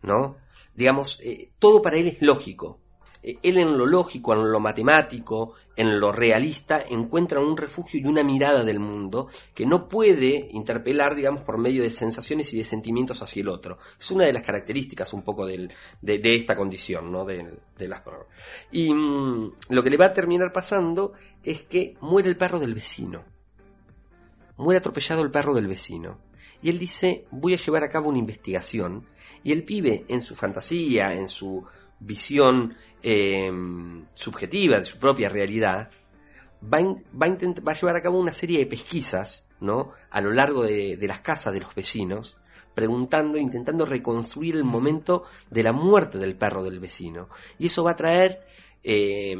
¿no? 0.03 0.37
Digamos, 0.75 1.21
eh, 1.23 1.51
todo 1.59 1.81
para 1.81 1.97
él 1.97 2.09
es 2.09 2.23
lógico. 2.23 2.81
Eh, 3.23 3.39
él 3.43 3.59
en 3.59 3.77
lo 3.77 3.87
lógico, 3.87 4.33
en 4.33 4.51
lo 4.51 4.61
matemático, 4.61 5.55
en 5.77 6.01
lo 6.01 6.11
realista, 6.11 6.83
encuentra 6.89 7.41
un 7.41 7.57
refugio 7.57 8.01
y 8.01 8.05
una 8.05 8.25
mirada 8.25 8.65
del 8.65 8.81
mundo 8.81 9.29
que 9.55 9.67
no 9.67 9.89
puede 9.89 10.49
interpelar, 10.53 11.15
digamos, 11.15 11.43
por 11.43 11.59
medio 11.59 11.83
de 11.83 11.91
sensaciones 11.91 12.53
y 12.53 12.59
de 12.59 12.65
sentimientos 12.65 13.23
hacia 13.23 13.43
el 13.43 13.49
otro. 13.49 13.79
Es 13.99 14.11
una 14.11 14.25
de 14.25 14.33
las 14.33 14.43
características 14.43 15.13
un 15.13 15.23
poco 15.23 15.47
de, 15.47 15.69
esta 16.03 16.57
condición, 16.57 17.13
¿no? 17.13 17.25
De, 17.25 17.47
las 17.79 18.03
Y 18.73 18.93
mmm, 18.93 19.53
lo 19.69 19.83
que 19.83 19.91
le 19.91 19.97
va 19.97 20.07
a 20.07 20.13
terminar 20.13 20.53
pasando 20.53 21.13
es 21.43 21.63
que 21.63 21.97
muere 22.01 22.29
el 22.29 22.37
perro 22.37 22.59
del 22.59 22.75
vecino. 22.75 23.25
Muere 24.61 24.79
atropellado 24.79 25.23
el 25.23 25.31
perro 25.31 25.55
del 25.55 25.67
vecino. 25.67 26.19
Y 26.63 26.69
él 26.69 26.79
dice, 26.79 27.25
voy 27.31 27.55
a 27.55 27.57
llevar 27.57 27.83
a 27.83 27.89
cabo 27.89 28.11
una 28.11 28.19
investigación. 28.19 29.07
Y 29.43 29.53
el 29.53 29.65
pibe, 29.65 30.05
en 30.09 30.21
su 30.21 30.35
fantasía, 30.35 31.15
en 31.15 31.29
su 31.29 31.65
visión 31.99 32.77
eh, 33.03 33.51
subjetiva 34.15 34.79
de 34.79 34.85
su 34.85 34.99
propia 34.99 35.31
realidad, 35.31 35.91
va, 36.63 36.83
va, 36.83 37.27
a 37.27 37.61
va, 37.67 37.73
llevar 37.73 37.97
a 37.97 38.03
cabo 38.03 38.21
una 38.21 38.35
serie 38.35 38.59
de 38.59 38.67
pesquisas, 38.67 39.49
¿no? 39.61 39.93
A 40.11 40.21
lo 40.21 40.31
largo 40.31 40.63
de, 40.63 40.97
de 40.99 41.09
las 41.09 41.21
casas 41.21 41.55
de 41.55 41.61
los 41.61 41.75
vecinos, 41.75 42.39
preguntando, 42.75 43.39
intentando 43.39 43.87
reconstruir 43.87 44.57
el 44.57 44.65
momento 44.65 45.25
de 45.51 45.63
la 45.63 45.73
muerte 45.73 46.19
del 46.19 46.37
perro 46.37 46.63
del 46.63 46.81
vecino. 46.81 47.31
Y 47.59 47.67
eso 47.67 47.83
va 47.83 47.93
a 47.93 47.97
traer 47.97 48.47
eh, 48.83 49.37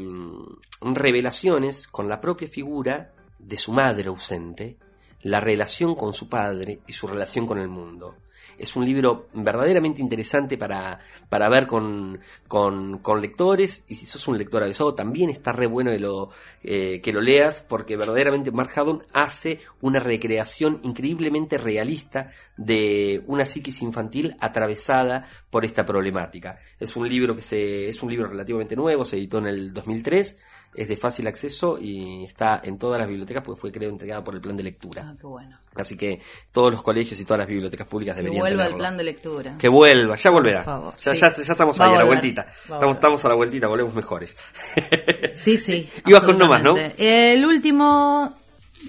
revelaciones 0.81 1.87
con 1.87 2.09
la 2.09 2.19
propia 2.19 2.47
figura 2.47 3.13
de 3.39 3.57
su 3.57 3.71
madre 3.71 4.09
ausente, 4.09 4.77
la 5.23 5.39
relación 5.39 5.95
con 5.95 6.13
su 6.13 6.29
padre 6.29 6.79
y 6.87 6.93
su 6.93 7.07
relación 7.07 7.45
con 7.45 7.57
el 7.57 7.67
mundo. 7.67 8.15
Es 8.57 8.75
un 8.75 8.85
libro 8.85 9.27
verdaderamente 9.33 10.01
interesante 10.01 10.57
para, 10.57 10.99
para 11.29 11.49
ver 11.49 11.67
con, 11.67 12.19
con, 12.47 13.21
lectores 13.21 13.85
y 13.87 13.95
si 13.95 14.05
sos 14.05 14.27
un 14.27 14.37
lector 14.37 14.63
avisado 14.63 14.93
también 14.93 15.29
está 15.29 15.51
re 15.51 15.67
bueno 15.67 15.91
de 15.91 15.99
lo, 15.99 16.29
eh, 16.63 17.01
que 17.01 17.11
lo 17.11 17.21
leas 17.21 17.61
porque 17.61 17.97
verdaderamente 17.97 18.51
Mark 18.51 18.71
Haddon 18.75 19.03
hace 19.13 19.61
una 19.79 19.99
recreación 19.99 20.79
increíblemente 20.83 21.57
realista 21.57 22.29
de 22.57 23.23
una 23.27 23.45
psiquis 23.45 23.81
infantil 23.81 24.35
atravesada 24.39 25.27
por 25.49 25.65
esta 25.65 25.85
problemática. 25.85 26.59
Es 26.79 26.95
un 26.95 27.07
libro 27.07 27.35
que 27.35 27.41
se, 27.41 27.89
es 27.89 28.03
un 28.03 28.09
libro 28.09 28.27
relativamente 28.27 28.75
nuevo, 28.75 29.05
se 29.05 29.17
editó 29.17 29.39
en 29.39 29.47
el 29.47 29.73
2003 29.73 30.37
es 30.73 30.87
de 30.87 30.97
fácil 30.97 31.27
acceso 31.27 31.77
y 31.79 32.23
está 32.23 32.61
en 32.63 32.77
todas 32.77 32.99
las 32.99 33.07
bibliotecas 33.07 33.43
porque 33.43 33.59
fue 33.59 33.71
creo 33.71 33.89
entregada 33.89 34.23
por 34.23 34.35
el 34.35 34.41
plan 34.41 34.55
de 34.55 34.63
lectura. 34.63 35.03
Ah, 35.05 35.15
qué 35.19 35.27
bueno. 35.27 35.57
Así 35.75 35.97
que 35.97 36.21
todos 36.51 36.71
los 36.71 36.81
colegios 36.81 37.19
y 37.19 37.25
todas 37.25 37.39
las 37.39 37.47
bibliotecas 37.47 37.87
públicas 37.87 38.15
que 38.15 38.21
deberían 38.21 38.41
vuelva 38.41 38.63
tenerlo. 38.63 38.75
el 38.75 38.79
plan 38.79 38.97
de 38.97 39.03
lectura. 39.03 39.55
Que 39.57 39.69
vuelva, 39.69 40.15
ya 40.15 40.29
volverá. 40.29 40.63
favor, 40.63 40.93
ya, 40.97 41.13
sí. 41.13 41.21
ya, 41.21 41.33
ya, 41.35 41.51
estamos 41.51 41.79
Va 41.79 41.85
ahí 41.85 41.95
a 41.95 41.97
la 41.97 42.03
vueltita. 42.03 42.47
Estamos, 42.63 43.25
a 43.25 43.29
la 43.29 43.35
vueltita, 43.35 43.67
volvemos 43.67 43.93
mejores. 43.93 44.37
Sí, 45.33 45.57
sí. 45.57 45.89
Ibas 46.05 46.23
con 46.23 46.35
uno 46.35 46.47
más, 46.47 46.61
¿no? 46.61 46.75
El 46.97 47.45
último, 47.45 48.33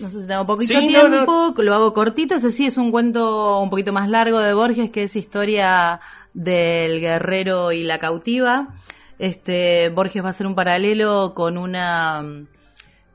no 0.01 0.11
sé 0.11 0.22
si 0.22 0.26
tengo 0.26 0.47
poquito 0.47 0.74
Sí, 0.74 0.87
no, 0.87 1.09
tiempo, 1.09 1.55
lo 1.59 1.74
hago 1.74 1.93
cortito. 1.93 2.35
Ese 2.35 2.51
sí 2.51 2.66
es 2.66 2.76
un 2.76 2.91
cuento 2.91 3.61
un 3.61 3.70
poquito 3.70 3.93
más 3.93 4.09
largo 4.09 4.41
de 4.41 4.55
Borges, 4.55 4.91
que 4.91 5.05
es 5.05 5.14
historia 5.14 6.01
del 6.35 7.01
guerrero 7.01 7.72
y 7.72 7.85
la 7.85 7.99
cautiva. 7.99 8.74
Este, 9.23 9.89
Borges 9.91 10.20
va 10.20 10.27
a 10.27 10.31
hacer 10.31 10.49
un 10.49 10.57
paralelo 10.57 11.33
con 11.33 11.57
una 11.57 12.25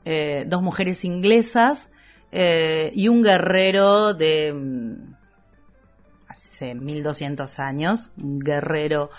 eh, 0.06 0.46
dos 0.48 0.62
mujeres 0.62 1.04
inglesas 1.04 1.90
eh, 2.32 2.90
y 2.94 3.08
un 3.08 3.22
guerrero 3.22 4.14
de 4.14 4.54
mm, 4.54 5.14
hace 6.26 6.74
1200 6.74 7.58
años, 7.58 8.12
un 8.16 8.38
guerrero 8.38 9.10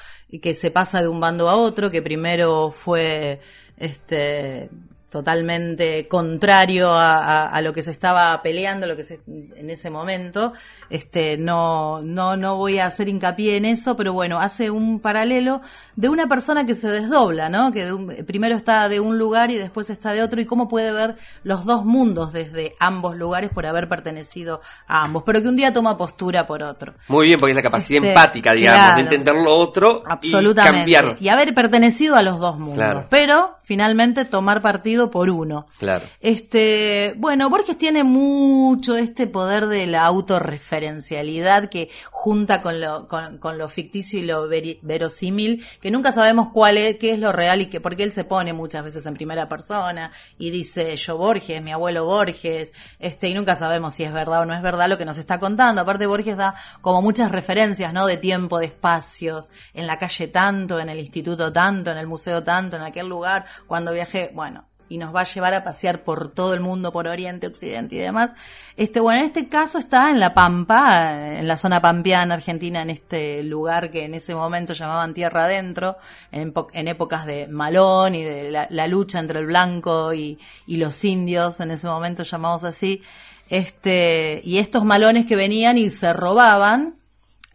que 0.41 0.55
se 0.55 0.71
pasa 0.71 1.03
de 1.03 1.07
un 1.09 1.19
bando 1.19 1.47
a 1.47 1.57
otro, 1.57 1.91
que 1.91 2.01
primero 2.01 2.71
fue 2.71 3.39
este 3.77 4.71
totalmente 5.09 6.07
contrario 6.07 6.89
a, 6.89 7.17
a, 7.17 7.49
a, 7.49 7.61
lo 7.61 7.73
que 7.73 7.83
se 7.83 7.91
estaba 7.91 8.41
peleando, 8.41 8.87
lo 8.87 8.95
que 8.95 9.03
se, 9.03 9.19
en 9.27 9.69
ese 9.69 9.89
momento. 9.89 10.53
Este, 10.89 11.37
no, 11.37 12.01
no, 12.01 12.35
no 12.37 12.57
voy 12.57 12.79
a 12.79 12.85
hacer 12.87 13.09
hincapié 13.09 13.57
en 13.57 13.65
eso, 13.65 13.95
pero 13.95 14.13
bueno, 14.13 14.39
hace 14.39 14.69
un 14.69 14.99
paralelo 14.99 15.61
de 15.95 16.09
una 16.09 16.27
persona 16.27 16.65
que 16.65 16.73
se 16.73 16.89
desdobla, 16.89 17.49
¿no? 17.49 17.71
Que 17.71 17.91
un, 17.93 18.07
primero 18.25 18.55
está 18.55 18.89
de 18.89 18.99
un 18.99 19.17
lugar 19.17 19.51
y 19.51 19.57
después 19.57 19.89
está 19.89 20.13
de 20.13 20.21
otro 20.21 20.41
y 20.41 20.45
cómo 20.45 20.67
puede 20.67 20.91
ver 20.91 21.15
los 21.43 21.65
dos 21.65 21.85
mundos 21.85 22.33
desde 22.33 22.75
ambos 22.79 23.15
lugares 23.15 23.49
por 23.51 23.65
haber 23.65 23.87
pertenecido 23.87 24.61
a 24.87 25.03
ambos, 25.03 25.23
pero 25.25 25.41
que 25.41 25.47
un 25.47 25.55
día 25.55 25.73
toma 25.73 25.97
postura 25.97 26.45
por 26.47 26.63
otro. 26.63 26.93
Muy 27.07 27.27
bien, 27.27 27.39
porque 27.39 27.51
es 27.51 27.55
la 27.55 27.61
capacidad 27.61 27.97
este, 27.97 28.09
empática, 28.09 28.53
digamos, 28.53 28.81
claro, 28.81 28.95
de 28.95 29.01
entender 29.01 29.35
lo 29.35 29.55
otro 29.57 30.03
absolutamente, 30.05 30.91
y 30.91 30.93
cambiar. 30.95 31.17
Y 31.19 31.29
haber 31.29 31.53
pertenecido 31.53 32.15
a 32.15 32.21
los 32.21 32.39
dos 32.39 32.57
mundos, 32.57 32.75
Claro. 32.77 33.07
pero 33.09 33.57
finalmente 33.63 34.25
tomar 34.25 34.61
partido 34.61 34.98
por 35.07 35.29
uno. 35.29 35.67
Claro. 35.79 36.05
Este, 36.19 37.13
bueno, 37.17 37.49
Borges 37.49 37.77
tiene 37.77 38.03
mucho 38.03 38.97
este 38.97 39.27
poder 39.27 39.67
de 39.67 39.87
la 39.87 40.05
autorreferencialidad 40.05 41.69
que 41.69 41.89
junta 42.11 42.61
con 42.61 42.81
lo, 42.81 43.07
con, 43.07 43.37
con 43.37 43.57
lo 43.57 43.69
ficticio 43.69 44.19
y 44.19 44.23
lo 44.23 44.47
veri- 44.49 44.79
verosímil, 44.81 45.65
que 45.81 45.91
nunca 45.91 46.11
sabemos 46.11 46.49
cuál 46.53 46.77
es, 46.77 46.97
qué 46.97 47.13
es 47.13 47.19
lo 47.19 47.31
real 47.31 47.61
y 47.61 47.67
que, 47.67 47.79
porque 47.81 48.03
él 48.03 48.11
se 48.11 48.23
pone 48.23 48.53
muchas 48.53 48.83
veces 48.83 49.05
en 49.05 49.13
primera 49.13 49.47
persona 49.47 50.11
y 50.37 50.51
dice 50.51 50.95
yo 50.95 51.17
Borges, 51.17 51.61
mi 51.61 51.71
abuelo 51.71 52.05
Borges, 52.05 52.73
este, 52.99 53.29
y 53.29 53.33
nunca 53.33 53.55
sabemos 53.55 53.95
si 53.95 54.03
es 54.03 54.13
verdad 54.13 54.41
o 54.41 54.45
no 54.45 54.53
es 54.53 54.61
verdad 54.61 54.89
lo 54.89 54.97
que 54.97 55.05
nos 55.05 55.17
está 55.17 55.39
contando. 55.39 55.81
Aparte 55.81 56.05
Borges 56.05 56.37
da 56.37 56.55
como 56.81 57.01
muchas 57.01 57.31
referencias, 57.31 57.93
¿no? 57.93 58.05
De 58.05 58.17
tiempo, 58.17 58.59
de 58.59 58.65
espacios, 58.67 59.51
en 59.73 59.87
la 59.87 59.97
calle 59.97 60.27
tanto, 60.27 60.79
en 60.79 60.89
el 60.89 60.99
instituto 60.99 61.51
tanto, 61.51 61.91
en 61.91 61.97
el 61.97 62.07
museo 62.07 62.43
tanto, 62.43 62.77
en 62.77 62.83
aquel 62.83 63.07
lugar, 63.07 63.45
cuando 63.67 63.91
viajé, 63.91 64.31
bueno, 64.33 64.68
y 64.89 64.97
nos 64.97 65.15
va 65.15 65.21
a 65.21 65.23
llevar 65.23 65.53
a 65.53 65.63
pasear 65.63 66.03
por 66.03 66.31
todo 66.31 66.53
el 66.53 66.59
mundo, 66.59 66.91
por 66.91 67.07
Oriente, 67.07 67.47
Occidente 67.47 67.95
y 67.95 67.99
demás. 67.99 68.31
Este, 68.75 68.99
bueno, 68.99 69.19
en 69.19 69.27
este 69.27 69.47
caso 69.47 69.77
está 69.77 70.09
en 70.09 70.19
La 70.19 70.33
Pampa, 70.33 71.37
en 71.37 71.47
la 71.47 71.57
zona 71.57 71.81
pampeana 71.81 72.33
argentina, 72.33 72.81
en 72.81 72.89
este 72.89 73.43
lugar 73.43 73.91
que 73.91 74.05
en 74.05 74.15
ese 74.15 74.33
momento 74.33 74.73
llamaban 74.73 75.13
Tierra 75.13 75.45
Adentro, 75.45 75.97
en, 76.31 76.53
en 76.73 76.87
épocas 76.87 77.25
de 77.25 77.47
Malón 77.47 78.15
y 78.15 78.23
de 78.23 78.51
la, 78.51 78.87
lucha 78.87 79.19
entre 79.19 79.39
el 79.39 79.45
blanco 79.45 80.13
y, 80.13 80.39
y, 80.65 80.77
los 80.77 81.03
indios, 81.05 81.59
en 81.59 81.71
ese 81.71 81.87
momento 81.87 82.23
llamados 82.23 82.63
así. 82.63 83.03
Este, 83.49 84.41
y 84.43 84.57
estos 84.57 84.85
malones 84.85 85.25
que 85.25 85.35
venían 85.35 85.77
y 85.77 85.89
se 85.91 86.13
robaban 86.13 86.95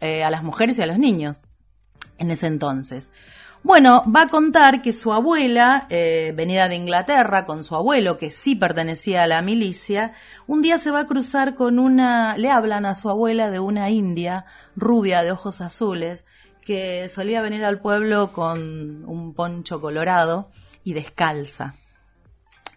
eh, 0.01 0.23
a 0.23 0.29
las 0.29 0.43
mujeres 0.43 0.77
y 0.77 0.81
a 0.81 0.85
los 0.85 0.97
niños 0.99 1.41
en 2.17 2.31
ese 2.31 2.47
entonces. 2.47 3.11
Bueno, 3.65 4.03
va 4.15 4.21
a 4.21 4.27
contar 4.27 4.83
que 4.83 4.93
su 4.93 5.11
abuela, 5.11 5.87
eh, 5.89 6.33
venida 6.35 6.69
de 6.69 6.75
Inglaterra 6.75 7.47
con 7.47 7.63
su 7.63 7.75
abuelo, 7.75 8.15
que 8.15 8.29
sí 8.29 8.55
pertenecía 8.55 9.23
a 9.23 9.27
la 9.27 9.41
milicia, 9.41 10.13
un 10.45 10.61
día 10.61 10.77
se 10.77 10.91
va 10.91 10.99
a 10.99 11.07
cruzar 11.07 11.55
con 11.55 11.79
una, 11.79 12.37
le 12.37 12.51
hablan 12.51 12.85
a 12.85 12.93
su 12.93 13.09
abuela 13.09 13.49
de 13.49 13.59
una 13.59 13.89
india 13.89 14.45
rubia 14.75 15.23
de 15.23 15.31
ojos 15.31 15.61
azules, 15.61 16.25
que 16.61 17.09
solía 17.09 17.41
venir 17.41 17.65
al 17.65 17.79
pueblo 17.79 18.33
con 18.33 19.03
un 19.05 19.33
poncho 19.33 19.81
colorado 19.81 20.51
y 20.83 20.93
descalza. 20.93 21.73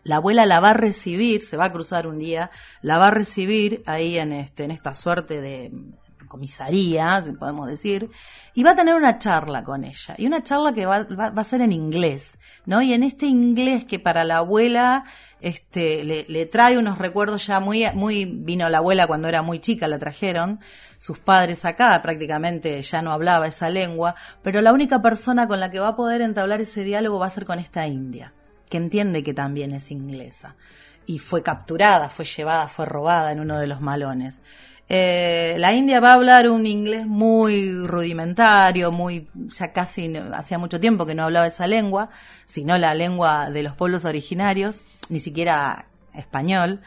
La 0.05 0.16
abuela 0.16 0.47
la 0.47 0.61
va 0.61 0.70
a 0.70 0.74
recibir, 0.74 1.43
se 1.43 1.59
va 1.59 1.66
a 1.66 1.72
cruzar 1.72 2.07
un 2.07 2.18
día, 2.18 2.51
la 2.80 2.97
va 2.97 3.09
a 3.09 3.11
recibir 3.11 3.82
ahí 3.84 4.16
en 4.16 4.32
este, 4.32 4.64
en 4.64 4.70
esta 4.70 4.95
suerte 4.95 5.43
de 5.43 5.70
comisaría, 6.29 7.24
podemos 7.39 7.68
decir, 7.68 8.11
y 8.55 8.62
va 8.62 8.70
a 8.70 8.76
tener 8.76 8.95
una 8.95 9.18
charla 9.18 9.64
con 9.64 9.85
ella. 9.85 10.14
Y 10.18 10.26
una 10.26 10.43
charla 10.43 10.72
que 10.72 10.87
va 10.87 11.07
a 11.35 11.45
ser 11.45 11.61
en 11.62 11.72
inglés, 11.72 12.39
¿no? 12.66 12.83
Y 12.83 12.93
en 12.93 13.03
este 13.03 13.26
inglés 13.26 13.85
que 13.85 13.99
para 13.99 14.24
la 14.24 14.39
abuela 14.39 15.05
este, 15.41 16.03
le, 16.05 16.24
le, 16.29 16.47
trae 16.47 16.79
unos 16.79 16.99
recuerdos 16.99 17.47
ya 17.47 17.61
muy, 17.61 17.87
muy, 17.95 18.24
vino 18.24 18.68
la 18.68 18.79
abuela 18.79 19.07
cuando 19.07 19.29
era 19.29 19.43
muy 19.43 19.61
chica, 19.61 19.87
la 19.87 19.99
trajeron, 19.99 20.61
sus 20.99 21.18
padres 21.18 21.64
acá 21.64 22.01
prácticamente 22.03 22.81
ya 22.83 23.03
no 23.03 23.12
hablaba 23.12 23.47
esa 23.47 23.70
lengua, 23.70 24.14
pero 24.43 24.61
la 24.61 24.72
única 24.72 25.01
persona 25.01 25.47
con 25.47 25.61
la 25.61 25.70
que 25.70 25.81
va 25.81 25.89
a 25.89 25.97
poder 25.97 26.20
entablar 26.22 26.61
ese 26.61 26.83
diálogo 26.83 27.18
va 27.18 27.26
a 27.26 27.31
ser 27.31 27.45
con 27.45 27.59
esta 27.59 27.87
india, 27.87 28.33
que 28.68 28.79
entiende 28.79 29.22
que 29.22 29.35
también 29.35 29.72
es 29.72 29.91
inglesa. 29.91 30.57
Y 31.07 31.20
fue 31.20 31.43
capturada, 31.43 32.11
fue 32.11 32.26
llevada, 32.26 32.68
fue 32.68 32.85
robada 32.85 33.33
en 33.33 33.41
uno 33.41 33.59
de 33.59 33.66
los 33.66 33.81
malones. 33.81 34.43
Eh, 34.91 35.57
la 35.59 35.74
India 35.74 36.01
va 36.01 36.12
a 36.12 36.14
hablar 36.14 36.49
un 36.49 36.66
inglés 36.66 37.07
muy 37.07 37.74
rudimentario, 37.86 38.91
muy, 38.91 39.28
ya 39.34 39.72
casi 39.72 40.16
hacía 40.32 40.59
mucho 40.59 40.80
tiempo 40.80 41.05
que 41.05 41.14
no 41.14 41.24
hablaba 41.24 41.47
esa 41.47 41.66
lengua, 41.66 42.09
sino 42.47 42.78
la 42.78 42.95
lengua 42.95 43.51
de 43.51 43.62
los 43.62 43.74
pueblos 43.74 44.07
originarios, 44.07 44.80
ni 45.11 45.18
siquiera 45.18 45.86
español, 46.14 46.80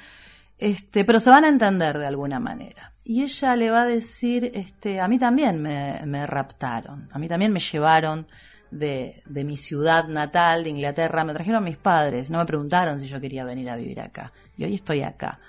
este, 0.57 1.05
pero 1.05 1.19
se 1.19 1.29
van 1.29 1.45
a 1.45 1.49
entender 1.49 1.99
de 1.99 2.07
alguna 2.07 2.39
manera. 2.39 2.91
Y 3.03 3.21
ella 3.21 3.55
le 3.55 3.69
va 3.69 3.83
a 3.83 3.87
decir, 3.87 4.51
este, 4.53 4.99
a 4.99 5.07
mí 5.07 5.19
también 5.19 5.61
me, 5.61 6.01
me 6.05 6.25
raptaron, 6.25 7.07
a 7.11 7.19
mí 7.19 7.27
también 7.27 7.51
me 7.51 7.59
llevaron 7.59 8.27
de, 8.71 9.21
de, 9.25 9.43
mi 9.43 9.57
ciudad 9.57 10.07
natal, 10.07 10.63
de 10.63 10.69
Inglaterra, 10.69 11.23
me 11.23 11.33
trajeron 11.33 11.63
mis 11.63 11.77
padres, 11.77 12.31
no 12.31 12.39
me 12.39 12.45
preguntaron 12.45 12.99
si 12.99 13.07
yo 13.07 13.19
quería 13.19 13.43
venir 13.43 13.69
a 13.69 13.75
vivir 13.75 13.99
acá, 13.99 14.31
y 14.57 14.63
hoy 14.63 14.75
estoy 14.75 15.01
acá. 15.03 15.39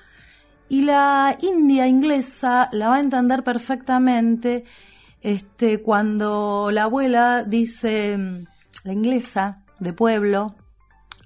Y 0.69 0.83
la 0.83 1.37
India 1.41 1.87
inglesa 1.87 2.69
la 2.73 2.89
va 2.89 2.97
a 2.97 3.01
entender 3.01 3.45
perfectamente 3.45 4.65
este, 5.21 5.83
cuando 5.83 6.71
la 6.73 6.85
abuela 6.85 7.45
dice, 7.45 8.19
la 8.85 8.93
inglesa 8.93 9.63
de 9.79 9.93
pueblo, 9.93 10.57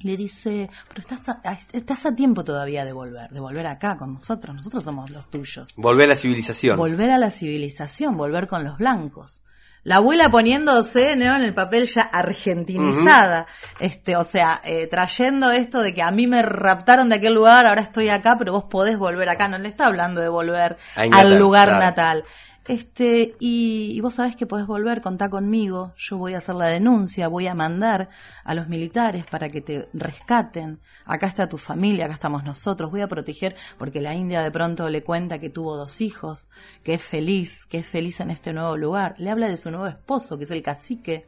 le 0.01 0.17
dice, 0.17 0.69
pero 0.89 1.01
estás 1.01 1.29
a, 1.29 1.41
estás 1.73 2.07
a 2.07 2.15
tiempo 2.15 2.45
todavía 2.45 2.85
de 2.85 2.93
volver, 2.93 3.31
de 3.31 3.41
volver 3.41 3.67
acá 3.67 3.97
con 3.97 4.13
nosotros, 4.13 4.55
nosotros 4.55 4.85
somos 4.85 5.11
los 5.11 5.31
tuyos. 5.31 5.75
Volver 5.77 6.07
a 6.07 6.09
la 6.11 6.17
civilización. 6.17 6.77
Volver 6.77 7.11
a 7.11 7.19
la 7.19 7.31
civilización, 7.31 8.17
volver 8.17 8.47
con 8.47 8.65
los 8.65 8.79
blancos. 8.79 9.43
La 9.87 9.97
abuela 9.97 10.29
poniéndose 10.33 11.15
¿no? 11.15 11.37
en 11.37 11.43
el 11.43 11.55
papel 11.55 11.85
ya 11.87 12.03
argentinizada, 12.03 13.43
uh 13.43 13.45
-huh. 13.45 13.87
este, 13.87 14.17
o 14.17 14.25
sea, 14.25 14.61
eh, 14.65 14.89
trayendo 14.89 15.53
esto 15.53 15.81
de 15.81 15.95
que 15.95 16.03
a 16.03 16.11
mí 16.11 16.27
me 16.27 16.43
raptaron 16.43 17.09
de 17.09 17.15
aquel 17.15 17.35
lugar, 17.35 17.67
ahora 17.67 17.83
estoy 17.83 18.09
acá, 18.09 18.37
pero 18.37 18.51
vos 18.53 18.65
podés 18.65 18.99
volver 18.99 19.29
acá. 19.29 19.47
No 19.47 19.59
le 19.59 19.69
está 19.69 19.87
hablando 19.87 20.21
de 20.21 20.29
volver 20.29 20.77
al 20.97 21.39
lugar 21.39 21.69
claro. 21.69 21.85
natal. 21.85 22.25
Este, 22.69 23.37
y, 23.39 23.93
y, 23.95 24.01
vos 24.01 24.15
sabés 24.15 24.35
que 24.35 24.45
podés 24.45 24.67
volver, 24.67 25.01
contá 25.01 25.31
conmigo, 25.31 25.93
yo 25.97 26.19
voy 26.19 26.35
a 26.35 26.39
hacer 26.39 26.57
la 26.57 26.67
denuncia, 26.67 27.29
voy 27.29 27.47
a 27.47 27.55
mandar 27.55 28.09
a 28.43 28.55
los 28.55 28.67
militares 28.69 29.25
para 29.25 29.49
que 29.49 29.61
te 29.61 29.89
rescaten, 29.93 30.81
acá 31.05 31.29
está 31.29 31.49
tu 31.49 31.59
familia, 31.59 32.07
acá 32.07 32.15
estamos 32.15 32.43
nosotros, 32.43 32.91
voy 32.91 33.03
a 33.03 33.09
proteger, 33.09 33.55
porque 33.79 34.01
la 34.01 34.15
India 34.15 34.43
de 34.43 34.51
pronto 34.51 34.89
le 34.89 35.05
cuenta 35.05 35.39
que 35.39 35.49
tuvo 35.49 35.77
dos 35.77 36.01
hijos, 36.01 36.49
que 36.83 36.95
es 36.95 37.03
feliz, 37.03 37.67
que 37.67 37.79
es 37.79 37.87
feliz 37.87 38.19
en 38.19 38.31
este 38.31 38.53
nuevo 38.53 38.77
lugar, 38.77 39.15
le 39.19 39.31
habla 39.31 39.47
de 39.49 39.57
su 39.57 39.71
nuevo 39.71 39.87
esposo, 39.87 40.37
que 40.37 40.45
es 40.45 40.51
el 40.51 40.63
cacique, 40.63 41.25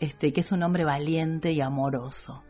este, 0.00 0.32
que 0.32 0.40
es 0.40 0.50
un 0.50 0.62
hombre 0.62 0.84
valiente 0.84 1.52
y 1.52 1.60
amoroso 1.60 2.42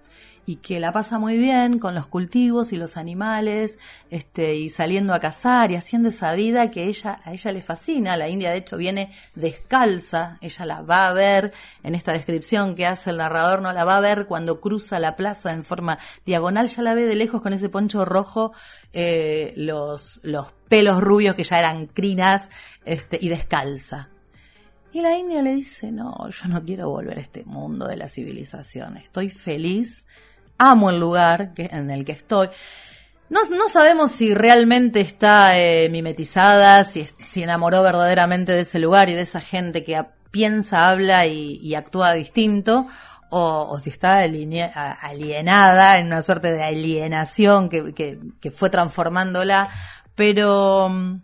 y 0.47 0.57
que 0.57 0.81
la 0.81 0.93
pasa 0.93 1.19
muy 1.19 1.39
bien 1.39 1.79
con 1.79 1.95
los 1.95 2.07
cultivos 2.07 2.73
y 2.73 2.77
los 2.77 2.97
animales, 2.97 3.79
este, 4.11 4.55
y 4.55 4.69
saliendo 4.69 5.15
a 5.15 5.21
cazar 5.21 5.71
y 5.71 5.77
haciendo 5.77 6.09
esa 6.09 6.33
vida 6.35 6.71
que 6.71 6.85
ella, 6.85 7.21
a 7.25 7.33
ella 7.33 7.53
le 7.53 7.63
fascina. 7.63 8.17
La 8.17 8.29
India, 8.29 8.51
de 8.51 8.59
hecho, 8.59 8.77
viene 8.77 9.13
descalza, 9.35 10.39
ella 10.41 10.65
la 10.65 10.83
va 10.83 11.09
a 11.09 11.13
ver 11.13 11.53
en 11.83 11.95
esta 11.95 12.13
descripción 12.13 12.75
que 12.75 12.87
hace 12.87 13.11
el 13.11 13.19
narrador, 13.19 13.63
no 13.63 13.73
la 13.73 13.85
va 13.85 13.97
a 13.97 14.01
ver 14.01 14.27
cuando 14.27 14.61
cruza 14.61 14.99
la 14.99 15.17
plaza 15.17 15.53
en 15.53 15.65
forma 15.65 15.99
diagonal, 16.25 16.67
ya 16.67 16.83
la 16.83 16.95
ve 16.95 17.07
de 17.07 17.15
lejos 17.15 17.43
con 17.43 17.53
ese 17.53 17.69
poncho 17.69 18.05
rojo, 18.05 18.53
eh, 18.93 19.53
los, 19.57 20.21
los 20.23 20.53
pelos 20.69 21.01
rubios 21.01 21.35
que 21.35 21.45
ya 21.45 21.59
eran 21.59 21.87
crinas, 21.87 22.51
este, 22.85 23.19
y 23.21 23.29
descalza. 23.29 24.09
Y 24.93 25.03
la 25.03 25.17
India 25.17 25.41
le 25.41 25.55
dice, 25.55 25.93
no, 25.93 26.29
yo 26.29 26.49
no 26.49 26.65
quiero 26.65 26.89
volver 26.91 27.19
a 27.19 27.21
este 27.21 27.45
mundo 27.45 27.87
de 27.87 27.97
la 27.97 28.09
civilización, 28.09 28.97
estoy 28.97 29.31
feliz 29.31 30.05
amo 30.61 30.91
el 30.91 31.01
lugar 31.01 31.55
que, 31.55 31.65
en 31.73 31.91
el 31.91 32.05
que 32.05 32.13
estoy. 32.13 32.49
No, 33.31 33.41
no 33.51 33.69
sabemos 33.69 34.11
si 34.13 34.35
realmente 34.35 35.01
está 35.01 35.59
eh, 35.59 35.89
mimetizada, 35.91 36.85
si, 36.85 37.07
si 37.27 37.43
enamoró 37.43 37.83
verdaderamente 37.83 38.53
de 38.53 38.61
ese 38.61 38.79
lugar 38.79 39.09
y 39.09 39.15
de 39.15 39.23
esa 39.23 39.41
gente 39.41 39.83
que 39.85 40.05
piensa, 40.31 40.89
habla 40.91 41.27
y, 41.27 41.75
actúa 41.75 42.13
distinto, 42.13 42.87
o, 43.31 43.79
si 43.81 43.91
está 43.91 44.21
alienada 44.21 45.99
en 45.99 46.07
una 46.07 46.23
suerte 46.23 46.53
de 46.53 46.63
alienación 46.63 47.69
que, 47.69 47.95
que, 47.95 48.19
que 48.41 48.51
fue 48.51 48.69
transformándola. 48.69 49.71
Pero 50.15 51.21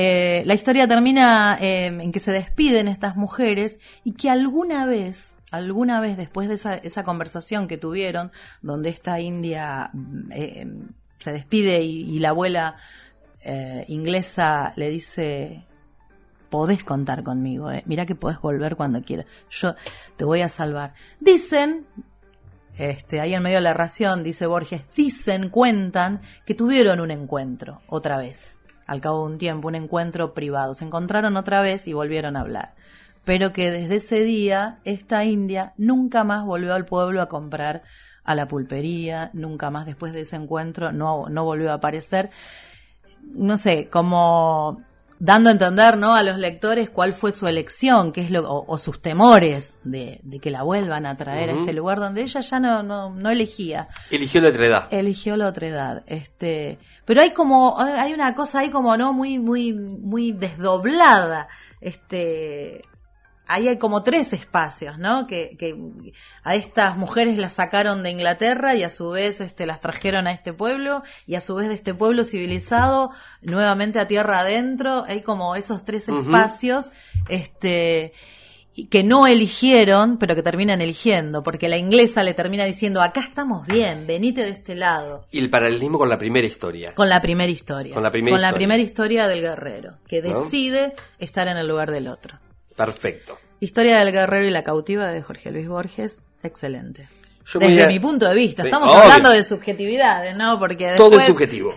eh, 0.00 0.42
la 0.46 0.54
historia 0.54 0.86
termina 0.86 1.58
eh, 1.60 1.86
en 1.86 2.12
que 2.12 2.20
se 2.20 2.32
despiden 2.32 2.88
estas 2.88 3.16
mujeres 3.16 3.80
y 4.04 4.12
que 4.12 4.30
alguna 4.30 4.86
vez 4.86 5.34
alguna 5.50 6.00
vez 6.00 6.16
después 6.16 6.48
de 6.48 6.54
esa, 6.54 6.74
esa 6.74 7.04
conversación 7.04 7.68
que 7.68 7.78
tuvieron, 7.78 8.30
donde 8.62 8.90
esta 8.90 9.20
india 9.20 9.90
eh, 10.30 10.66
se 11.18 11.32
despide 11.32 11.82
y, 11.82 12.02
y 12.02 12.18
la 12.18 12.30
abuela 12.30 12.76
eh, 13.42 13.84
inglesa 13.88 14.72
le 14.76 14.90
dice, 14.90 15.64
podés 16.50 16.84
contar 16.84 17.22
conmigo, 17.22 17.70
eh. 17.70 17.82
mira 17.86 18.06
que 18.06 18.14
podés 18.14 18.40
volver 18.40 18.76
cuando 18.76 19.02
quieras, 19.02 19.26
yo 19.50 19.74
te 20.16 20.24
voy 20.24 20.40
a 20.40 20.48
salvar. 20.48 20.94
Dicen, 21.20 21.86
este, 22.76 23.20
ahí 23.20 23.34
en 23.34 23.42
medio 23.42 23.58
de 23.58 23.62
la 23.62 23.74
ración, 23.74 24.22
dice 24.22 24.46
Borges, 24.46 24.82
dicen, 24.94 25.50
cuentan 25.50 26.20
que 26.44 26.54
tuvieron 26.54 27.00
un 27.00 27.10
encuentro 27.10 27.82
otra 27.88 28.18
vez, 28.18 28.58
al 28.86 29.00
cabo 29.00 29.26
de 29.26 29.32
un 29.32 29.38
tiempo, 29.38 29.68
un 29.68 29.74
encuentro 29.74 30.34
privado, 30.34 30.74
se 30.74 30.84
encontraron 30.84 31.36
otra 31.36 31.60
vez 31.60 31.88
y 31.88 31.92
volvieron 31.92 32.36
a 32.36 32.40
hablar 32.40 32.74
pero 33.28 33.52
que 33.52 33.70
desde 33.70 33.96
ese 33.96 34.24
día 34.24 34.78
esta 34.84 35.22
india 35.22 35.74
nunca 35.76 36.24
más 36.24 36.46
volvió 36.46 36.72
al 36.72 36.86
pueblo 36.86 37.20
a 37.20 37.28
comprar 37.28 37.82
a 38.24 38.34
la 38.34 38.48
pulpería, 38.48 39.28
nunca 39.34 39.70
más 39.70 39.84
después 39.84 40.14
de 40.14 40.22
ese 40.22 40.36
encuentro 40.36 40.92
no, 40.92 41.28
no 41.28 41.44
volvió 41.44 41.70
a 41.70 41.74
aparecer. 41.74 42.30
No 43.24 43.58
sé, 43.58 43.90
como 43.90 44.82
dando 45.18 45.50
a 45.50 45.52
entender 45.52 45.98
¿no? 45.98 46.14
a 46.14 46.22
los 46.22 46.38
lectores 46.38 46.88
cuál 46.88 47.12
fue 47.12 47.30
su 47.30 47.46
elección, 47.46 48.12
qué 48.12 48.22
es 48.22 48.30
lo, 48.30 48.50
o, 48.50 48.64
o 48.66 48.78
sus 48.78 49.02
temores 49.02 49.76
de, 49.84 50.20
de, 50.22 50.40
que 50.40 50.50
la 50.50 50.62
vuelvan 50.62 51.04
a 51.04 51.18
traer 51.18 51.50
uh 51.50 51.52
-huh. 51.52 51.56
a 51.56 51.60
este 51.60 51.74
lugar 51.74 52.00
donde 52.00 52.22
ella 52.22 52.40
ya 52.40 52.60
no, 52.60 52.82
no, 52.82 53.14
no 53.14 53.28
elegía. 53.28 53.88
Eligió 54.10 54.40
la 54.40 54.48
otra 54.48 54.66
edad. 54.66 54.88
Eligió 54.90 55.36
la 55.36 55.48
otra 55.48 55.66
edad. 55.66 56.02
Este, 56.06 56.78
pero 57.04 57.20
hay 57.20 57.32
como, 57.32 57.78
hay 57.78 58.14
una 58.14 58.34
cosa 58.34 58.60
ahí 58.60 58.70
como 58.70 58.96
no 58.96 59.12
muy, 59.12 59.38
muy, 59.38 59.74
muy 59.74 60.32
desdoblada. 60.32 61.48
Este, 61.78 62.84
ahí 63.48 63.66
hay 63.66 63.78
como 63.78 64.02
tres 64.02 64.32
espacios, 64.32 64.98
¿no? 64.98 65.26
Que, 65.26 65.56
que, 65.58 65.74
a 66.44 66.54
estas 66.54 66.96
mujeres 66.96 67.38
las 67.38 67.54
sacaron 67.54 68.02
de 68.02 68.10
Inglaterra 68.10 68.76
y 68.76 68.84
a 68.84 68.90
su 68.90 69.10
vez 69.10 69.40
este, 69.40 69.66
las 69.66 69.80
trajeron 69.80 70.26
a 70.26 70.32
este 70.32 70.52
pueblo 70.52 71.02
y 71.26 71.34
a 71.34 71.40
su 71.40 71.56
vez 71.56 71.68
de 71.68 71.74
este 71.74 71.94
pueblo 71.94 72.22
civilizado 72.22 73.10
nuevamente 73.40 73.98
a 73.98 74.06
tierra 74.06 74.40
adentro. 74.40 75.04
Hay 75.08 75.22
como 75.22 75.56
esos 75.56 75.84
tres 75.84 76.08
uh 76.08 76.12
-huh. 76.12 76.22
espacios, 76.24 76.90
este, 77.28 78.12
que 78.90 79.02
no 79.02 79.26
eligieron, 79.26 80.18
pero 80.18 80.34
que 80.34 80.42
terminan 80.42 80.82
eligiendo, 80.82 81.42
porque 81.42 81.68
la 81.68 81.78
inglesa 81.78 82.22
le 82.22 82.34
termina 82.34 82.64
diciendo, 82.64 83.00
acá 83.00 83.20
estamos 83.20 83.66
bien, 83.66 84.06
venite 84.06 84.42
de 84.42 84.50
este 84.50 84.74
lado. 84.74 85.26
Y 85.30 85.38
el 85.38 85.48
paralelismo 85.48 85.98
con 85.98 86.10
la 86.10 86.18
primera 86.18 86.46
historia. 86.46 86.94
Con 86.94 87.08
la 87.08 87.22
primera 87.22 87.50
historia. 87.50 87.94
Con 87.94 88.02
la 88.02 88.10
primera, 88.10 88.32
con 88.32 88.38
historia. 88.38 88.50
la 88.52 88.54
primera 88.54 88.82
historia 88.82 89.26
del 89.26 89.40
guerrero, 89.40 89.94
que 90.06 90.20
decide 90.20 90.88
¿No? 90.88 91.02
estar 91.18 91.48
en 91.48 91.56
el 91.56 91.66
lugar 91.66 91.90
del 91.90 92.08
otro. 92.08 92.38
Perfecto. 92.78 93.36
Historia 93.60 93.98
del 93.98 94.12
guerrero 94.12 94.46
y 94.46 94.50
la 94.50 94.62
cautiva 94.62 95.08
de 95.08 95.20
Jorge 95.20 95.50
Luis 95.50 95.66
Borges, 95.66 96.20
excelente. 96.44 97.08
Yo 97.44 97.58
Desde 97.58 97.82
a... 97.82 97.88
mi 97.88 97.98
punto 97.98 98.28
de 98.28 98.34
vista, 98.34 98.62
estamos 98.62 98.88
Obvio. 98.90 99.00
hablando 99.00 99.30
de 99.30 99.42
subjetividades, 99.42 100.36
¿no? 100.36 100.58
Porque 100.60 100.90
después... 100.90 100.96
Todo 101.10 101.18
es 101.18 101.26
subjetivo. 101.26 101.74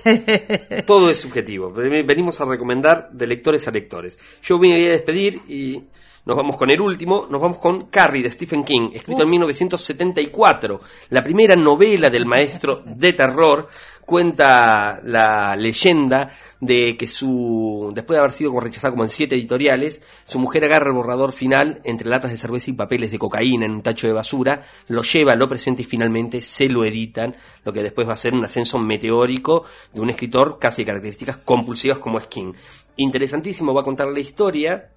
Todo 0.86 1.10
es 1.10 1.18
subjetivo. 1.18 1.72
Venimos 1.72 2.40
a 2.40 2.46
recomendar 2.46 3.10
de 3.12 3.26
lectores 3.26 3.68
a 3.68 3.72
lectores. 3.72 4.20
Yo 4.44 4.60
me 4.60 4.70
voy 4.70 4.86
a 4.86 4.92
despedir 4.92 5.42
y 5.48 5.82
nos 6.26 6.38
vamos 6.38 6.56
con 6.56 6.70
el 6.70 6.80
último, 6.80 7.26
nos 7.30 7.42
vamos 7.42 7.58
con 7.58 7.86
Carrie 7.86 8.22
de 8.22 8.32
Stephen 8.32 8.64
King, 8.64 8.92
escrito 8.94 9.22
Uf. 9.22 9.24
en 9.24 9.30
1974, 9.32 10.82
la 11.10 11.24
primera 11.24 11.56
novela 11.56 12.12
del 12.12 12.28
maestro 12.28 12.84
de 12.86 13.14
terror, 13.14 13.68
cuenta 14.12 15.00
la 15.06 15.56
leyenda 15.56 16.32
de 16.60 16.98
que 17.00 17.08
su 17.08 17.94
después 17.96 18.16
de 18.16 18.20
haber 18.20 18.34
sido 18.34 18.60
rechazada 18.60 18.92
como 18.92 19.06
en 19.06 19.10
siete 19.10 19.36
editoriales, 19.36 20.04
su 20.26 20.38
mujer 20.38 20.66
agarra 20.66 20.90
el 20.90 20.96
borrador 20.96 21.32
final 21.32 21.80
entre 21.86 22.10
latas 22.10 22.30
de 22.30 22.38
cerveza 22.38 22.72
y 22.72 22.74
papeles 22.74 23.10
de 23.10 23.18
cocaína 23.18 23.66
en 23.66 23.72
un 23.72 23.82
tacho 23.82 24.08
de 24.08 24.14
basura, 24.14 24.64
lo 24.90 25.04
lleva, 25.04 25.38
lo 25.38 25.48
presenta 25.48 25.82
y 25.82 25.86
finalmente 25.86 26.42
se 26.42 26.68
lo 26.68 26.84
editan, 26.84 27.38
lo 27.64 27.72
que 27.72 27.84
después 27.84 28.06
va 28.06 28.12
a 28.12 28.18
ser 28.18 28.34
un 28.34 28.44
ascenso 28.44 28.80
meteórico 28.80 29.64
de 29.94 30.02
un 30.02 30.10
escritor 30.10 30.60
casi 30.60 30.82
de 30.82 30.88
características 30.88 31.38
compulsivas 31.38 32.00
como 32.00 32.18
es 32.18 32.26
King. 32.26 32.52
Interesantísimo, 32.98 33.74
va 33.74 33.80
a 33.80 33.86
contar 33.86 34.08
la 34.08 34.20
historia 34.20 34.92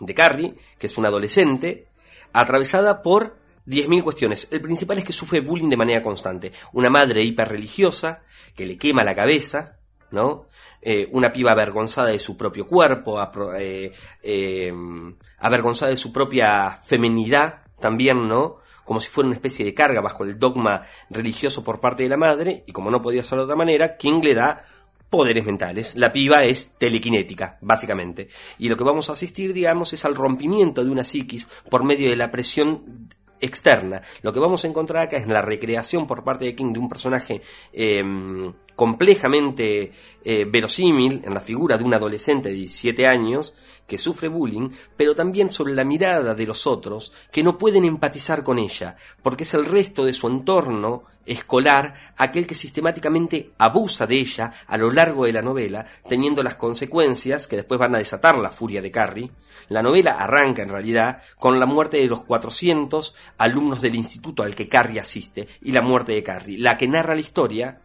de 0.00 0.14
Carrie, 0.14 0.54
que 0.80 0.88
es 0.88 0.98
una 0.98 1.08
adolescente, 1.08 1.86
atravesada 2.32 3.02
por 3.02 3.36
10.000 3.68 4.02
cuestiones. 4.02 4.48
El 4.50 4.60
principal 4.60 4.98
es 4.98 5.04
que 5.04 5.12
sufre 5.12 5.40
bullying 5.40 5.68
de 5.68 5.76
manera 5.76 6.02
constante. 6.02 6.52
Una 6.72 6.88
madre 6.88 7.22
hiperreligiosa 7.22 8.22
que 8.54 8.66
le 8.66 8.78
quema 8.78 9.04
la 9.04 9.14
cabeza, 9.14 9.76
¿no? 10.10 10.46
Eh, 10.80 11.08
una 11.12 11.32
piba 11.32 11.52
avergonzada 11.52 12.08
de 12.08 12.18
su 12.18 12.36
propio 12.36 12.66
cuerpo, 12.66 13.22
eh, 13.54 13.92
eh, 14.22 14.72
avergonzada 15.38 15.90
de 15.90 15.96
su 15.96 16.12
propia 16.12 16.80
feminidad 16.84 17.62
también, 17.80 18.28
¿no? 18.28 18.58
Como 18.84 19.00
si 19.00 19.08
fuera 19.08 19.26
una 19.26 19.36
especie 19.36 19.64
de 19.64 19.74
carga 19.74 20.00
bajo 20.00 20.24
el 20.24 20.38
dogma 20.38 20.82
religioso 21.10 21.62
por 21.62 21.80
parte 21.80 22.04
de 22.04 22.08
la 22.08 22.16
madre, 22.16 22.64
y 22.66 22.72
como 22.72 22.90
no 22.90 23.02
podía 23.02 23.22
ser 23.22 23.38
de 23.38 23.44
otra 23.44 23.56
manera, 23.56 23.98
King 23.98 24.22
le 24.22 24.34
da 24.34 24.64
poderes 25.10 25.44
mentales. 25.44 25.94
La 25.96 26.12
piba 26.12 26.44
es 26.44 26.74
telequinética, 26.78 27.58
básicamente. 27.60 28.28
Y 28.58 28.68
lo 28.68 28.76
que 28.76 28.84
vamos 28.84 29.10
a 29.10 29.14
asistir, 29.14 29.52
digamos, 29.52 29.92
es 29.92 30.04
al 30.04 30.14
rompimiento 30.14 30.84
de 30.84 30.90
una 30.90 31.04
psiquis 31.04 31.48
por 31.70 31.84
medio 31.84 32.08
de 32.08 32.16
la 32.16 32.30
presión 32.30 33.07
externa. 33.40 34.02
Lo 34.22 34.32
que 34.32 34.40
vamos 34.40 34.64
a 34.64 34.68
encontrar 34.68 35.04
acá 35.04 35.16
es 35.16 35.26
la 35.26 35.42
recreación 35.42 36.06
por 36.06 36.24
parte 36.24 36.44
de 36.44 36.54
King 36.54 36.72
de 36.72 36.78
un 36.78 36.88
personaje 36.88 37.42
em, 37.72 38.52
complejamente 38.74 39.92
eh, 40.24 40.44
verosímil 40.44 41.22
en 41.24 41.34
la 41.34 41.40
figura 41.40 41.76
de 41.76 41.84
un 41.84 41.94
adolescente 41.94 42.48
de 42.48 42.54
17 42.54 43.06
años 43.06 43.56
que 43.86 43.98
sufre 43.98 44.28
bullying, 44.28 44.70
pero 44.96 45.14
también 45.14 45.50
sobre 45.50 45.74
la 45.74 45.82
mirada 45.82 46.34
de 46.34 46.46
los 46.46 46.66
otros 46.66 47.12
que 47.32 47.42
no 47.42 47.58
pueden 47.58 47.84
empatizar 47.84 48.44
con 48.44 48.58
ella, 48.58 48.96
porque 49.22 49.44
es 49.44 49.54
el 49.54 49.64
resto 49.64 50.04
de 50.04 50.12
su 50.12 50.28
entorno 50.28 51.04
escolar 51.28 51.94
aquel 52.16 52.46
que 52.46 52.54
sistemáticamente 52.54 53.52
abusa 53.58 54.06
de 54.06 54.16
ella 54.16 54.52
a 54.66 54.76
lo 54.76 54.90
largo 54.90 55.26
de 55.26 55.32
la 55.32 55.42
novela, 55.42 55.86
teniendo 56.08 56.42
las 56.42 56.56
consecuencias 56.56 57.46
que 57.46 57.56
después 57.56 57.78
van 57.78 57.94
a 57.94 57.98
desatar 57.98 58.38
la 58.38 58.50
furia 58.50 58.82
de 58.82 58.90
Carrie. 58.90 59.30
La 59.68 59.82
novela 59.82 60.12
arranca 60.12 60.62
en 60.62 60.70
realidad 60.70 61.22
con 61.36 61.60
la 61.60 61.66
muerte 61.66 61.98
de 61.98 62.06
los 62.06 62.24
400 62.24 63.14
alumnos 63.36 63.80
del 63.80 63.94
instituto 63.94 64.42
al 64.42 64.54
que 64.54 64.68
Carrie 64.68 65.00
asiste 65.00 65.46
y 65.60 65.72
la 65.72 65.82
muerte 65.82 66.12
de 66.12 66.22
Carrie. 66.22 66.58
La 66.58 66.78
que 66.78 66.88
narra 66.88 67.14
la 67.14 67.20
historia 67.20 67.82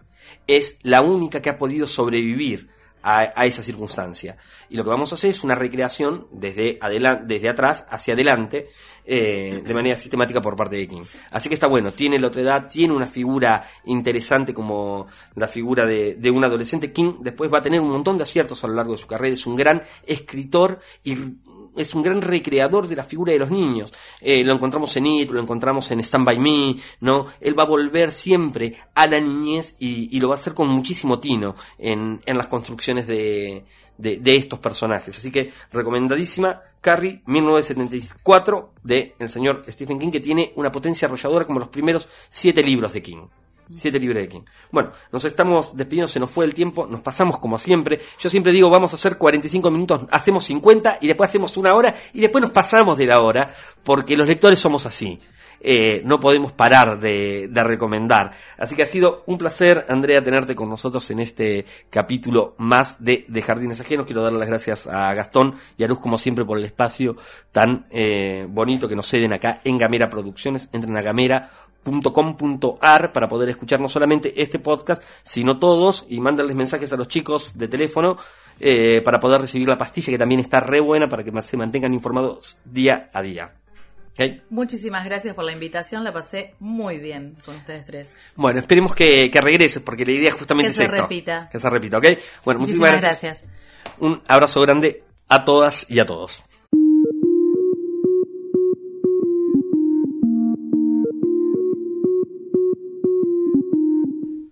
es 0.48 0.80
la 0.84 1.02
única 1.02 1.42
que 1.42 1.50
ha 1.50 1.58
podido 1.58 1.88
sobrevivir 1.88 2.70
a, 3.04 3.46
esa 3.46 3.62
circunstancia. 3.62 4.38
Y 4.70 4.78
lo 4.78 4.84
que 4.84 4.90
vamos 4.90 5.12
a 5.12 5.16
hacer 5.16 5.32
es 5.32 5.44
una 5.44 5.56
recreación 5.56 6.28
desde, 6.32 6.80
desde 7.26 7.50
atrás 7.50 7.86
hacia 7.90 8.14
adelante 8.14 8.70
eh, 9.06 9.62
de 9.64 9.74
manera 9.74 9.98
sistemática 9.98 10.42
por 10.42 10.56
parte 10.56 10.78
de 10.78 10.88
King. 10.88 11.04
Así 11.32 11.50
que 11.50 11.56
está 11.56 11.68
bueno, 11.68 11.92
tiene 11.92 12.18
la 12.18 12.28
otra 12.28 12.42
edad, 12.42 12.70
tiene 12.70 12.94
una 12.94 13.06
figura 13.06 13.68
interesante 13.86 14.54
como 14.54 15.08
la 15.36 15.50
figura 15.50 15.86
de, 15.86 16.16
de 16.16 16.32
un 16.32 16.44
adolescente. 16.44 16.94
King 16.94 17.16
después 17.20 17.52
va 17.54 17.58
a 17.58 17.62
tener 17.62 17.82
un 17.82 17.90
montón 17.90 18.18
de 18.18 18.24
aciertos 18.24 18.64
a 18.64 18.68
lo 18.68 18.76
largo 18.76 18.94
de 18.94 18.98
su 18.98 19.08
carrera, 19.08 19.34
es 19.34 19.46
un 19.46 19.58
gran 19.58 19.84
escritor 20.06 20.80
y 21.04 21.18
es 21.76 21.94
un 21.94 22.02
gran 22.02 22.22
recreador 22.22 22.88
de 22.88 22.96
la 22.96 23.04
figura 23.04 23.34
de 23.34 23.40
los 23.40 23.50
niños. 23.50 23.94
Eh, 24.22 24.44
lo 24.44 24.54
encontramos 24.54 24.96
en 24.98 25.08
It, 25.08 25.32
lo 25.32 25.40
encontramos 25.40 25.90
en 25.92 26.00
Stand 26.00 26.26
By 26.26 26.40
Me, 26.40 26.76
¿no? 27.02 27.28
Él 27.40 27.58
va 27.58 27.64
a 27.64 27.68
volver 27.68 28.12
siempre 28.12 28.78
a 28.96 29.08
la 29.08 29.20
niñez 29.20 29.76
y, 29.80 30.20
lo 30.20 30.30
va 30.30 30.36
a 30.36 30.38
hacer 30.38 30.54
con 30.54 30.70
muchísimo 30.70 31.20
tino 31.20 31.56
en, 31.78 32.22
en 32.26 32.38
las 32.38 32.48
construcciones 32.48 33.08
de, 33.08 33.66
de, 33.98 34.18
de, 34.18 34.36
estos 34.36 34.60
personajes. 34.60 35.18
Así 35.18 35.32
que 35.32 35.52
recomendadísima 35.72 36.62
Carrie 36.80 37.22
1974 37.26 38.74
de 38.84 39.16
el 39.20 39.30
señor 39.30 39.66
Stephen 39.70 40.00
King 40.00 40.12
que 40.12 40.20
tiene 40.20 40.54
una 40.56 40.72
potencia 40.72 41.08
arrolladora 41.08 41.46
como 41.46 41.60
los 41.60 41.70
primeros 41.70 42.08
siete 42.30 42.64
libros 42.64 42.94
de 42.94 43.02
King. 43.02 43.28
Siete 43.78 44.00
libros 44.00 44.22
de 44.22 44.28
King. 44.28 44.42
Bueno, 44.72 44.92
nos 45.12 45.26
estamos 45.26 45.76
despidiendo, 45.76 46.08
se 46.08 46.20
nos 46.20 46.30
fue 46.30 46.46
el 46.46 46.54
tiempo, 46.54 46.86
nos 46.86 47.02
pasamos 47.02 47.40
como 47.40 47.58
siempre. 47.58 48.00
Yo 48.20 48.30
siempre 48.30 48.52
digo, 48.52 48.70
vamos 48.70 48.94
a 48.94 48.96
hacer 48.96 49.18
45 49.18 49.72
minutos, 49.72 50.06
hacemos 50.12 50.46
50 50.46 51.00
y 51.02 51.08
después 51.08 51.30
hacemos 51.30 51.58
una 51.58 51.74
hora 51.74 51.96
y 52.14 52.22
después 52.22 52.42
nos 52.42 52.52
pasamos 52.52 52.98
de 52.98 53.08
la 53.08 53.22
hora, 53.22 53.54
porque 53.84 54.18
los 54.18 54.28
lectores 54.28 54.60
somos 54.60 54.86
así. 54.86 55.20
Eh, 55.66 56.02
no 56.04 56.20
podemos 56.20 56.52
parar 56.52 57.00
de, 57.00 57.50
recomendar. 57.54 58.34
Así 58.58 58.76
que 58.76 58.84
ha 58.84 58.86
sido 58.86 59.24
un 59.28 59.38
placer, 59.38 59.86
Andrea, 59.88 60.22
tenerte 60.22 60.56
con 60.56 60.70
nosotros 60.70 61.10
en 61.10 61.22
este 61.22 61.66
capítulo 61.90 62.54
más 62.58 63.02
de, 63.04 63.26
de 63.30 63.42
Jardines 63.42 63.80
Ajenos. 63.80 64.06
Quiero 64.06 64.24
darle 64.24 64.40
las 64.40 64.50
gracias 64.50 64.88
a 64.88 65.14
Gastón 65.14 65.56
y 65.78 65.86
a 65.86 65.88
Luz, 65.88 66.00
como 66.00 66.18
siempre, 66.18 66.44
por 66.44 66.58
el 66.58 66.66
espacio 66.66 67.16
tan 67.54 67.88
eh, 67.92 68.46
bonito 68.50 68.90
que 68.90 68.96
nos 68.96 69.08
ceden 69.08 69.32
acá 69.32 69.62
en 69.64 69.78
Gamera 69.78 70.10
Producciones. 70.10 70.70
Entren 70.74 70.98
a 70.98 71.02
Gamera 71.02 71.50
.com.ar 71.84 73.12
para 73.12 73.28
poder 73.28 73.50
escuchar 73.50 73.80
no 73.80 73.90
solamente 73.90 74.42
este 74.42 74.60
podcast, 74.60 75.04
sino 75.24 75.60
todos 75.60 76.06
y 76.10 76.20
mandarles 76.20 76.56
mensajes 76.56 76.94
a 76.94 76.98
los 76.98 77.08
chicos 77.08 77.58
de 77.58 77.68
teléfono 77.68 78.18
eh, 78.60 79.02
para 79.04 79.20
poder 79.20 79.42
recibir 79.42 79.68
la 79.68 79.78
pastilla 79.78 80.12
que 80.12 80.18
también 80.18 80.40
está 80.40 80.60
re 80.60 80.80
buena 80.80 81.10
para 81.10 81.24
que 81.24 81.42
se 81.42 81.58
mantengan 81.58 81.94
informados 81.94 82.60
día 82.66 83.10
a 83.14 83.22
día. 83.22 83.54
Muchísimas 84.50 85.06
gracias 85.06 85.34
por 85.34 85.44
la 85.44 85.54
invitación, 85.54 86.04
la 86.04 86.14
pasé 86.14 86.54
muy 86.60 87.00
bien 87.00 87.36
con 87.44 87.56
ustedes 87.56 87.86
tres. 87.86 88.12
Bueno, 88.36 88.60
esperemos 88.60 88.94
que, 88.94 89.32
que 89.32 89.42
regreses 89.42 89.82
porque 89.82 90.06
la 90.06 90.12
idea 90.12 90.30
es 90.30 90.36
justamente 90.36 90.70
que 90.70 90.74
se 90.74 90.88
repita. 90.88 91.50
Que 91.52 91.60
se 91.60 91.70
repita, 91.70 91.98
¿ok? 91.98 92.06
Bueno, 92.46 92.60
muchísimas, 92.60 93.02
gracias. 93.02 93.44
Un 94.00 94.22
abrazo 94.28 94.62
grande 94.62 95.04
a 95.30 95.44
todas 95.46 95.90
y 95.90 96.00
a 96.00 96.06
todos. 96.06 96.44